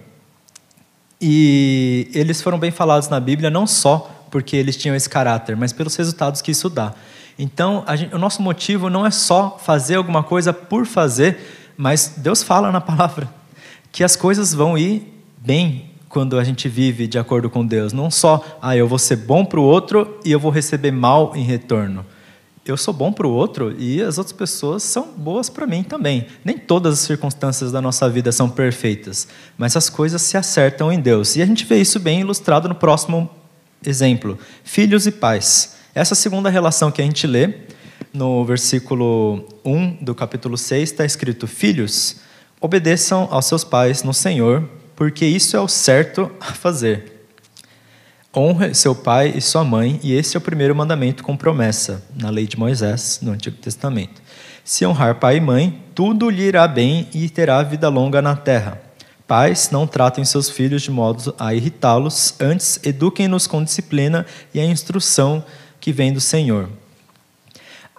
E 1.20 2.10
eles 2.14 2.42
foram 2.42 2.60
bem 2.60 2.72
falados 2.72 3.10
na 3.10 3.20
Bíblia 3.20 3.50
não 3.50 3.66
só 3.66 4.12
porque 4.30 4.56
eles 4.56 4.78
tinham 4.78 4.96
esse 4.96 5.10
caráter, 5.10 5.56
mas 5.56 5.74
pelos 5.74 5.96
resultados 5.96 6.42
que 6.42 6.52
isso 6.52 6.70
dá. 6.70 6.94
Então, 7.40 7.84
gente, 7.96 8.14
o 8.14 8.20
nosso 8.20 8.42
motivo 8.42 8.90
não 8.90 9.06
é 9.06 9.12
só 9.12 9.58
fazer 9.64 9.96
alguma 9.96 10.24
coisa 10.24 10.52
por 10.52 10.86
fazer, 10.86 11.38
mas 11.78 12.14
Deus 12.18 12.44
fala 12.44 12.72
na 12.72 12.82
palavra 12.82 13.30
que 13.92 14.04
as 14.04 14.16
coisas 14.16 14.54
vão 14.54 14.78
ir 14.78 15.14
bem 15.38 15.92
quando 16.10 16.38
a 16.38 16.44
gente 16.44 16.68
vive 16.68 17.08
de 17.08 17.18
acordo 17.18 17.50
com 17.50 17.66
Deus. 17.66 17.94
Não 17.94 18.10
só, 18.10 18.44
ah, 18.62 18.76
eu 18.76 18.88
vou 18.88 19.00
ser 19.00 19.18
bom 19.18 19.46
para 19.46 19.60
o 19.60 19.64
outro 19.64 20.20
e 20.24 20.32
eu 20.32 20.40
vou 20.40 20.52
receber 20.52 20.92
mal 20.92 21.36
em 21.36 21.44
retorno 21.44 22.06
eu 22.72 22.78
sou 22.78 22.94
bom 22.94 23.12
para 23.12 23.28
o 23.28 23.32
outro 23.32 23.76
e 23.78 24.02
as 24.02 24.18
outras 24.18 24.36
pessoas 24.36 24.84
são 24.84 25.12
boas 25.16 25.50
para 25.50 25.68
mim 25.68 25.84
também. 25.84 26.28
Nem 26.44 26.58
todas 26.58 26.94
as 26.94 27.00
circunstâncias 27.00 27.72
da 27.72 27.82
nossa 27.82 28.10
vida 28.10 28.32
são 28.32 28.50
perfeitas, 28.50 29.28
mas 29.58 29.76
as 29.76 29.90
coisas 29.90 30.22
se 30.22 30.38
acertam 30.38 30.92
em 30.92 31.00
Deus. 31.00 31.36
E 31.36 31.42
a 31.42 31.46
gente 31.46 31.66
vê 31.66 31.80
isso 31.80 32.00
bem 32.00 32.22
ilustrado 32.22 32.70
no 32.70 32.76
próximo 32.76 33.30
exemplo: 33.86 34.38
filhos 34.64 35.08
e 35.08 35.12
pais. 35.12 35.76
Essa 35.94 36.16
segunda 36.16 36.50
relação 36.50 36.92
que 36.92 37.02
a 37.02 37.06
gente 37.06 37.26
lê, 37.26 37.54
no 38.14 38.46
versículo 38.46 39.48
1 39.66 39.98
do 40.04 40.14
capítulo 40.14 40.58
6, 40.58 40.92
está 40.92 41.06
escrito: 41.06 41.48
Filhos, 41.48 42.18
obedeçam 42.62 43.28
aos 43.32 43.46
seus 43.46 43.64
pais 43.64 44.04
no 44.04 44.14
Senhor, 44.14 44.70
porque 44.96 45.26
isso 45.26 45.58
é 45.58 45.60
o 45.60 45.68
certo 45.68 46.32
a 46.40 46.54
fazer. 46.54 47.17
Honre 48.38 48.76
seu 48.76 48.94
pai 48.94 49.34
e 49.36 49.42
sua 49.42 49.64
mãe, 49.64 50.00
e 50.04 50.14
esse 50.14 50.38
é 50.38 50.40
o 50.40 50.42
primeiro 50.42 50.76
mandamento 50.76 51.24
com 51.24 51.36
promessa, 51.36 52.04
na 52.16 52.30
lei 52.30 52.46
de 52.46 52.56
Moisés, 52.56 53.18
no 53.20 53.32
Antigo 53.32 53.58
Testamento. 53.58 54.22
Se 54.64 54.86
honrar 54.86 55.16
pai 55.16 55.38
e 55.38 55.42
mãe, 55.42 55.82
tudo 55.96 56.30
lhe 56.30 56.44
irá 56.44 56.68
bem 56.68 57.08
e 57.16 57.28
terá 57.30 57.64
vida 57.64 57.90
longa 57.90 58.22
na 58.22 58.36
terra. 58.36 58.80
Pais, 59.26 59.72
não 59.72 59.88
tratem 59.88 60.24
seus 60.24 60.52
filhos 60.52 60.84
de 60.84 60.92
modo 60.92 61.34
a 61.40 61.56
irritá-los, 61.56 62.36
antes 62.40 62.80
eduquem-nos 62.84 63.48
com 63.48 63.64
disciplina 63.64 64.24
e 64.54 64.60
a 64.60 64.66
instrução 64.66 65.44
que 65.80 65.92
vem 65.92 66.14
do 66.14 66.22
Senhor. 66.22 66.70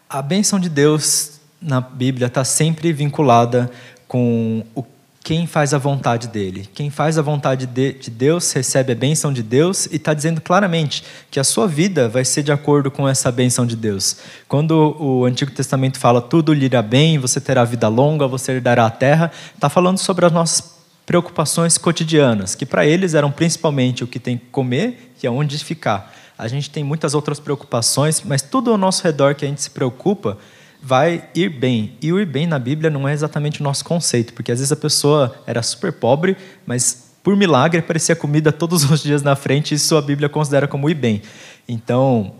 A 0.09 0.23
bênção 0.23 0.61
de 0.61 0.69
Deus 0.69 1.41
na 1.61 1.81
Bíblia 1.81 2.29
está 2.29 2.45
sempre 2.45 2.93
vinculada 2.93 3.69
com 4.07 4.65
o 4.73 4.85
quem 5.29 5.47
faz 5.47 5.75
a 5.75 5.79
vontade 5.79 6.27
dele. 6.27 6.67
Quem 6.73 6.89
faz 6.89 7.19
a 7.19 7.23
vontade 7.23 7.67
de, 7.67 7.93
Deus 8.11 8.51
recebe 8.51 8.93
a 8.93 8.97
bênção 8.97 9.31
de 9.31 9.43
Deus 9.43 9.85
e 9.85 9.97
está 9.97 10.15
dizendo 10.15 10.41
claramente 10.41 11.05
que 11.31 11.39
a 11.39 11.45
sua 11.45 11.69
vida 11.69 12.09
vai 12.09 12.25
ser 12.25 12.43
de 12.43 12.51
acordo 12.51 12.91
com 12.91 13.07
essa 13.07 13.31
bênção 13.31 13.67
de 13.67 13.77
Deus. 13.77 14.17
Quando 14.49 14.97
o 14.99 15.27
Antigo 15.27 15.51
Testamento 15.51 15.99
fala 15.99 16.23
tudo 16.23 16.55
lhe 16.55 16.65
irá 16.65 16.81
bem, 16.81 17.19
você 17.19 17.43
terá 17.43 17.63
vida 17.63 17.89
longa, 17.89 18.27
você 18.27 18.53
herdará 18.53 18.87
a 18.87 18.91
terra, 18.91 19.31
está 19.55 19.69
falando 19.69 19.99
sobre 19.99 20.25
as 20.25 20.33
nossas 20.33 20.79
preocupações 21.05 21.77
cotidianas, 21.77 22.55
que 22.55 22.65
para 22.65 22.87
eles 22.87 23.13
eram 23.13 23.31
principalmente 23.31 24.03
o 24.03 24.07
que 24.07 24.19
tem 24.19 24.39
que 24.39 24.47
comer 24.47 25.13
e 25.23 25.27
aonde 25.27 25.59
ficar. 25.59 26.11
A 26.39 26.49
gente 26.49 26.71
tem 26.71 26.83
muitas 26.83 27.13
outras 27.13 27.39
preocupações, 27.39 28.23
mas 28.25 28.41
tudo 28.41 28.71
ao 28.71 28.79
nosso 28.79 29.05
redor 29.05 29.35
que 29.35 29.45
a 29.45 29.49
gente 29.49 29.61
se 29.61 29.69
preocupa 29.69 30.39
vai 30.83 31.25
ir 31.35 31.51
bem. 31.51 31.97
E 32.01 32.13
o 32.13 32.21
ir 32.21 32.27
bem 32.27 32.47
na 32.47 32.59
Bíblia 32.59 32.91
não 32.91 33.09
é 33.09 33.13
exatamente 33.13 33.61
o 33.61 33.65
nosso 33.65 33.85
conceito, 33.85 34.33
porque 34.33 34.53
às 34.53 34.59
vezes 34.59 34.73
a 34.73 34.77
pessoa 34.77 35.43
era 35.47 35.63
super 35.63 35.93
pobre, 35.93 36.37
mas 36.67 37.09
por 37.23 37.37
milagre 37.37 37.81
aparecia 37.81 38.17
comida 38.17 38.53
todos 38.53 38.89
os 38.91 39.03
dias 39.03 39.23
na 39.23 39.37
frente, 39.37 39.73
e 39.73 39.75
isso 39.75 39.97
a 39.97 40.03
Bíblia 40.03 40.29
considera 40.29 40.67
como 40.67 40.89
ir 40.89 40.95
bem. 40.95 41.23
Então, 41.69 42.33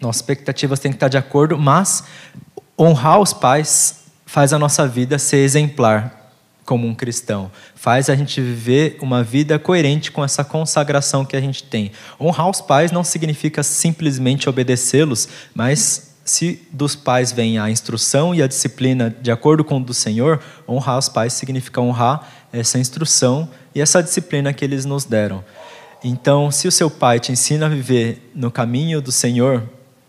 nossas 0.00 0.22
expectativas 0.22 0.78
têm 0.78 0.92
que 0.92 0.96
estar 0.96 1.08
de 1.08 1.18
acordo, 1.18 1.58
mas 1.58 2.04
honrar 2.78 3.20
os 3.20 3.32
pais 3.32 4.04
faz 4.24 4.52
a 4.52 4.58
nossa 4.58 4.86
vida 4.86 5.18
ser 5.18 5.38
exemplar 5.38 6.32
como 6.64 6.86
um 6.86 6.94
cristão. 6.94 7.50
Faz 7.74 8.08
a 8.08 8.16
gente 8.16 8.40
viver 8.40 8.96
uma 9.00 9.22
vida 9.22 9.58
coerente 9.58 10.10
com 10.10 10.24
essa 10.24 10.42
consagração 10.42 11.24
que 11.24 11.36
a 11.36 11.40
gente 11.40 11.62
tem. 11.62 11.92
Honrar 12.18 12.48
os 12.48 12.60
pais 12.60 12.90
não 12.90 13.04
significa 13.04 13.62
simplesmente 13.62 14.48
obedecê-los, 14.48 15.28
mas 15.54 16.13
se 16.24 16.62
dos 16.72 16.96
pais 16.96 17.30
vem 17.30 17.58
a 17.58 17.70
instrução 17.70 18.34
e 18.34 18.42
a 18.42 18.46
disciplina 18.46 19.14
de 19.20 19.30
acordo 19.30 19.62
com 19.62 19.76
o 19.76 19.84
do 19.84 19.92
Senhor, 19.92 20.40
honrar 20.68 20.98
os 20.98 21.08
pais 21.08 21.34
significa 21.34 21.80
honrar 21.80 22.28
essa 22.52 22.78
instrução 22.78 23.48
e 23.74 23.80
essa 23.80 24.02
disciplina 24.02 24.52
que 24.52 24.64
eles 24.64 24.84
nos 24.84 25.04
deram. 25.04 25.44
Então, 26.02 26.50
se 26.50 26.66
o 26.66 26.72
seu 26.72 26.90
pai 26.90 27.20
te 27.20 27.32
ensina 27.32 27.66
a 27.66 27.68
viver 27.68 28.30
no 28.34 28.50
caminho 28.50 29.00
do 29.00 29.12
Senhor, 29.12 29.62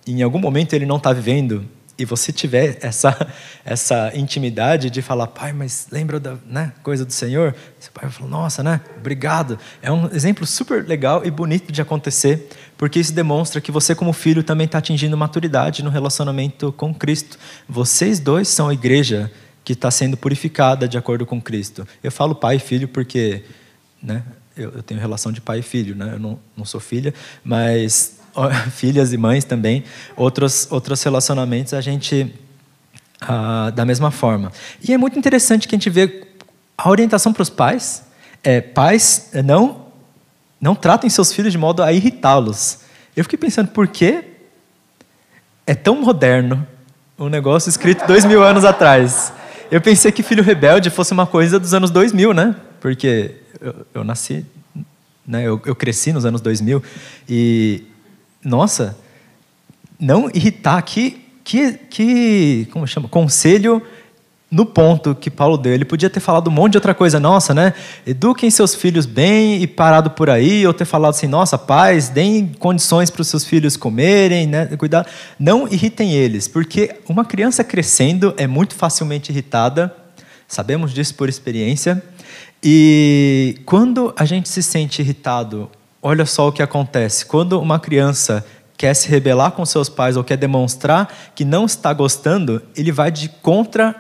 e 0.05 0.11
em 0.11 0.21
algum 0.21 0.39
momento 0.39 0.73
ele 0.73 0.85
não 0.85 0.97
está 0.97 1.11
vivendo, 1.11 1.65
e 1.97 2.03
você 2.03 2.31
tiver 2.31 2.77
essa, 2.81 3.27
essa 3.63 4.11
intimidade 4.15 4.89
de 4.89 5.01
falar, 5.01 5.27
pai, 5.27 5.53
mas 5.53 5.87
lembra 5.91 6.19
da 6.19 6.35
né, 6.45 6.73
coisa 6.83 7.05
do 7.05 7.13
Senhor? 7.13 7.55
Seu 7.79 7.91
pai 7.93 8.09
falar, 8.09 8.29
nossa, 8.29 8.61
né? 8.61 8.81
Obrigado. 8.97 9.57
É 9.81 9.91
um 9.91 10.07
exemplo 10.07 10.45
super 10.45 10.85
legal 10.85 11.25
e 11.25 11.31
bonito 11.31 11.71
de 11.71 11.81
acontecer, 11.81 12.49
porque 12.77 12.99
isso 12.99 13.13
demonstra 13.13 13.61
que 13.61 13.71
você, 13.71 13.95
como 13.95 14.11
filho, 14.11 14.43
também 14.43 14.65
está 14.65 14.79
atingindo 14.79 15.15
maturidade 15.15 15.83
no 15.83 15.89
relacionamento 15.89 16.71
com 16.73 16.93
Cristo. 16.93 17.37
Vocês 17.67 18.19
dois 18.19 18.49
são 18.49 18.67
a 18.67 18.73
igreja 18.73 19.31
que 19.63 19.73
está 19.73 19.89
sendo 19.89 20.17
purificada 20.17 20.87
de 20.87 20.97
acordo 20.97 21.25
com 21.25 21.41
Cristo. 21.41 21.87
Eu 22.03 22.11
falo 22.11 22.35
pai 22.35 22.57
e 22.57 22.59
filho 22.59 22.89
porque 22.89 23.43
né, 24.03 24.21
eu, 24.55 24.71
eu 24.71 24.83
tenho 24.83 24.99
relação 24.99 25.31
de 25.31 25.39
pai 25.39 25.59
e 25.59 25.63
filho, 25.63 25.95
né? 25.95 26.11
eu 26.13 26.19
não, 26.19 26.39
não 26.55 26.65
sou 26.65 26.79
filha, 26.79 27.13
mas 27.43 28.19
filhas 28.71 29.13
e 29.13 29.17
mães 29.17 29.43
também, 29.43 29.83
outros, 30.15 30.67
outros 30.71 31.01
relacionamentos 31.03 31.73
a 31.73 31.81
gente 31.81 32.33
ah, 33.21 33.71
da 33.73 33.85
mesma 33.85 34.11
forma. 34.11 34.51
E 34.81 34.93
é 34.93 34.97
muito 34.97 35.17
interessante 35.17 35.67
que 35.67 35.75
a 35.75 35.77
gente 35.77 35.89
vê 35.89 36.27
a 36.77 36.89
orientação 36.89 37.31
para 37.31 37.41
os 37.41 37.49
pais. 37.49 38.03
É, 38.43 38.61
pais 38.61 39.29
não 39.43 39.85
não 40.59 40.73
tratem 40.73 41.09
seus 41.09 41.31
filhos 41.31 41.51
de 41.51 41.57
modo 41.57 41.83
a 41.83 41.91
irritá-los. 41.91 42.79
Eu 43.15 43.23
fiquei 43.23 43.37
pensando 43.37 43.67
por 43.69 43.87
que 43.87 44.23
é 45.67 45.75
tão 45.75 46.01
moderno 46.01 46.65
um 47.19 47.29
negócio 47.29 47.69
escrito 47.69 48.05
dois 48.07 48.25
mil 48.25 48.43
anos 48.43 48.65
atrás. 48.65 49.31
Eu 49.69 49.81
pensei 49.81 50.11
que 50.11 50.23
filho 50.23 50.43
rebelde 50.43 50.89
fosse 50.89 51.11
uma 51.11 51.25
coisa 51.25 51.59
dos 51.59 51.73
anos 51.73 51.89
2000, 51.91 52.33
né? 52.33 52.55
Porque 52.79 53.35
eu, 53.59 53.85
eu 53.93 54.03
nasci, 54.03 54.45
né? 55.25 55.43
Eu, 55.43 55.61
eu, 55.65 55.75
cresci 55.75 56.13
nos 56.13 56.25
anos 56.25 56.41
2000 56.41 56.83
e 57.27 57.83
nossa, 58.45 58.97
não 59.99 60.29
irritar, 60.33 60.79
que, 60.83 61.19
que, 61.43 61.73
que 61.89 62.67
como 62.71 62.85
chama? 62.85 63.09
Conselho 63.09 63.81
no 64.51 64.65
ponto 64.65 65.15
que 65.15 65.29
Paulo 65.29 65.57
deu. 65.57 65.73
Ele 65.73 65.83
podia 65.83 66.09
ter 66.09 66.19
falado 66.19 66.47
um 66.47 66.51
monte 66.51 66.73
de 66.73 66.77
outra 66.77 66.93
coisa, 66.93 67.19
nossa, 67.19 67.53
né? 67.53 67.73
Eduquem 68.05 68.49
seus 68.49 68.75
filhos 68.75 69.05
bem 69.05 69.61
e 69.61 69.67
parado 69.67 70.11
por 70.11 70.29
aí, 70.29 70.65
ou 70.65 70.73
ter 70.73 70.85
falado 70.85 71.09
assim, 71.09 71.27
nossa, 71.27 71.57
pais, 71.57 72.07
deem 72.07 72.51
condições 72.59 73.09
para 73.09 73.21
os 73.21 73.27
seus 73.27 73.43
filhos 73.43 73.75
comerem, 73.75 74.47
né? 74.47 74.67
Cuidar. 74.77 75.07
Não 75.39 75.67
irritem 75.67 76.13
eles, 76.13 76.47
porque 76.47 76.95
uma 77.09 77.25
criança 77.25 77.63
crescendo 77.63 78.33
é 78.37 78.47
muito 78.47 78.75
facilmente 78.75 79.31
irritada, 79.31 79.93
sabemos 80.47 80.93
disso 80.93 81.15
por 81.15 81.27
experiência. 81.27 82.01
E 82.63 83.59
quando 83.65 84.13
a 84.15 84.23
gente 84.23 84.47
se 84.47 84.63
sente 84.63 85.01
irritado 85.01 85.69
olha 86.05 86.23
só 86.23 86.49
o 86.49 86.51
que 86.51 86.61
acontece. 86.61 87.25
Quando 87.25 87.59
uma 87.59 87.79
criança 87.79 88.45
quer 88.77 88.93
se 88.93 89.09
rebelar 89.09 89.53
com 89.53 89.65
seus 89.65 89.89
pais 89.89 90.15
ou 90.15 90.23
quer 90.23 90.37
demonstrar 90.37 91.11
que 91.33 91.43
não 91.43 91.65
está 91.65 91.91
gostando, 91.93 92.61
ele 92.75 92.91
vai 92.91 93.09
de 93.09 93.27
contra 93.27 93.95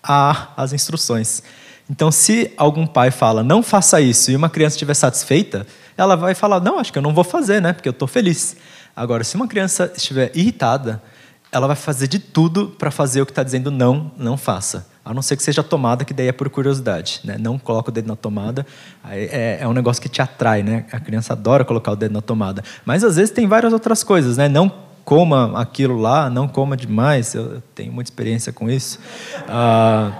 a, 0.00 0.50
as 0.56 0.72
instruções. 0.72 1.42
Então, 1.90 2.12
se 2.12 2.52
algum 2.56 2.86
pai 2.86 3.10
fala, 3.10 3.42
não 3.42 3.60
faça 3.60 4.00
isso, 4.00 4.30
e 4.30 4.36
uma 4.36 4.48
criança 4.48 4.76
estiver 4.76 4.94
satisfeita, 4.94 5.66
ela 5.96 6.14
vai 6.14 6.32
falar, 6.32 6.60
não, 6.60 6.78
acho 6.78 6.92
que 6.92 6.98
eu 6.98 7.02
não 7.02 7.12
vou 7.12 7.24
fazer, 7.24 7.60
né? 7.60 7.72
Porque 7.72 7.88
eu 7.88 7.92
estou 7.92 8.06
feliz. 8.06 8.56
Agora, 8.94 9.24
se 9.24 9.34
uma 9.34 9.48
criança 9.48 9.92
estiver 9.96 10.30
irritada, 10.36 11.02
ela 11.50 11.66
vai 11.66 11.74
fazer 11.74 12.06
de 12.06 12.20
tudo 12.20 12.68
para 12.68 12.92
fazer 12.92 13.20
o 13.20 13.26
que 13.26 13.32
está 13.32 13.42
dizendo 13.42 13.68
não, 13.68 14.12
não 14.16 14.36
faça. 14.36 14.86
A 15.04 15.12
não 15.12 15.20
ser 15.20 15.36
que 15.36 15.42
seja 15.42 15.62
tomada, 15.62 16.04
que 16.04 16.14
daí 16.14 16.28
é 16.28 16.32
por 16.32 16.48
curiosidade. 16.48 17.20
Né? 17.24 17.36
Não 17.38 17.58
coloca 17.58 17.90
o 17.90 17.92
dedo 17.92 18.06
na 18.06 18.14
tomada. 18.14 18.64
É, 19.08 19.58
é, 19.60 19.68
um 19.68 19.72
negócio 19.72 20.00
que 20.00 20.08
te 20.08 20.22
atrai, 20.22 20.62
né? 20.62 20.84
A 20.92 21.00
criança 21.00 21.32
adora 21.32 21.64
colocar 21.64 21.92
o 21.92 21.96
dedo 21.96 22.12
na 22.12 22.20
tomada. 22.20 22.62
Mas 22.84 23.02
às 23.02 23.16
vezes 23.16 23.30
tem 23.30 23.48
várias 23.48 23.72
outras 23.72 24.04
coisas, 24.04 24.36
né? 24.36 24.48
Não 24.48 24.72
coma 25.04 25.60
aquilo 25.60 25.98
lá, 25.98 26.30
não 26.30 26.46
coma 26.46 26.76
demais. 26.76 27.34
Eu 27.34 27.60
tenho 27.74 27.92
muita 27.92 28.10
experiência 28.10 28.52
com 28.52 28.70
isso. 28.70 29.00
Ah, 29.48 30.12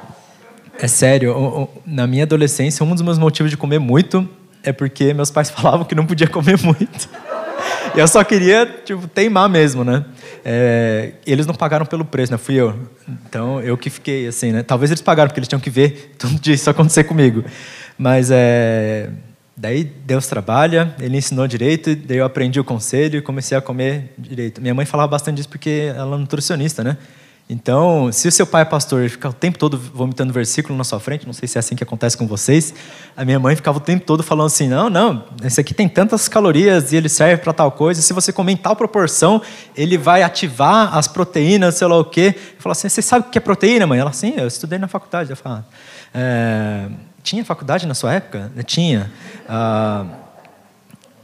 é 0.78 0.88
sério, 0.88 1.68
na 1.86 2.06
minha 2.06 2.24
adolescência, 2.24 2.84
um 2.84 2.92
dos 2.92 3.02
meus 3.02 3.18
motivos 3.18 3.50
de 3.50 3.56
comer 3.56 3.78
muito 3.78 4.28
é 4.62 4.72
porque 4.72 5.12
meus 5.12 5.30
pais 5.30 5.50
falavam 5.50 5.84
que 5.84 5.94
não 5.94 6.06
podia 6.06 6.28
comer 6.28 6.58
muito. 6.62 7.08
Eu 7.94 8.08
só 8.08 8.24
queria, 8.24 8.64
tipo, 8.84 9.06
teimar 9.06 9.48
mesmo, 9.48 9.84
né? 9.84 10.04
É, 10.44 11.12
eles 11.26 11.46
não 11.46 11.54
pagaram 11.54 11.84
pelo 11.84 12.04
preço, 12.04 12.32
né? 12.32 12.38
Fui 12.38 12.54
eu. 12.54 12.74
Então, 13.26 13.60
eu 13.60 13.76
que 13.76 13.90
fiquei, 13.90 14.26
assim, 14.26 14.50
né? 14.50 14.62
Talvez 14.62 14.90
eles 14.90 15.02
pagaram, 15.02 15.28
porque 15.28 15.40
eles 15.40 15.48
tinham 15.48 15.60
que 15.60 15.68
ver 15.68 16.14
tudo 16.18 16.40
isso 16.50 16.70
acontecer 16.70 17.04
comigo. 17.04 17.44
Mas, 17.98 18.30
é... 18.30 19.10
Daí, 19.54 19.84
Deus 19.84 20.26
trabalha, 20.26 20.94
Ele 20.98 21.18
ensinou 21.18 21.46
direito, 21.46 21.94
daí 21.94 22.16
eu 22.16 22.24
aprendi 22.24 22.58
o 22.58 22.64
conselho 22.64 23.18
e 23.18 23.22
comecei 23.22 23.56
a 23.56 23.60
comer 23.60 24.12
direito. 24.16 24.62
Minha 24.62 24.74
mãe 24.74 24.86
falava 24.86 25.10
bastante 25.10 25.36
disso 25.36 25.48
porque 25.50 25.92
ela 25.94 26.16
é 26.16 26.18
nutricionista, 26.18 26.82
né? 26.82 26.96
Então, 27.52 28.10
se 28.10 28.26
o 28.26 28.32
seu 28.32 28.46
pai 28.46 28.62
é 28.62 28.64
pastor 28.64 29.04
e 29.04 29.10
fica 29.10 29.28
o 29.28 29.32
tempo 29.32 29.58
todo 29.58 29.76
vomitando 29.76 30.32
versículo 30.32 30.76
na 30.76 30.84
sua 30.84 30.98
frente, 30.98 31.26
não 31.26 31.34
sei 31.34 31.46
se 31.46 31.58
é 31.58 31.60
assim 31.60 31.76
que 31.76 31.84
acontece 31.84 32.16
com 32.16 32.26
vocês, 32.26 32.72
a 33.14 33.26
minha 33.26 33.38
mãe 33.38 33.54
ficava 33.54 33.76
o 33.76 33.80
tempo 33.80 34.06
todo 34.06 34.22
falando 34.22 34.46
assim: 34.46 34.68
não, 34.68 34.88
não, 34.88 35.26
esse 35.44 35.60
aqui 35.60 35.74
tem 35.74 35.86
tantas 35.86 36.28
calorias 36.28 36.92
e 36.92 36.96
ele 36.96 37.10
serve 37.10 37.42
para 37.42 37.52
tal 37.52 37.70
coisa, 37.70 38.00
se 38.00 38.10
você 38.14 38.32
comer 38.32 38.52
em 38.52 38.56
tal 38.56 38.74
proporção, 38.74 39.42
ele 39.76 39.98
vai 39.98 40.22
ativar 40.22 40.96
as 40.96 41.06
proteínas, 41.06 41.74
sei 41.74 41.86
lá 41.86 41.98
o 41.98 42.06
quê. 42.06 42.34
Eu 42.36 42.62
falava 42.62 42.78
assim: 42.78 42.88
você 42.88 43.02
sabe 43.02 43.26
o 43.26 43.30
que 43.30 43.36
é 43.36 43.40
proteína, 43.40 43.86
mãe? 43.86 43.98
Ela, 43.98 44.12
sim, 44.12 44.32
eu 44.34 44.46
estudei 44.46 44.78
na 44.78 44.88
faculdade. 44.88 45.28
Eu 45.28 45.36
falava, 45.36 45.66
é, 46.14 46.88
tinha 47.22 47.44
faculdade 47.44 47.86
na 47.86 47.92
sua 47.92 48.14
época? 48.14 48.50
Tinha. 48.64 49.12
Ah, 49.46 50.06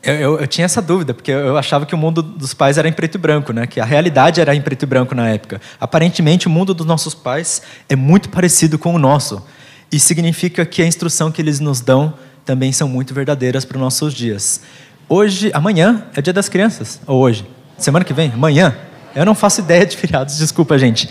eu, 0.03 0.15
eu, 0.15 0.41
eu, 0.41 0.47
tinha 0.47 0.65
essa 0.65 0.81
dúvida, 0.81 1.13
porque 1.13 1.31
eu 1.31 1.57
achava 1.57 1.85
que 1.85 1.95
o 1.95 1.99
mundo 1.99 2.23
dos 2.23 2.55
pais 2.55 2.79
era 2.79 2.89
em 2.89 2.93
preto 2.93 3.17
e 3.17 3.19
branco, 3.19 3.53
né? 3.53 3.67
que 3.67 3.81
a 3.81 3.85
realidade 3.85 4.41
era 4.41 4.55
em 4.55 4.61
preto 4.61 4.85
e 4.85 4.87
branco 4.87 5.15
na 5.15 5.29
época. 5.29 5.61
Aparentemente, 5.81 6.47
o 6.47 6.51
mundo 6.51 6.73
dos 6.73 6.87
nossos 6.87 7.15
pais 7.15 7.63
é 7.89 7.97
muito 7.97 8.29
parecido 8.29 8.79
com 8.79 8.95
o 8.95 8.99
nosso. 8.99 9.43
E 9.91 9.99
significa 9.99 10.65
que 10.65 10.83
a 10.83 10.87
instrução 10.87 11.33
que 11.33 11.43
eles 11.43 11.61
nos 11.61 11.81
dão 11.81 12.15
também 12.45 12.73
são 12.73 12.89
muito 12.89 13.13
verdadeiras 13.13 13.65
para 13.65 13.77
os 13.77 13.81
nossos 13.81 14.15
dias. 14.15 14.61
Hoje, 15.09 15.51
amanhã 15.53 16.05
é 16.15 16.23
dia 16.23 16.33
das 16.33 16.49
crianças, 16.49 17.01
ou 17.07 17.21
hoje? 17.21 17.47
Semana 17.77 18.05
que 18.05 18.13
vem? 18.13 18.31
Amanhã? 18.33 18.77
Eu 19.15 19.25
não 19.25 19.35
faço 19.35 19.61
ideia 19.61 19.85
de 19.85 19.97
feriados, 19.97 20.39
desculpa, 20.39 20.79
gente. 20.79 21.09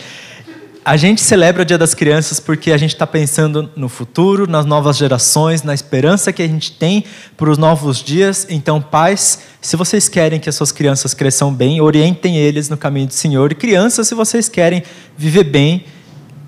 A 0.87 0.95
gente 0.95 1.19
celebra 1.19 1.63
o 1.63 1.65
Dia 1.65 1.77
das 1.77 1.93
Crianças 1.93 2.39
porque 2.39 2.71
a 2.71 2.77
gente 2.77 2.93
está 2.93 3.05
pensando 3.05 3.69
no 3.75 3.89
futuro, 3.89 4.49
nas 4.49 4.65
novas 4.65 4.95
gerações, 4.95 5.61
na 5.61 5.73
esperança 5.73 6.31
que 6.31 6.41
a 6.41 6.47
gente 6.47 6.71
tem 6.71 7.03
para 7.35 7.49
os 7.49 7.57
novos 7.57 8.01
dias. 8.01 8.47
Então, 8.49 8.81
pais, 8.81 9.39
se 9.59 9.75
vocês 9.75 10.07
querem 10.07 10.39
que 10.39 10.47
as 10.47 10.55
suas 10.55 10.71
crianças 10.71 11.13
cresçam 11.13 11.53
bem, 11.53 11.81
orientem 11.81 12.37
eles 12.37 12.69
no 12.69 12.77
caminho 12.77 13.07
do 13.07 13.13
Senhor. 13.13 13.51
E 13.51 13.55
crianças, 13.55 14.07
se 14.07 14.15
vocês 14.15 14.47
querem 14.47 14.81
viver 15.17 15.43
bem, 15.43 15.83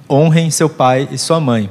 honrem 0.10 0.50
seu 0.50 0.70
pai 0.70 1.10
e 1.12 1.18
sua 1.18 1.42
mãe. 1.42 1.70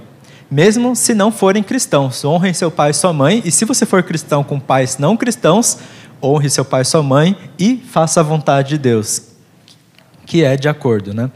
Mesmo 0.50 0.94
se 0.94 1.14
não 1.14 1.32
forem 1.32 1.62
cristãos, 1.62 2.22
honrem 2.22 2.52
seu 2.52 2.70
pai 2.70 2.90
e 2.90 2.94
sua 2.94 3.14
mãe. 3.14 3.40
E 3.46 3.50
se 3.50 3.64
você 3.64 3.86
for 3.86 4.02
cristão 4.02 4.44
com 4.44 4.60
pais 4.60 4.98
não 4.98 5.16
cristãos, 5.16 5.78
honre 6.22 6.50
seu 6.50 6.66
pai 6.66 6.82
e 6.82 6.84
sua 6.84 7.02
mãe 7.02 7.34
e 7.58 7.82
faça 7.90 8.20
a 8.20 8.22
vontade 8.22 8.68
de 8.68 8.78
Deus, 8.78 9.22
que 10.26 10.44
é 10.44 10.54
de 10.54 10.68
acordo, 10.68 11.14
né? 11.14 11.30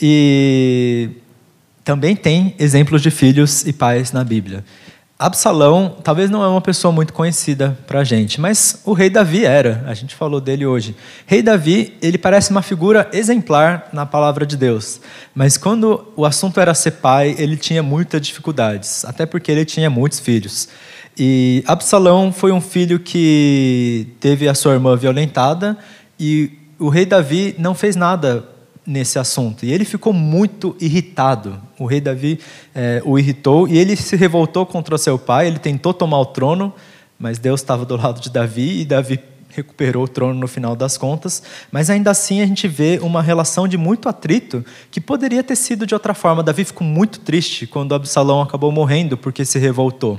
E 0.00 1.10
também 1.84 2.14
tem 2.14 2.54
exemplos 2.58 3.02
de 3.02 3.10
filhos 3.10 3.66
e 3.66 3.72
pais 3.72 4.12
na 4.12 4.22
Bíblia. 4.22 4.64
Absalão 5.18 5.96
talvez 6.04 6.30
não 6.30 6.44
é 6.44 6.46
uma 6.46 6.60
pessoa 6.60 6.92
muito 6.92 7.12
conhecida 7.12 7.76
para 7.88 8.00
a 8.00 8.04
gente, 8.04 8.40
mas 8.40 8.82
o 8.84 8.92
rei 8.92 9.10
Davi 9.10 9.44
era, 9.44 9.82
a 9.84 9.92
gente 9.92 10.14
falou 10.14 10.40
dele 10.40 10.64
hoje. 10.64 10.94
Rei 11.26 11.42
Davi, 11.42 11.96
ele 12.00 12.16
parece 12.16 12.52
uma 12.52 12.62
figura 12.62 13.10
exemplar 13.12 13.88
na 13.92 14.06
palavra 14.06 14.46
de 14.46 14.56
Deus, 14.56 15.00
mas 15.34 15.56
quando 15.56 16.06
o 16.14 16.24
assunto 16.24 16.60
era 16.60 16.72
ser 16.72 16.92
pai, 16.92 17.34
ele 17.36 17.56
tinha 17.56 17.82
muitas 17.82 18.20
dificuldades, 18.20 19.04
até 19.04 19.26
porque 19.26 19.50
ele 19.50 19.64
tinha 19.64 19.90
muitos 19.90 20.20
filhos. 20.20 20.68
E 21.18 21.64
Absalão 21.66 22.32
foi 22.32 22.52
um 22.52 22.60
filho 22.60 23.00
que 23.00 24.06
teve 24.20 24.48
a 24.48 24.54
sua 24.54 24.74
irmã 24.74 24.94
violentada 24.94 25.76
e 26.20 26.52
o 26.78 26.88
rei 26.88 27.04
Davi 27.04 27.56
não 27.58 27.74
fez 27.74 27.96
nada 27.96 28.46
nesse 28.88 29.18
assunto. 29.18 29.66
E 29.66 29.70
ele 29.70 29.84
ficou 29.84 30.14
muito 30.14 30.74
irritado. 30.80 31.60
O 31.78 31.84
rei 31.84 32.00
Davi 32.00 32.40
é, 32.74 33.02
o 33.04 33.18
irritou 33.18 33.68
e 33.68 33.76
ele 33.76 33.94
se 33.94 34.16
revoltou 34.16 34.64
contra 34.64 34.96
seu 34.96 35.18
pai. 35.18 35.46
Ele 35.46 35.58
tentou 35.58 35.92
tomar 35.92 36.18
o 36.18 36.24
trono, 36.26 36.72
mas 37.18 37.38
Deus 37.38 37.60
estava 37.60 37.84
do 37.84 37.96
lado 37.96 38.18
de 38.18 38.30
Davi 38.30 38.80
e 38.80 38.84
Davi 38.86 39.20
recuperou 39.50 40.04
o 40.04 40.08
trono 40.08 40.40
no 40.40 40.48
final 40.48 40.74
das 40.74 40.96
contas. 40.96 41.42
Mas 41.70 41.90
ainda 41.90 42.10
assim 42.10 42.40
a 42.40 42.46
gente 42.46 42.66
vê 42.66 42.98
uma 43.02 43.20
relação 43.20 43.68
de 43.68 43.76
muito 43.76 44.08
atrito 44.08 44.64
que 44.90 45.02
poderia 45.02 45.44
ter 45.44 45.56
sido 45.56 45.86
de 45.86 45.92
outra 45.92 46.14
forma. 46.14 46.42
Davi 46.42 46.64
ficou 46.64 46.86
muito 46.86 47.20
triste 47.20 47.66
quando 47.66 47.94
Absalão 47.94 48.40
acabou 48.40 48.72
morrendo 48.72 49.18
porque 49.18 49.44
se 49.44 49.58
revoltou. 49.58 50.18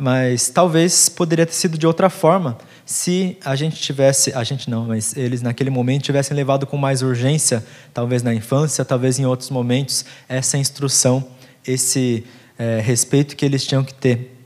Mas 0.00 0.48
talvez 0.48 1.10
poderia 1.10 1.44
ter 1.44 1.52
sido 1.52 1.76
de 1.76 1.86
outra 1.86 2.08
forma 2.08 2.56
se 2.86 3.36
a 3.44 3.54
gente 3.54 3.76
tivesse, 3.76 4.32
a 4.32 4.42
gente 4.42 4.70
não, 4.70 4.86
mas 4.86 5.14
eles 5.14 5.42
naquele 5.42 5.68
momento 5.68 6.04
tivessem 6.04 6.34
levado 6.34 6.66
com 6.66 6.76
mais 6.78 7.02
urgência, 7.02 7.62
talvez 7.92 8.22
na 8.22 8.34
infância, 8.34 8.82
talvez 8.82 9.18
em 9.18 9.26
outros 9.26 9.50
momentos, 9.50 10.06
essa 10.26 10.56
instrução, 10.56 11.24
esse 11.66 12.24
é, 12.58 12.80
respeito 12.80 13.36
que 13.36 13.44
eles 13.44 13.64
tinham 13.66 13.84
que 13.84 13.92
ter. 13.92 14.42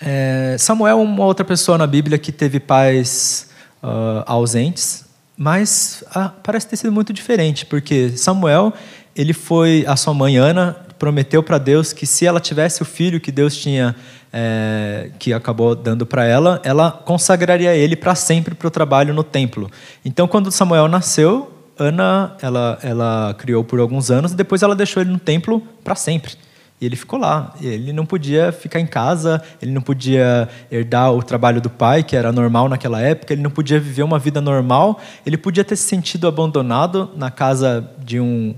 É, 0.00 0.56
Samuel 0.58 1.00
é 1.00 1.02
uma 1.02 1.24
outra 1.24 1.44
pessoa 1.44 1.76
na 1.76 1.86
Bíblia 1.86 2.16
que 2.16 2.30
teve 2.30 2.60
pais 2.60 3.50
uh, 3.82 4.22
ausentes, 4.24 5.04
mas 5.36 6.04
ah, 6.14 6.32
parece 6.42 6.68
ter 6.68 6.76
sido 6.76 6.92
muito 6.92 7.12
diferente, 7.12 7.66
porque 7.66 8.16
Samuel, 8.16 8.72
ele 9.16 9.32
foi, 9.32 9.84
a 9.86 9.96
sua 9.96 10.14
mãe 10.14 10.36
Ana 10.36 10.76
prometeu 10.98 11.42
para 11.42 11.58
Deus 11.58 11.92
que 11.92 12.06
se 12.06 12.24
ela 12.24 12.40
tivesse 12.40 12.80
o 12.80 12.84
filho 12.84 13.20
que 13.20 13.32
Deus 13.32 13.56
tinha 13.56 13.94
é, 14.36 15.10
que 15.16 15.32
acabou 15.32 15.76
dando 15.76 16.04
para 16.04 16.24
ela, 16.24 16.60
ela 16.64 16.90
consagraria 16.90 17.72
ele 17.76 17.94
para 17.94 18.16
sempre 18.16 18.52
para 18.52 18.66
o 18.66 18.70
trabalho 18.70 19.14
no 19.14 19.22
templo. 19.22 19.70
Então, 20.04 20.26
quando 20.26 20.50
Samuel 20.50 20.88
nasceu, 20.88 21.52
Ana 21.78 22.36
ela, 22.42 22.76
ela 22.82 23.34
criou 23.38 23.62
por 23.62 23.78
alguns 23.78 24.10
anos 24.10 24.32
e 24.32 24.34
depois 24.34 24.62
ela 24.64 24.74
deixou 24.74 25.00
ele 25.00 25.12
no 25.12 25.20
templo 25.20 25.62
para 25.84 25.94
sempre. 25.94 26.32
E 26.80 26.86
ele 26.86 26.96
ficou 26.96 27.16
lá. 27.16 27.54
Ele 27.60 27.92
não 27.92 28.04
podia 28.04 28.50
ficar 28.50 28.80
em 28.80 28.86
casa, 28.86 29.40
ele 29.62 29.70
não 29.70 29.80
podia 29.80 30.48
herdar 30.68 31.12
o 31.12 31.22
trabalho 31.22 31.60
do 31.60 31.70
pai, 31.70 32.02
que 32.02 32.16
era 32.16 32.32
normal 32.32 32.68
naquela 32.68 33.00
época, 33.00 33.32
ele 33.32 33.42
não 33.42 33.50
podia 33.50 33.78
viver 33.78 34.02
uma 34.02 34.18
vida 34.18 34.40
normal, 34.40 35.00
ele 35.24 35.36
podia 35.36 35.62
ter 35.62 35.76
se 35.76 35.84
sentido 35.84 36.26
abandonado 36.26 37.10
na 37.16 37.30
casa 37.30 37.88
de 38.04 38.18
um 38.18 38.52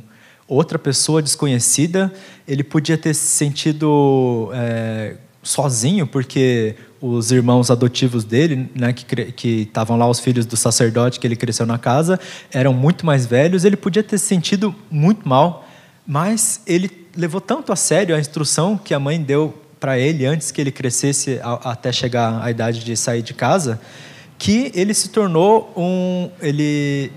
outra 0.49 0.79
pessoa 0.79 1.21
desconhecida, 1.21 2.11
ele 2.47 2.62
podia 2.62 2.97
ter 2.97 3.12
se 3.15 3.27
sentido 3.27 4.51
é, 4.55 5.17
sozinho, 5.46 6.06
porque 6.06 6.74
os 7.00 7.30
irmãos 7.30 7.70
adotivos 7.70 8.24
dele, 8.24 8.68
né, 8.74 8.92
que 8.92 9.62
estavam 9.62 9.96
lá 9.96 10.09
os 10.09 10.18
filhos 10.18 10.44
do 10.44 10.56
sacerdote 10.56 11.20
que 11.20 11.26
ele 11.26 11.37
cresceu 11.37 11.64
na 11.64 11.78
casa, 11.78 12.18
eram 12.50 12.72
muito 12.72 13.06
mais 13.06 13.26
velhos. 13.26 13.64
Ele 13.64 13.76
podia 13.76 14.02
ter 14.02 14.18
se 14.18 14.26
sentido 14.26 14.74
muito 14.90 15.28
mal, 15.28 15.66
mas 16.06 16.61
ele 16.66 16.90
levou 17.16 17.40
tanto 17.40 17.72
a 17.72 17.76
sério 17.76 18.14
a 18.14 18.18
instrução 18.18 18.76
que 18.76 18.92
a 18.92 18.98
mãe 18.98 19.22
deu 19.22 19.54
para 19.78 19.98
ele 19.98 20.26
antes 20.26 20.50
que 20.50 20.61
ele 20.61 20.72
crescesse 20.72 21.38
até 21.42 21.92
chegar 21.92 22.42
à 22.42 22.50
idade 22.50 22.85
de 22.85 22.96
sair 22.96 23.22
de 23.22 23.35
casa, 23.35 23.80
que 24.38 24.72
ele 24.74 24.92
se 24.92 25.11
tornou 25.11 25.72
um 25.76 26.30
ele 26.40 27.12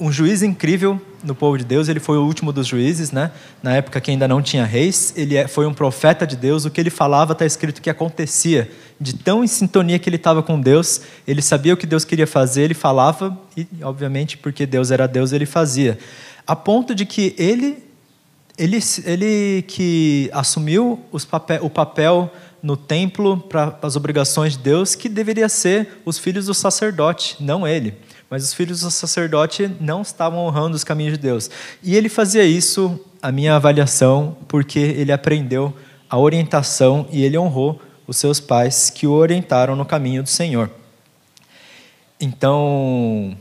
um 0.00 0.10
juiz 0.10 0.42
incrível 0.42 1.00
no 1.28 1.34
povo 1.34 1.58
de 1.58 1.64
Deus, 1.64 1.88
ele 1.88 2.00
foi 2.00 2.16
o 2.16 2.24
último 2.24 2.52
dos 2.52 2.66
juízes, 2.66 3.12
né? 3.12 3.30
na 3.62 3.76
época 3.76 4.00
que 4.00 4.10
ainda 4.10 4.26
não 4.26 4.40
tinha 4.40 4.64
reis, 4.64 5.12
ele 5.14 5.36
é, 5.36 5.46
foi 5.46 5.66
um 5.66 5.74
profeta 5.74 6.26
de 6.26 6.34
Deus, 6.34 6.64
o 6.64 6.70
que 6.70 6.80
ele 6.80 6.90
falava 6.90 7.32
está 7.34 7.44
escrito 7.44 7.82
que 7.82 7.90
acontecia, 7.90 8.70
de 8.98 9.14
tão 9.14 9.44
em 9.44 9.46
sintonia 9.46 9.98
que 9.98 10.08
ele 10.08 10.16
estava 10.16 10.42
com 10.42 10.58
Deus, 10.58 11.02
ele 11.26 11.42
sabia 11.42 11.74
o 11.74 11.76
que 11.76 11.86
Deus 11.86 12.04
queria 12.04 12.26
fazer, 12.26 12.62
ele 12.62 12.74
falava, 12.74 13.38
e 13.54 13.66
obviamente 13.82 14.38
porque 14.38 14.64
Deus 14.64 14.90
era 14.90 15.06
Deus, 15.06 15.32
ele 15.32 15.44
fazia. 15.46 15.98
A 16.46 16.56
ponto 16.56 16.94
de 16.94 17.04
que 17.04 17.34
ele, 17.38 17.84
ele, 18.56 18.78
ele 19.04 19.62
que 19.68 20.30
assumiu 20.32 20.98
papel, 21.30 21.62
o 21.62 21.68
papel 21.68 22.32
no 22.62 22.76
templo 22.76 23.36
para 23.36 23.78
as 23.82 23.96
obrigações 23.96 24.54
de 24.54 24.60
Deus, 24.60 24.94
que 24.94 25.10
deveria 25.10 25.48
ser 25.48 26.00
os 26.06 26.18
filhos 26.18 26.46
do 26.46 26.54
sacerdote, 26.54 27.36
não 27.38 27.68
ele. 27.68 27.94
Mas 28.30 28.44
os 28.44 28.52
filhos 28.52 28.82
do 28.82 28.90
sacerdote 28.90 29.70
não 29.80 30.02
estavam 30.02 30.40
honrando 30.40 30.76
os 30.76 30.84
caminhos 30.84 31.14
de 31.14 31.18
Deus. 31.18 31.50
E 31.82 31.96
ele 31.96 32.08
fazia 32.08 32.44
isso, 32.44 33.00
a 33.22 33.32
minha 33.32 33.56
avaliação, 33.56 34.36
porque 34.46 34.78
ele 34.78 35.12
aprendeu 35.12 35.74
a 36.10 36.18
orientação 36.18 37.06
e 37.10 37.24
ele 37.24 37.38
honrou 37.38 37.80
os 38.06 38.16
seus 38.16 38.40
pais 38.40 38.90
que 38.90 39.06
o 39.06 39.12
orientaram 39.12 39.74
no 39.76 39.84
caminho 39.84 40.22
do 40.22 40.28
Senhor. 40.28 40.70
Então, 42.20 43.36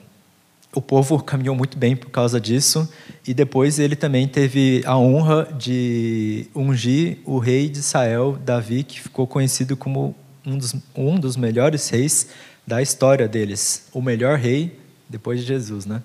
o 0.73 0.82
povo 0.82 1.21
caminhou 1.23 1.56
muito 1.56 1.78
bem 1.78 1.95
por 1.95 2.10
causa 2.10 2.39
disso, 2.39 2.88
e 3.26 3.34
depois 3.34 3.80
ele 3.80 3.95
também 3.95 4.28
teve 4.28 4.84
a 4.86 4.97
honra 4.97 5.47
de 5.58 6.47
ungir 6.54 7.17
o 7.26 7.39
rei 7.39 7.67
de 7.67 7.80
Israel, 7.80 8.38
Davi, 8.45 8.84
que 8.84 9.02
ficou 9.02 9.26
conhecido 9.26 9.76
como 9.76 10.15
um 10.45 10.58
dos, 10.58 10.76
um 10.95 11.19
dos 11.19 11.36
melhores 11.36 11.89
reis 11.89 12.28
da 12.67 12.82
história 12.82 13.30
deles, 13.30 13.88
o 13.93 14.01
melhor 14.01 14.38
rei 14.38 14.77
depois 15.10 15.39
de 15.39 15.45
Jesus, 15.45 15.86
né? 15.86 16.03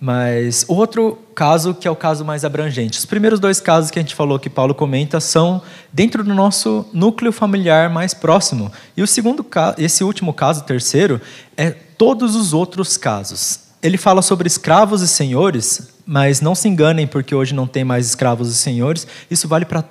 Mas 0.00 0.64
outro 0.68 1.18
caso 1.34 1.74
que 1.74 1.86
é 1.86 1.90
o 1.90 1.96
caso 1.96 2.24
mais 2.24 2.44
abrangente. 2.44 2.98
Os 2.98 3.06
primeiros 3.06 3.38
dois 3.38 3.60
casos 3.60 3.90
que 3.90 3.98
a 3.98 4.02
gente 4.02 4.14
falou 4.14 4.38
que 4.38 4.50
Paulo 4.50 4.74
comenta 4.74 5.20
são 5.20 5.62
dentro 5.92 6.24
do 6.24 6.34
nosso 6.34 6.86
núcleo 6.92 7.30
familiar 7.30 7.88
mais 7.88 8.12
próximo. 8.12 8.72
E 8.96 9.02
o 9.02 9.06
segundo 9.06 9.46
esse 9.78 10.02
último 10.02 10.32
caso, 10.32 10.64
terceiro, 10.64 11.20
é 11.56 11.70
todos 11.70 12.34
os 12.34 12.52
outros 12.52 12.96
casos. 12.96 13.60
Ele 13.82 13.96
fala 13.96 14.22
sobre 14.22 14.46
escravos 14.46 15.00
e 15.02 15.08
senhores, 15.08 15.90
mas 16.06 16.40
não 16.40 16.54
se 16.54 16.68
enganem 16.68 17.06
porque 17.06 17.34
hoje 17.34 17.54
não 17.54 17.66
tem 17.66 17.84
mais 17.84 18.06
escravos 18.06 18.50
e 18.50 18.54
senhores. 18.54 19.06
Isso 19.30 19.46
vale 19.46 19.64
para 19.64 19.84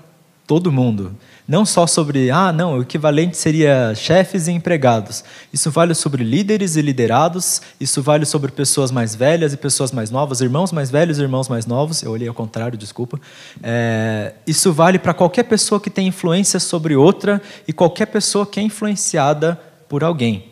todo 0.46 0.72
mundo. 0.72 1.16
Não 1.54 1.68
só 1.68 1.86
sobre, 1.86 2.32
ah, 2.32 2.52
não, 2.52 2.80
o 2.80 2.82
equivalente 2.82 3.38
seria 3.38 3.94
chefes 3.94 4.48
e 4.48 4.52
empregados. 4.52 5.24
Isso 5.54 5.70
vale 5.70 5.94
sobre 5.94 6.24
líderes 6.24 6.76
e 6.76 6.82
liderados, 6.82 7.62
isso 7.80 8.02
vale 8.02 8.26
sobre 8.26 8.52
pessoas 8.52 8.89
mais 8.89 9.13
velhas 9.13 9.54
e 9.54 9.58
pessoas 9.58 9.92
mais 9.92 10.10
novas, 10.10 10.42
irmãos 10.42 10.72
mais 10.72 10.89
velhos 10.89 11.20
e 11.20 11.22
irmãos 11.22 11.48
mais 11.48 11.68
novos. 11.68 12.02
Eu 12.02 12.10
olhei 12.10 12.28
ao 12.28 12.34
contrário, 12.34 12.76
desculpa. 12.76 13.22
É, 13.62 14.34
isso 14.48 14.74
vale 14.74 14.98
para 14.98 15.13
qualquer 15.13 15.44
pessoa 15.44 15.80
que 15.80 15.92
tem 15.92 16.08
influência 16.08 16.60
sobre 16.60 16.96
outra 16.96 17.39
e 17.68 17.72
qualquer 17.72 18.08
pessoa 18.08 18.48
que 18.48 18.60
é 18.60 18.63
influenciada 18.63 19.54
por 19.88 20.04
alguém. 20.04 20.46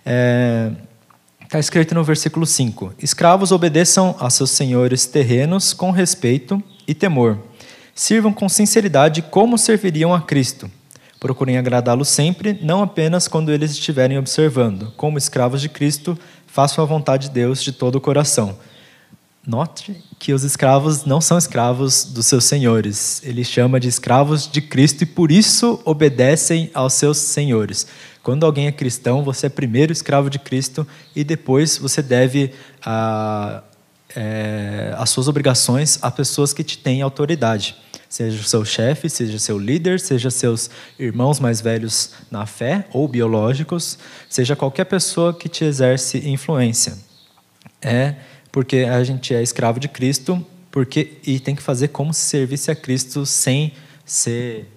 Está 0.00 1.56
é, 1.56 1.58
escrito 1.58 1.94
no 1.94 2.04
versículo 2.04 2.44
5: 2.44 2.92
Escravos 2.98 3.50
obedeçam 3.50 4.14
a 4.20 4.28
seus 4.28 4.50
senhores 4.50 5.06
terrenos 5.06 5.72
com 5.72 5.90
respeito 5.90 6.62
e 6.86 6.92
temor 6.92 7.38
Sirvam 7.94 8.32
com 8.32 8.48
sinceridade 8.48 9.22
como 9.22 9.56
serviriam 9.56 10.12
a 10.12 10.20
Cristo. 10.20 10.70
Procurem 11.20 11.56
agradá-lo 11.56 12.04
sempre, 12.04 12.58
não 12.60 12.82
apenas 12.82 13.28
quando 13.28 13.52
eles 13.52 13.70
estiverem 13.70 14.18
observando. 14.18 14.92
Como 14.96 15.16
escravos 15.16 15.60
de 15.60 15.68
Cristo, 15.68 16.18
façam 16.46 16.82
a 16.82 16.86
vontade 16.86 17.28
de 17.28 17.34
Deus 17.34 17.62
de 17.62 17.72
todo 17.72 17.96
o 17.96 18.00
coração. 18.00 18.58
Note 19.46 19.94
que 20.18 20.32
os 20.32 20.42
escravos 20.42 21.04
não 21.04 21.20
são 21.20 21.36
escravos 21.36 22.04
dos 22.04 22.26
seus 22.26 22.44
senhores. 22.44 23.22
Ele 23.24 23.44
chama 23.44 23.78
de 23.78 23.88
escravos 23.88 24.50
de 24.50 24.62
Cristo 24.62 25.02
e 25.02 25.06
por 25.06 25.30
isso 25.30 25.80
obedecem 25.84 26.70
aos 26.72 26.94
seus 26.94 27.18
senhores. 27.18 27.86
Quando 28.22 28.46
alguém 28.46 28.66
é 28.68 28.72
cristão, 28.72 29.22
você 29.22 29.46
é 29.46 29.50
primeiro 29.50 29.92
escravo 29.92 30.30
de 30.30 30.38
Cristo 30.38 30.86
e 31.14 31.22
depois 31.22 31.76
você 31.76 32.00
deve 32.00 32.52
ah, 32.84 33.62
é, 34.14 34.94
as 34.96 35.10
suas 35.10 35.28
obrigações 35.28 35.98
a 36.02 36.10
pessoas 36.10 36.52
que 36.52 36.62
te 36.62 36.78
têm 36.78 37.02
autoridade. 37.02 37.76
Seja 38.08 38.40
o 38.40 38.44
seu 38.44 38.64
chefe, 38.64 39.10
seja 39.10 39.38
seu 39.38 39.58
líder, 39.58 39.98
seja 39.98 40.30
seus 40.30 40.70
irmãos 40.98 41.40
mais 41.40 41.60
velhos 41.60 42.12
na 42.30 42.46
fé 42.46 42.86
ou 42.92 43.08
biológicos, 43.08 43.98
seja 44.28 44.54
qualquer 44.54 44.84
pessoa 44.84 45.34
que 45.34 45.48
te 45.48 45.64
exerce 45.64 46.28
influência. 46.28 46.96
É 47.82 48.14
porque 48.52 48.78
a 48.78 49.02
gente 49.02 49.34
é 49.34 49.42
escravo 49.42 49.80
de 49.80 49.88
Cristo 49.88 50.44
porque 50.70 51.18
e 51.26 51.38
tem 51.40 51.54
que 51.54 51.62
fazer 51.62 51.88
como 51.88 52.12
se 52.12 52.20
servisse 52.20 52.70
a 52.70 52.74
Cristo 52.74 53.26
sem 53.26 53.72
ser 54.04 54.68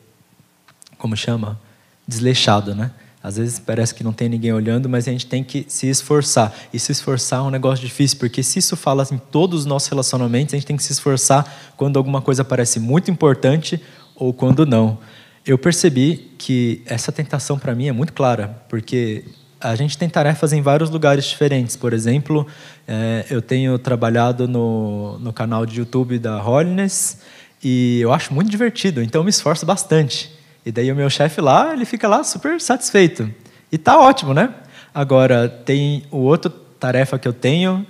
como 0.97 1.15
chama 1.15 1.59
desleixado, 2.07 2.73
né? 2.73 2.91
Às 3.21 3.37
vezes 3.37 3.59
parece 3.59 3.93
que 3.93 4.03
não 4.03 4.13
tem 4.13 4.29
ninguém 4.29 4.53
olhando, 4.53 4.87
mas 4.87 5.07
a 5.07 5.11
gente 5.11 5.25
tem 5.25 5.43
que 5.43 5.65
se 5.67 5.87
esforçar. 5.87 6.53
E 6.71 6.79
se 6.79 6.91
esforçar 6.91 7.39
é 7.39 7.41
um 7.41 7.49
negócio 7.49 7.85
difícil, 7.85 8.17
porque 8.19 8.43
se 8.43 8.59
isso 8.59 8.75
fala 8.75 9.05
em 9.11 9.17
todos 9.17 9.61
os 9.61 9.65
nossos 9.65 9.89
relacionamentos, 9.89 10.53
a 10.53 10.57
gente 10.57 10.67
tem 10.67 10.77
que 10.77 10.83
se 10.83 10.93
esforçar 10.93 11.73
quando 11.75 11.97
alguma 11.97 12.21
coisa 12.21 12.45
parece 12.45 12.79
muito 12.79 13.09
importante 13.09 13.81
ou 14.15 14.33
quando 14.33 14.65
não. 14.65 14.97
Eu 15.45 15.57
percebi 15.57 16.31
que 16.37 16.81
essa 16.85 17.11
tentação 17.11 17.57
para 17.57 17.73
mim 17.73 17.87
é 17.87 17.91
muito 17.91 18.13
clara, 18.13 18.61
porque 18.69 19.23
a 19.59 19.75
gente 19.75 19.97
tem 19.97 20.07
tarefas 20.07 20.53
em 20.53 20.61
vários 20.61 20.89
lugares 20.89 21.25
diferentes. 21.25 21.75
Por 21.75 21.93
exemplo, 21.93 22.45
é, 22.87 23.25
eu 23.29 23.41
tenho 23.41 23.77
trabalhado 23.79 24.47
no, 24.47 25.17
no 25.19 25.33
canal 25.33 25.65
de 25.65 25.79
YouTube 25.79 26.19
da 26.19 26.43
Holiness 26.43 27.19
e 27.63 27.99
eu 27.99 28.13
acho 28.13 28.33
muito 28.33 28.49
divertido, 28.49 29.01
então 29.01 29.21
eu 29.21 29.23
me 29.23 29.31
esforço 29.31 29.65
bastante. 29.65 30.36
E 30.67 30.71
daí 30.71 30.91
o 30.91 30.95
meu 30.97 31.09
chefe 31.09 31.39
lá, 31.39 31.71
ele 31.71 31.85
fica 31.85 32.09
lá 32.09 32.25
super 32.25 32.59
satisfeito. 32.59 33.33
E 33.71 33.77
tá 33.77 33.97
ótimo, 33.97 34.33
né? 34.33 34.53
Agora, 34.93 35.47
tem 35.47 36.03
o 36.11 36.17
outro 36.17 36.49
tarefa 36.49 37.17
que 37.17 37.25
eu 37.25 37.31
tenho, 37.31 37.87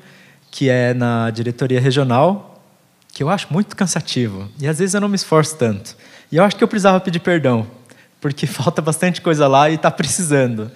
que 0.51 0.69
é 0.69 0.93
na 0.93 1.31
diretoria 1.31 1.81
regional, 1.81 2.61
que 3.11 3.23
eu 3.23 3.31
acho 3.31 3.51
muito 3.51 3.75
cansativo. 3.75 4.47
E 4.59 4.67
às 4.67 4.77
vezes 4.77 4.93
eu 4.93 5.01
não 5.01 5.07
me 5.07 5.15
esforço 5.15 5.57
tanto. 5.57 5.97
E 6.31 6.35
eu 6.35 6.43
acho 6.43 6.55
que 6.55 6.63
eu 6.63 6.67
precisava 6.67 6.99
pedir 6.99 7.17
perdão, 7.17 7.65
porque 8.21 8.45
falta 8.45 8.79
bastante 8.79 9.21
coisa 9.21 9.47
lá 9.47 9.71
e 9.71 9.73
está 9.73 9.89
precisando. 9.89 10.69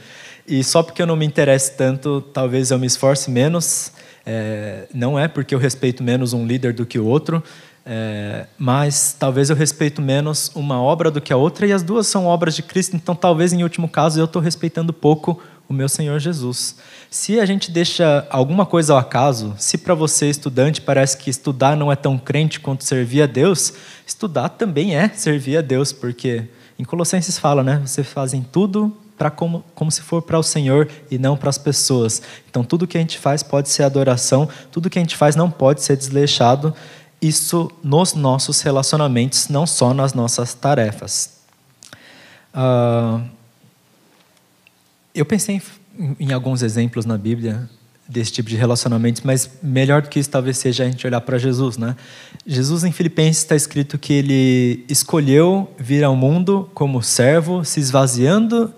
E 0.48 0.64
só 0.64 0.82
porque 0.82 1.04
eu 1.04 1.06
não 1.06 1.16
me 1.16 1.28
interesso 1.28 1.74
tanto, 1.78 2.20
talvez 2.34 2.72
eu 2.72 2.80
me 2.80 2.88
esforce 2.88 3.30
menos. 3.30 3.92
É, 4.26 4.88
não 4.92 5.20
é 5.20 5.28
porque 5.28 5.54
eu 5.54 5.60
respeito 5.60 6.02
menos 6.02 6.34
um 6.34 6.48
líder 6.48 6.74
do 6.74 6.84
que 6.84 6.98
o 6.98 7.06
outro, 7.06 7.44
é, 7.86 8.46
mas 8.58 9.15
talvez 9.17 9.50
eu 9.50 9.56
respeito 9.56 10.02
menos 10.02 10.52
uma 10.54 10.82
obra 10.82 11.10
do 11.10 11.20
que 11.20 11.34
a 11.34 11.38
outra, 11.38 11.65
e 11.65 11.74
as 11.74 11.84
duas 11.84 12.08
são 12.08 12.26
obras 12.26 12.56
de 12.56 12.63
Cristo, 12.63 12.96
então 12.96 13.15
talvez 13.15 13.54
em 13.54 13.63
último 13.63 13.88
caso 13.88 14.20
eu 14.20 14.26
estou 14.26 14.41
respeitando 14.41 14.94
pouco 14.94 15.41
o 15.67 15.74
meu 15.74 15.89
Senhor 15.89 16.20
Jesus. 16.20 16.76
Se 17.10 17.39
a 17.39 17.46
gente 17.46 17.72
deixa 17.72 18.28
alguma 18.30 18.65
coisa 18.65 18.94
ao 18.94 19.00
acaso, 19.00 19.56
se 19.58 19.78
para 19.78 19.96
você, 19.96 20.30
estudante, 20.30 20.82
parece 20.82 21.17
que 21.17 21.30
estudar 21.30 21.76
não 21.76 21.91
é 21.91 21.96
tão 21.96 22.17
crente 22.17 22.60
quanto 22.60 22.84
servir 22.84 23.22
a 23.22 23.26
Deus, 23.26 23.74
estudar 24.06 24.50
também 24.50 24.96
é 24.96 25.10
servir 25.10 25.58
a 25.58 25.62
Deus, 25.62 25.91
porque 25.91 26.44
em 26.78 26.84
Colossenses 26.84 27.38
fala, 27.38 27.63
né? 27.63 27.82
Vocês 27.86 28.08
fazem 28.08 28.46
tudo 28.52 28.96
para 29.17 29.30
como, 29.30 29.63
como 29.76 29.91
se 29.91 30.02
for 30.02 30.22
para 30.22 30.39
o 30.39 30.44
Senhor 30.44 30.89
e 31.10 31.17
não 31.17 31.38
para 31.38 31.50
as 31.50 31.58
pessoas. 31.58 32.22
Então 32.50 32.63
tudo 32.63 32.88
que 32.88 32.98
a 32.98 33.02
gente 33.02 33.20
faz 33.20 33.44
pode 33.44 33.70
ser 33.70 33.84
adoração, 33.84 34.50
tudo 34.72 34.89
que 34.89 34.98
a 34.98 35.02
gente 35.02 35.15
faz 35.15 35.36
não 35.36 35.50
pode 35.50 35.84
ser 35.84 35.96
desleixado 35.96 36.74
isso 37.22 37.72
nos 37.84 38.14
nossos 38.14 38.62
relacionamentos, 38.62 39.48
não 39.48 39.68
só 39.68 39.94
nas 39.94 40.14
nossas 40.14 40.54
tarefas. 40.54 41.42
Uh, 42.54 43.24
eu 45.14 45.26
pensei 45.26 45.62
em, 45.98 46.16
em, 46.20 46.34
alguns 46.34 46.64
exemplos 46.64 47.06
na 47.06 47.18
Bíblia 47.18 47.70
desse 48.08 48.32
tipo 48.32 48.50
de 48.50 48.56
relacionamentos, 48.56 49.22
mas 49.22 49.50
melhor 49.62 50.02
do 50.02 50.10
que 50.10 50.20
isso 50.20 50.30
talvez 50.30 50.58
seja 50.58 50.84
a 50.84 50.88
gente 50.90 51.06
olhar 51.06 51.22
para 51.22 51.38
Jesus, 51.38 51.78
né? 51.78 51.96
Jesus 52.46 52.84
em 52.84 52.92
Filipenses 52.92 53.44
está 53.44 53.56
escrito 53.56 53.98
que 53.98 54.12
ele 54.12 54.86
escolheu 54.90 55.72
vir 55.78 56.04
ao 56.04 56.16
mundo 56.16 56.70
como 56.74 57.02
servo, 57.02 57.64
se 57.64 57.80
esvaziando, 57.80 58.74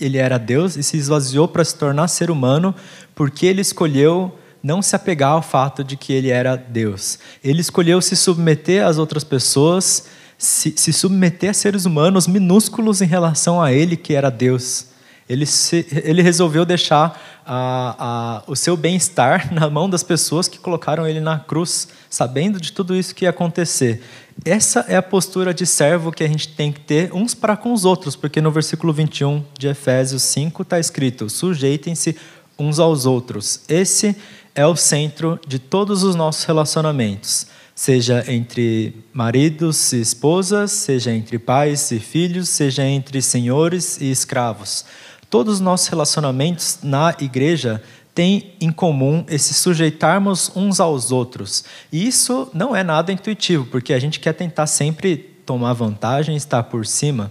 ele 0.00 0.16
era 0.16 0.38
Deus 0.38 0.76
e 0.76 0.82
se 0.82 0.96
esvaziou 0.96 1.48
para 1.48 1.64
se 1.64 1.74
tornar 1.74 2.08
ser 2.08 2.30
humano, 2.30 2.74
porque 3.14 3.44
ele 3.44 3.60
escolheu 3.60 4.37
não 4.62 4.82
se 4.82 4.96
apegar 4.96 5.32
ao 5.32 5.42
fato 5.42 5.84
de 5.84 5.96
que 5.96 6.12
ele 6.12 6.30
era 6.30 6.56
Deus. 6.56 7.18
Ele 7.42 7.60
escolheu 7.60 8.00
se 8.00 8.16
submeter 8.16 8.84
às 8.84 8.98
outras 8.98 9.24
pessoas, 9.24 10.06
se, 10.36 10.74
se 10.76 10.92
submeter 10.92 11.50
a 11.50 11.54
seres 11.54 11.84
humanos 11.84 12.26
minúsculos 12.26 13.00
em 13.00 13.06
relação 13.06 13.60
a 13.60 13.72
ele, 13.72 13.96
que 13.96 14.14
era 14.14 14.30
Deus. 14.30 14.86
Ele, 15.28 15.44
se, 15.44 15.86
ele 16.04 16.22
resolveu 16.22 16.64
deixar 16.64 17.20
a, 17.44 17.96
a, 17.98 18.50
o 18.50 18.56
seu 18.56 18.76
bem-estar 18.76 19.52
na 19.54 19.68
mão 19.68 19.88
das 19.88 20.02
pessoas 20.02 20.48
que 20.48 20.58
colocaram 20.58 21.06
ele 21.06 21.20
na 21.20 21.38
cruz, 21.38 21.88
sabendo 22.08 22.60
de 22.60 22.72
tudo 22.72 22.96
isso 22.96 23.14
que 23.14 23.24
ia 23.24 23.30
acontecer. 23.30 24.02
Essa 24.44 24.84
é 24.88 24.96
a 24.96 25.02
postura 25.02 25.52
de 25.52 25.66
servo 25.66 26.12
que 26.12 26.22
a 26.22 26.28
gente 26.28 26.48
tem 26.48 26.72
que 26.72 26.80
ter 26.80 27.12
uns 27.12 27.34
para 27.34 27.56
com 27.56 27.72
os 27.72 27.84
outros, 27.84 28.14
porque 28.14 28.40
no 28.40 28.50
versículo 28.50 28.92
21 28.92 29.44
de 29.58 29.68
Efésios 29.68 30.22
5 30.22 30.62
está 30.62 30.78
escrito: 30.78 31.28
sujeitem-se 31.28 32.16
uns 32.58 32.78
aos 32.78 33.04
outros. 33.04 33.60
Esse 33.68 34.16
é 34.54 34.66
o 34.66 34.76
centro 34.76 35.38
de 35.46 35.58
todos 35.58 36.02
os 36.02 36.14
nossos 36.14 36.44
relacionamentos, 36.44 37.46
seja 37.74 38.24
entre 38.26 39.04
maridos 39.12 39.92
e 39.92 40.00
esposas, 40.00 40.72
seja 40.72 41.12
entre 41.12 41.38
pais 41.38 41.90
e 41.90 42.00
filhos, 42.00 42.48
seja 42.48 42.84
entre 42.84 43.22
senhores 43.22 44.00
e 44.00 44.10
escravos. 44.10 44.84
Todos 45.30 45.54
os 45.54 45.60
nossos 45.60 45.88
relacionamentos 45.88 46.78
na 46.82 47.14
igreja 47.20 47.82
têm 48.14 48.54
em 48.60 48.72
comum 48.72 49.24
esse 49.28 49.54
sujeitarmos 49.54 50.50
uns 50.56 50.80
aos 50.80 51.12
outros. 51.12 51.64
E 51.92 52.04
isso 52.04 52.50
não 52.52 52.74
é 52.74 52.82
nada 52.82 53.12
intuitivo, 53.12 53.64
porque 53.66 53.92
a 53.92 53.98
gente 54.00 54.18
quer 54.18 54.32
tentar 54.32 54.66
sempre 54.66 55.16
tomar 55.46 55.72
vantagem, 55.72 56.34
estar 56.34 56.64
por 56.64 56.84
cima. 56.84 57.30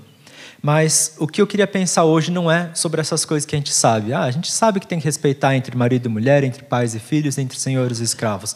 Mas 0.61 1.15
o 1.19 1.27
que 1.27 1.41
eu 1.41 1.47
queria 1.47 1.67
pensar 1.67 2.03
hoje 2.03 2.31
não 2.31 2.49
é 2.51 2.71
sobre 2.73 2.99
essas 2.99 3.23
coisas 3.25 3.45
que 3.45 3.55
a 3.55 3.59
gente 3.59 3.73
sabe. 3.73 4.13
Ah, 4.13 4.23
a 4.23 4.31
gente 4.31 4.51
sabe 4.51 4.79
que 4.79 4.87
tem 4.87 4.99
que 4.99 5.05
respeitar 5.05 5.55
entre 5.55 5.75
marido 5.75 6.07
e 6.07 6.09
mulher, 6.09 6.43
entre 6.43 6.63
pais 6.63 6.95
e 6.95 6.99
filhos, 6.99 7.37
entre 7.37 7.59
senhores 7.59 7.99
e 7.99 8.03
escravos. 8.03 8.55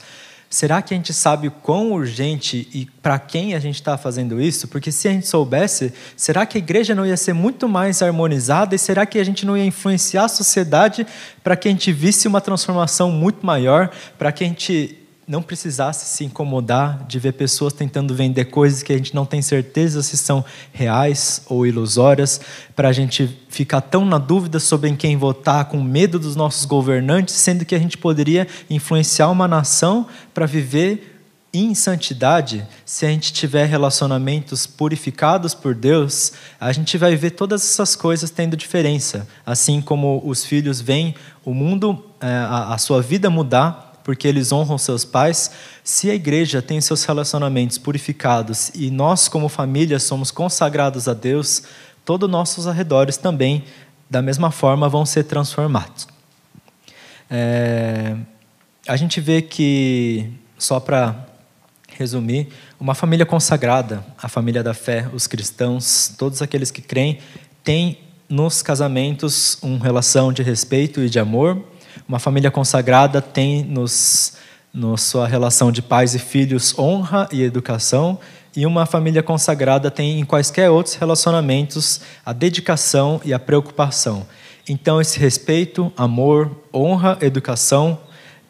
Será 0.51 0.81
que 0.81 0.93
a 0.93 0.97
gente 0.97 1.13
sabe 1.13 1.49
quão 1.49 1.93
urgente 1.93 2.67
e 2.73 2.85
para 3.01 3.17
quem 3.17 3.55
a 3.55 3.59
gente 3.59 3.75
está 3.75 3.97
fazendo 3.97 4.41
isso? 4.41 4.67
Porque 4.67 4.91
se 4.91 5.07
a 5.07 5.11
gente 5.11 5.25
soubesse, 5.25 5.93
será 6.17 6.45
que 6.45 6.57
a 6.57 6.59
igreja 6.59 6.93
não 6.93 7.05
ia 7.05 7.15
ser 7.15 7.31
muito 7.31 7.69
mais 7.69 8.01
harmonizada 8.01 8.75
e 8.75 8.77
será 8.77 9.05
que 9.05 9.17
a 9.17 9.23
gente 9.23 9.45
não 9.45 9.55
ia 9.55 9.63
influenciar 9.63 10.25
a 10.25 10.27
sociedade 10.27 11.07
para 11.41 11.55
que 11.55 11.69
a 11.69 11.71
gente 11.71 11.93
visse 11.93 12.27
uma 12.27 12.41
transformação 12.41 13.09
muito 13.09 13.45
maior, 13.45 13.91
para 14.17 14.29
que 14.33 14.43
a 14.43 14.47
gente 14.47 15.00
não 15.27 15.41
precisasse 15.41 16.05
se 16.05 16.25
incomodar 16.25 17.05
de 17.07 17.19
ver 17.19 17.33
pessoas 17.33 17.73
tentando 17.73 18.13
vender 18.13 18.45
coisas 18.45 18.83
que 18.83 18.91
a 18.91 18.97
gente 18.97 19.13
não 19.15 19.25
tem 19.25 19.41
certeza 19.41 20.01
se 20.01 20.17
são 20.17 20.43
reais 20.73 21.43
ou 21.47 21.65
ilusórias, 21.65 22.41
para 22.75 22.89
a 22.89 22.91
gente 22.91 23.39
ficar 23.47 23.81
tão 23.81 24.05
na 24.05 24.17
dúvida 24.17 24.59
sobre 24.59 24.89
em 24.89 24.95
quem 24.95 25.15
votar, 25.15 25.65
com 25.65 25.81
medo 25.81 26.19
dos 26.19 26.35
nossos 26.35 26.65
governantes, 26.65 27.35
sendo 27.35 27.65
que 27.65 27.75
a 27.75 27.79
gente 27.79 27.97
poderia 27.97 28.47
influenciar 28.69 29.29
uma 29.29 29.47
nação 29.47 30.07
para 30.33 30.45
viver 30.45 31.11
em 31.53 31.75
santidade, 31.75 32.65
se 32.85 33.05
a 33.05 33.09
gente 33.09 33.33
tiver 33.33 33.65
relacionamentos 33.65 34.65
purificados 34.65 35.53
por 35.53 35.75
Deus, 35.75 36.31
a 36.57 36.71
gente 36.71 36.97
vai 36.97 37.15
ver 37.15 37.31
todas 37.31 37.61
essas 37.61 37.93
coisas 37.93 38.29
tendo 38.29 38.55
diferença. 38.55 39.27
Assim 39.45 39.81
como 39.81 40.21
os 40.25 40.45
filhos 40.45 40.79
veem 40.79 41.13
o 41.43 41.53
mundo, 41.53 42.05
eh, 42.21 42.45
a 42.47 42.77
sua 42.77 43.01
vida 43.01 43.29
mudar 43.29 43.90
porque 44.03 44.27
eles 44.27 44.51
honram 44.51 44.77
seus 44.77 45.05
pais, 45.05 45.51
se 45.83 46.09
a 46.09 46.15
igreja 46.15 46.61
tem 46.61 46.79
seus 46.81 47.03
relacionamentos 47.03 47.77
purificados 47.77 48.71
e 48.73 48.89
nós, 48.89 49.27
como 49.27 49.47
família, 49.49 49.99
somos 49.99 50.31
consagrados 50.31 51.07
a 51.07 51.13
Deus, 51.13 51.63
todos 52.03 52.27
os 52.27 52.31
nossos 52.31 52.67
arredores 52.67 53.17
também, 53.17 53.63
da 54.09 54.21
mesma 54.21 54.51
forma, 54.51 54.89
vão 54.89 55.05
ser 55.05 55.23
transformados. 55.23 56.07
É, 57.29 58.15
a 58.87 58.97
gente 58.97 59.21
vê 59.21 59.41
que, 59.41 60.29
só 60.57 60.79
para 60.79 61.27
resumir, 61.97 62.49
uma 62.79 62.95
família 62.95 63.25
consagrada, 63.25 64.03
a 64.17 64.27
família 64.27 64.63
da 64.63 64.73
fé, 64.73 65.07
os 65.13 65.27
cristãos, 65.27 66.13
todos 66.17 66.41
aqueles 66.41 66.71
que 66.71 66.81
creem, 66.81 67.19
têm 67.63 67.99
nos 68.27 68.61
casamentos 68.61 69.57
uma 69.61 69.83
relação 69.83 70.33
de 70.33 70.41
respeito 70.41 71.01
e 71.01 71.09
de 71.09 71.19
amor, 71.19 71.63
uma 72.07 72.19
família 72.19 72.51
consagrada 72.51 73.21
tem 73.21 73.63
nos, 73.63 74.33
na 74.73 74.97
sua 74.97 75.27
relação 75.27 75.71
de 75.71 75.81
pais 75.81 76.15
e 76.15 76.19
filhos 76.19 76.77
honra 76.77 77.27
e 77.31 77.41
educação, 77.43 78.19
e 78.55 78.65
uma 78.65 78.85
família 78.85 79.23
consagrada 79.23 79.89
tem 79.89 80.19
em 80.19 80.25
quaisquer 80.25 80.69
outros 80.69 80.95
relacionamentos 80.95 82.01
a 82.25 82.33
dedicação 82.33 83.21
e 83.23 83.33
a 83.33 83.39
preocupação. 83.39 84.25
Então, 84.67 84.99
esse 85.01 85.17
respeito, 85.17 85.91
amor, 85.95 86.51
honra, 86.73 87.17
educação, 87.21 87.97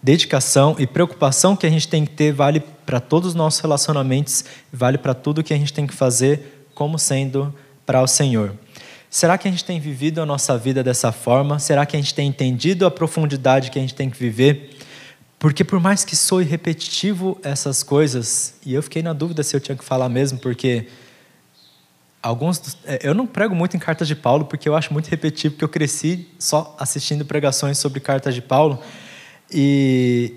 dedicação 0.01 0.75
e 0.79 0.87
preocupação 0.87 1.55
que 1.55 1.65
a 1.65 1.69
gente 1.69 1.87
tem 1.87 2.05
que 2.05 2.11
ter 2.11 2.31
vale 2.31 2.59
para 2.85 2.99
todos 2.99 3.29
os 3.29 3.35
nossos 3.35 3.59
relacionamentos, 3.59 4.43
vale 4.73 4.97
para 4.97 5.13
tudo 5.13 5.43
que 5.43 5.53
a 5.53 5.57
gente 5.57 5.71
tem 5.71 5.85
que 5.85 5.93
fazer 5.93 6.67
como 6.73 6.97
sendo 6.97 7.53
para 7.85 8.01
o 8.01 8.07
Senhor. 8.07 8.53
Será 9.13 9.37
que 9.37 9.45
a 9.45 9.51
gente 9.51 9.65
tem 9.65 9.77
vivido 9.77 10.21
a 10.21 10.25
nossa 10.25 10.57
vida 10.57 10.81
dessa 10.81 11.11
forma? 11.11 11.59
Será 11.59 11.85
que 11.85 11.97
a 11.97 11.99
gente 11.99 12.13
tem 12.13 12.29
entendido 12.29 12.85
a 12.85 12.89
profundidade 12.89 13.69
que 13.69 13.77
a 13.77 13.81
gente 13.81 13.93
tem 13.93 14.09
que 14.09 14.17
viver? 14.17 14.69
Porque 15.37 15.65
por 15.65 15.81
mais 15.81 16.05
que 16.05 16.15
soe 16.15 16.45
repetitivo 16.45 17.37
essas 17.43 17.83
coisas, 17.83 18.53
e 18.65 18.73
eu 18.73 18.81
fiquei 18.81 19.03
na 19.03 19.11
dúvida 19.11 19.43
se 19.43 19.53
eu 19.53 19.59
tinha 19.59 19.75
que 19.75 19.83
falar 19.83 20.07
mesmo, 20.07 20.39
porque 20.39 20.87
alguns 22.23 22.77
é, 22.85 22.99
eu 23.03 23.13
não 23.13 23.27
prego 23.27 23.53
muito 23.53 23.75
em 23.75 23.79
cartas 23.81 24.07
de 24.07 24.15
Paulo 24.15 24.45
porque 24.45 24.69
eu 24.69 24.77
acho 24.77 24.93
muito 24.93 25.09
repetitivo 25.09 25.55
porque 25.55 25.65
eu 25.65 25.69
cresci 25.69 26.29
só 26.39 26.73
assistindo 26.79 27.25
pregações 27.25 27.79
sobre 27.79 27.99
cartas 27.99 28.33
de 28.33 28.41
Paulo 28.41 28.79
e 29.51 30.35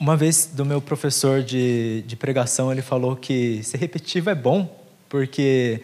uma 0.00 0.16
vez 0.16 0.50
do 0.52 0.64
meu 0.64 0.80
professor 0.80 1.42
de, 1.42 2.02
de 2.06 2.16
pregação 2.16 2.72
ele 2.72 2.80
falou 2.82 3.14
que 3.14 3.62
ser 3.62 3.76
repetitivo 3.76 4.30
é 4.30 4.34
bom 4.34 4.82
porque 5.08 5.82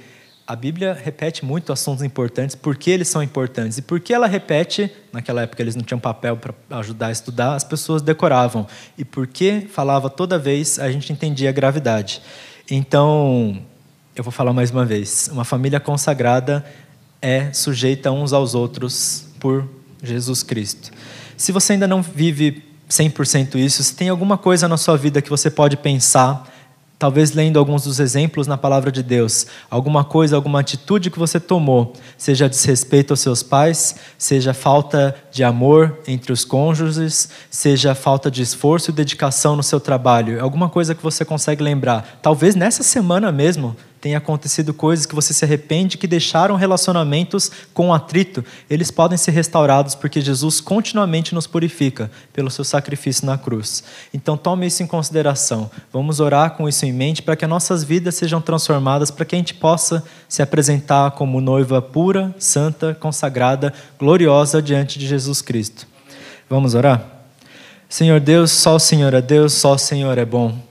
a 0.50 0.56
Bíblia 0.56 0.98
repete 1.00 1.44
muito 1.44 1.72
assuntos 1.72 2.02
importantes, 2.02 2.56
por 2.56 2.74
que 2.74 2.90
eles 2.90 3.06
são 3.06 3.22
importantes. 3.22 3.78
E 3.78 3.82
porque 3.82 4.12
ela 4.12 4.26
repete, 4.26 4.90
naquela 5.12 5.42
época 5.42 5.62
eles 5.62 5.76
não 5.76 5.84
tinham 5.84 6.00
papel 6.00 6.36
para 6.36 6.52
ajudar 6.80 7.06
a 7.06 7.12
estudar, 7.12 7.54
as 7.54 7.62
pessoas 7.62 8.02
decoravam. 8.02 8.66
E 8.98 9.04
porque 9.04 9.68
falava 9.72 10.10
toda 10.10 10.36
vez, 10.40 10.76
a 10.80 10.90
gente 10.90 11.12
entendia 11.12 11.50
a 11.50 11.52
gravidade. 11.52 12.20
Então, 12.68 13.62
eu 14.16 14.24
vou 14.24 14.32
falar 14.32 14.52
mais 14.52 14.72
uma 14.72 14.84
vez: 14.84 15.30
uma 15.32 15.44
família 15.44 15.78
consagrada 15.78 16.64
é 17.22 17.52
sujeita 17.52 18.10
uns 18.10 18.32
aos 18.32 18.52
outros 18.52 19.28
por 19.38 19.68
Jesus 20.02 20.42
Cristo. 20.42 20.90
Se 21.36 21.52
você 21.52 21.74
ainda 21.74 21.86
não 21.86 22.02
vive 22.02 22.64
100% 22.88 23.54
isso, 23.54 23.84
se 23.84 23.94
tem 23.94 24.08
alguma 24.08 24.36
coisa 24.36 24.66
na 24.66 24.76
sua 24.76 24.96
vida 24.96 25.22
que 25.22 25.30
você 25.30 25.48
pode 25.48 25.76
pensar 25.76 26.44
talvez 27.00 27.32
lendo 27.32 27.58
alguns 27.58 27.84
dos 27.84 27.98
exemplos 27.98 28.46
na 28.46 28.58
palavra 28.58 28.92
de 28.92 29.02
Deus, 29.02 29.46
alguma 29.70 30.04
coisa, 30.04 30.36
alguma 30.36 30.60
atitude 30.60 31.10
que 31.10 31.18
você 31.18 31.40
tomou, 31.40 31.94
seja 32.18 32.46
desrespeito 32.46 33.14
aos 33.14 33.20
seus 33.20 33.42
pais, 33.42 33.96
seja 34.18 34.52
falta 34.52 35.16
de 35.32 35.42
amor 35.42 35.98
entre 36.06 36.30
os 36.30 36.44
cônjuges, 36.44 37.30
seja 37.50 37.94
falta 37.94 38.30
de 38.30 38.42
esforço 38.42 38.90
e 38.90 38.92
dedicação 38.92 39.56
no 39.56 39.62
seu 39.62 39.80
trabalho, 39.80 40.42
alguma 40.42 40.68
coisa 40.68 40.94
que 40.94 41.02
você 41.02 41.24
consegue 41.24 41.62
lembrar, 41.62 42.20
talvez 42.20 42.54
nessa 42.54 42.82
semana 42.82 43.32
mesmo, 43.32 43.74
tem 44.00 44.14
acontecido 44.14 44.72
coisas 44.72 45.04
que 45.04 45.14
você 45.14 45.34
se 45.34 45.44
arrepende 45.44 45.98
que 45.98 46.06
deixaram 46.06 46.56
relacionamentos 46.56 47.50
com 47.74 47.92
atrito, 47.92 48.44
eles 48.68 48.90
podem 48.90 49.18
ser 49.18 49.32
restaurados 49.32 49.94
porque 49.94 50.20
Jesus 50.20 50.60
continuamente 50.60 51.34
nos 51.34 51.46
purifica 51.46 52.10
pelo 52.32 52.50
seu 52.50 52.64
sacrifício 52.64 53.26
na 53.26 53.36
cruz. 53.36 53.84
Então 54.12 54.36
tome 54.36 54.66
isso 54.66 54.82
em 54.82 54.86
consideração. 54.86 55.70
Vamos 55.92 56.18
orar 56.18 56.52
com 56.52 56.68
isso 56.68 56.86
em 56.86 56.92
mente 56.92 57.22
para 57.22 57.36
que 57.36 57.44
as 57.44 57.50
nossas 57.50 57.84
vidas 57.84 58.14
sejam 58.14 58.40
transformadas, 58.40 59.10
para 59.10 59.24
que 59.24 59.34
a 59.34 59.38
gente 59.38 59.54
possa 59.54 60.02
se 60.28 60.40
apresentar 60.40 61.10
como 61.12 61.40
noiva 61.40 61.82
pura, 61.82 62.34
santa, 62.38 62.94
consagrada, 62.94 63.72
gloriosa 63.98 64.62
diante 64.62 64.98
de 64.98 65.06
Jesus 65.06 65.42
Cristo. 65.42 65.86
Vamos 66.48 66.74
orar? 66.74 67.04
Senhor 67.88 68.20
Deus, 68.20 68.52
só 68.52 68.76
o 68.76 68.78
Senhor 68.78 69.12
é 69.14 69.20
Deus, 69.20 69.52
só 69.52 69.74
o 69.74 69.78
Senhor 69.78 70.16
é 70.16 70.24
bom. 70.24 70.69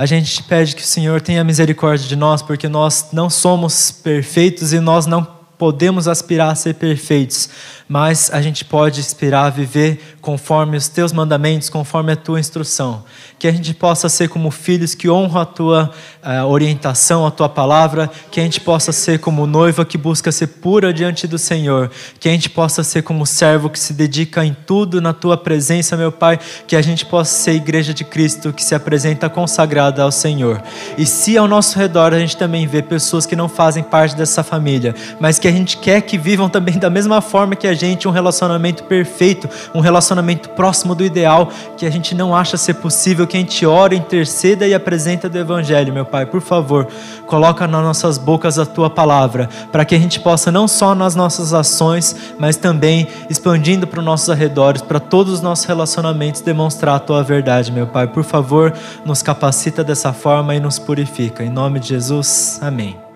A 0.00 0.06
gente 0.06 0.32
te 0.32 0.42
pede 0.42 0.74
que 0.74 0.80
o 0.80 0.86
Senhor 0.86 1.20
tenha 1.20 1.44
misericórdia 1.44 2.08
de 2.08 2.16
nós, 2.16 2.40
porque 2.40 2.70
nós 2.70 3.08
não 3.12 3.28
somos 3.28 3.90
perfeitos 3.90 4.72
e 4.72 4.80
nós 4.80 5.04
não 5.04 5.22
podemos 5.58 6.08
aspirar 6.08 6.50
a 6.50 6.54
ser 6.54 6.76
perfeitos, 6.76 7.50
mas 7.90 8.30
a 8.32 8.40
gente 8.40 8.64
pode 8.64 9.00
aspirar 9.00 9.46
a 9.46 9.50
viver 9.50 10.14
conforme 10.20 10.76
os 10.76 10.86
teus 10.86 11.12
mandamentos, 11.12 11.68
conforme 11.68 12.12
a 12.12 12.16
tua 12.16 12.38
instrução. 12.38 13.02
Que 13.36 13.48
a 13.48 13.52
gente 13.52 13.74
possa 13.74 14.08
ser 14.08 14.28
como 14.28 14.48
filhos 14.52 14.94
que 14.94 15.10
honram 15.10 15.40
a 15.40 15.44
tua 15.44 15.90
uh, 16.22 16.46
orientação, 16.46 17.26
a 17.26 17.32
tua 17.32 17.48
palavra, 17.48 18.08
que 18.30 18.38
a 18.38 18.44
gente 18.44 18.60
possa 18.60 18.92
ser 18.92 19.18
como 19.18 19.44
noiva 19.44 19.84
que 19.84 19.98
busca 19.98 20.30
ser 20.30 20.46
pura 20.46 20.92
diante 20.92 21.26
do 21.26 21.36
Senhor, 21.36 21.90
que 22.20 22.28
a 22.28 22.32
gente 22.32 22.48
possa 22.48 22.84
ser 22.84 23.02
como 23.02 23.26
servo 23.26 23.68
que 23.68 23.78
se 23.78 23.92
dedica 23.92 24.44
em 24.44 24.54
tudo 24.54 25.00
na 25.00 25.12
tua 25.12 25.36
presença, 25.36 25.96
meu 25.96 26.12
Pai, 26.12 26.38
que 26.68 26.76
a 26.76 26.82
gente 26.82 27.04
possa 27.04 27.34
ser 27.34 27.54
igreja 27.54 27.92
de 27.92 28.04
Cristo 28.04 28.52
que 28.52 28.62
se 28.62 28.72
apresenta 28.72 29.28
consagrada 29.28 30.04
ao 30.04 30.12
Senhor. 30.12 30.62
E 30.96 31.04
se 31.04 31.36
ao 31.36 31.48
nosso 31.48 31.76
redor 31.76 32.14
a 32.14 32.20
gente 32.20 32.36
também 32.36 32.68
vê 32.68 32.82
pessoas 32.82 33.26
que 33.26 33.34
não 33.34 33.48
fazem 33.48 33.82
parte 33.82 34.14
dessa 34.14 34.44
família, 34.44 34.94
mas 35.18 35.40
que 35.40 35.48
a 35.48 35.52
gente 35.52 35.76
quer 35.78 36.02
que 36.02 36.16
vivam 36.16 36.48
também 36.48 36.78
da 36.78 36.88
mesma 36.88 37.20
forma 37.20 37.56
que 37.56 37.66
a 37.66 37.79
gente 37.86 38.06
um 38.06 38.10
relacionamento 38.10 38.84
perfeito, 38.84 39.48
um 39.74 39.80
relacionamento 39.80 40.50
próximo 40.50 40.94
do 40.94 41.04
ideal, 41.04 41.48
que 41.76 41.86
a 41.86 41.90
gente 41.90 42.14
não 42.14 42.34
acha 42.34 42.56
ser 42.56 42.74
possível, 42.74 43.26
que 43.26 43.36
a 43.36 43.40
gente 43.40 43.64
ora, 43.66 43.94
interceda 43.94 44.66
e 44.66 44.74
apresenta 44.74 45.28
do 45.28 45.38
Evangelho, 45.38 45.92
meu 45.92 46.04
Pai. 46.04 46.26
Por 46.26 46.40
favor, 46.40 46.88
coloca 47.26 47.66
nas 47.66 47.82
nossas 47.82 48.18
bocas 48.18 48.58
a 48.58 48.66
Tua 48.66 48.90
palavra, 48.90 49.48
para 49.72 49.84
que 49.84 49.94
a 49.94 49.98
gente 49.98 50.20
possa 50.20 50.50
não 50.50 50.68
só 50.68 50.94
nas 50.94 51.14
nossas 51.14 51.52
ações, 51.52 52.14
mas 52.38 52.56
também 52.56 53.06
expandindo 53.28 53.86
para 53.86 54.00
os 54.00 54.06
nossos 54.06 54.30
arredores, 54.30 54.82
para 54.82 55.00
todos 55.00 55.34
os 55.34 55.40
nossos 55.40 55.64
relacionamentos, 55.64 56.40
demonstrar 56.40 56.96
a 56.96 57.00
Tua 57.00 57.22
verdade, 57.22 57.72
meu 57.72 57.86
Pai. 57.86 58.06
Por 58.06 58.24
favor, 58.24 58.72
nos 59.04 59.22
capacita 59.22 59.82
dessa 59.82 60.12
forma 60.12 60.54
e 60.54 60.60
nos 60.60 60.78
purifica. 60.78 61.42
Em 61.44 61.50
nome 61.50 61.80
de 61.80 61.88
Jesus, 61.88 62.58
amém. 62.62 63.09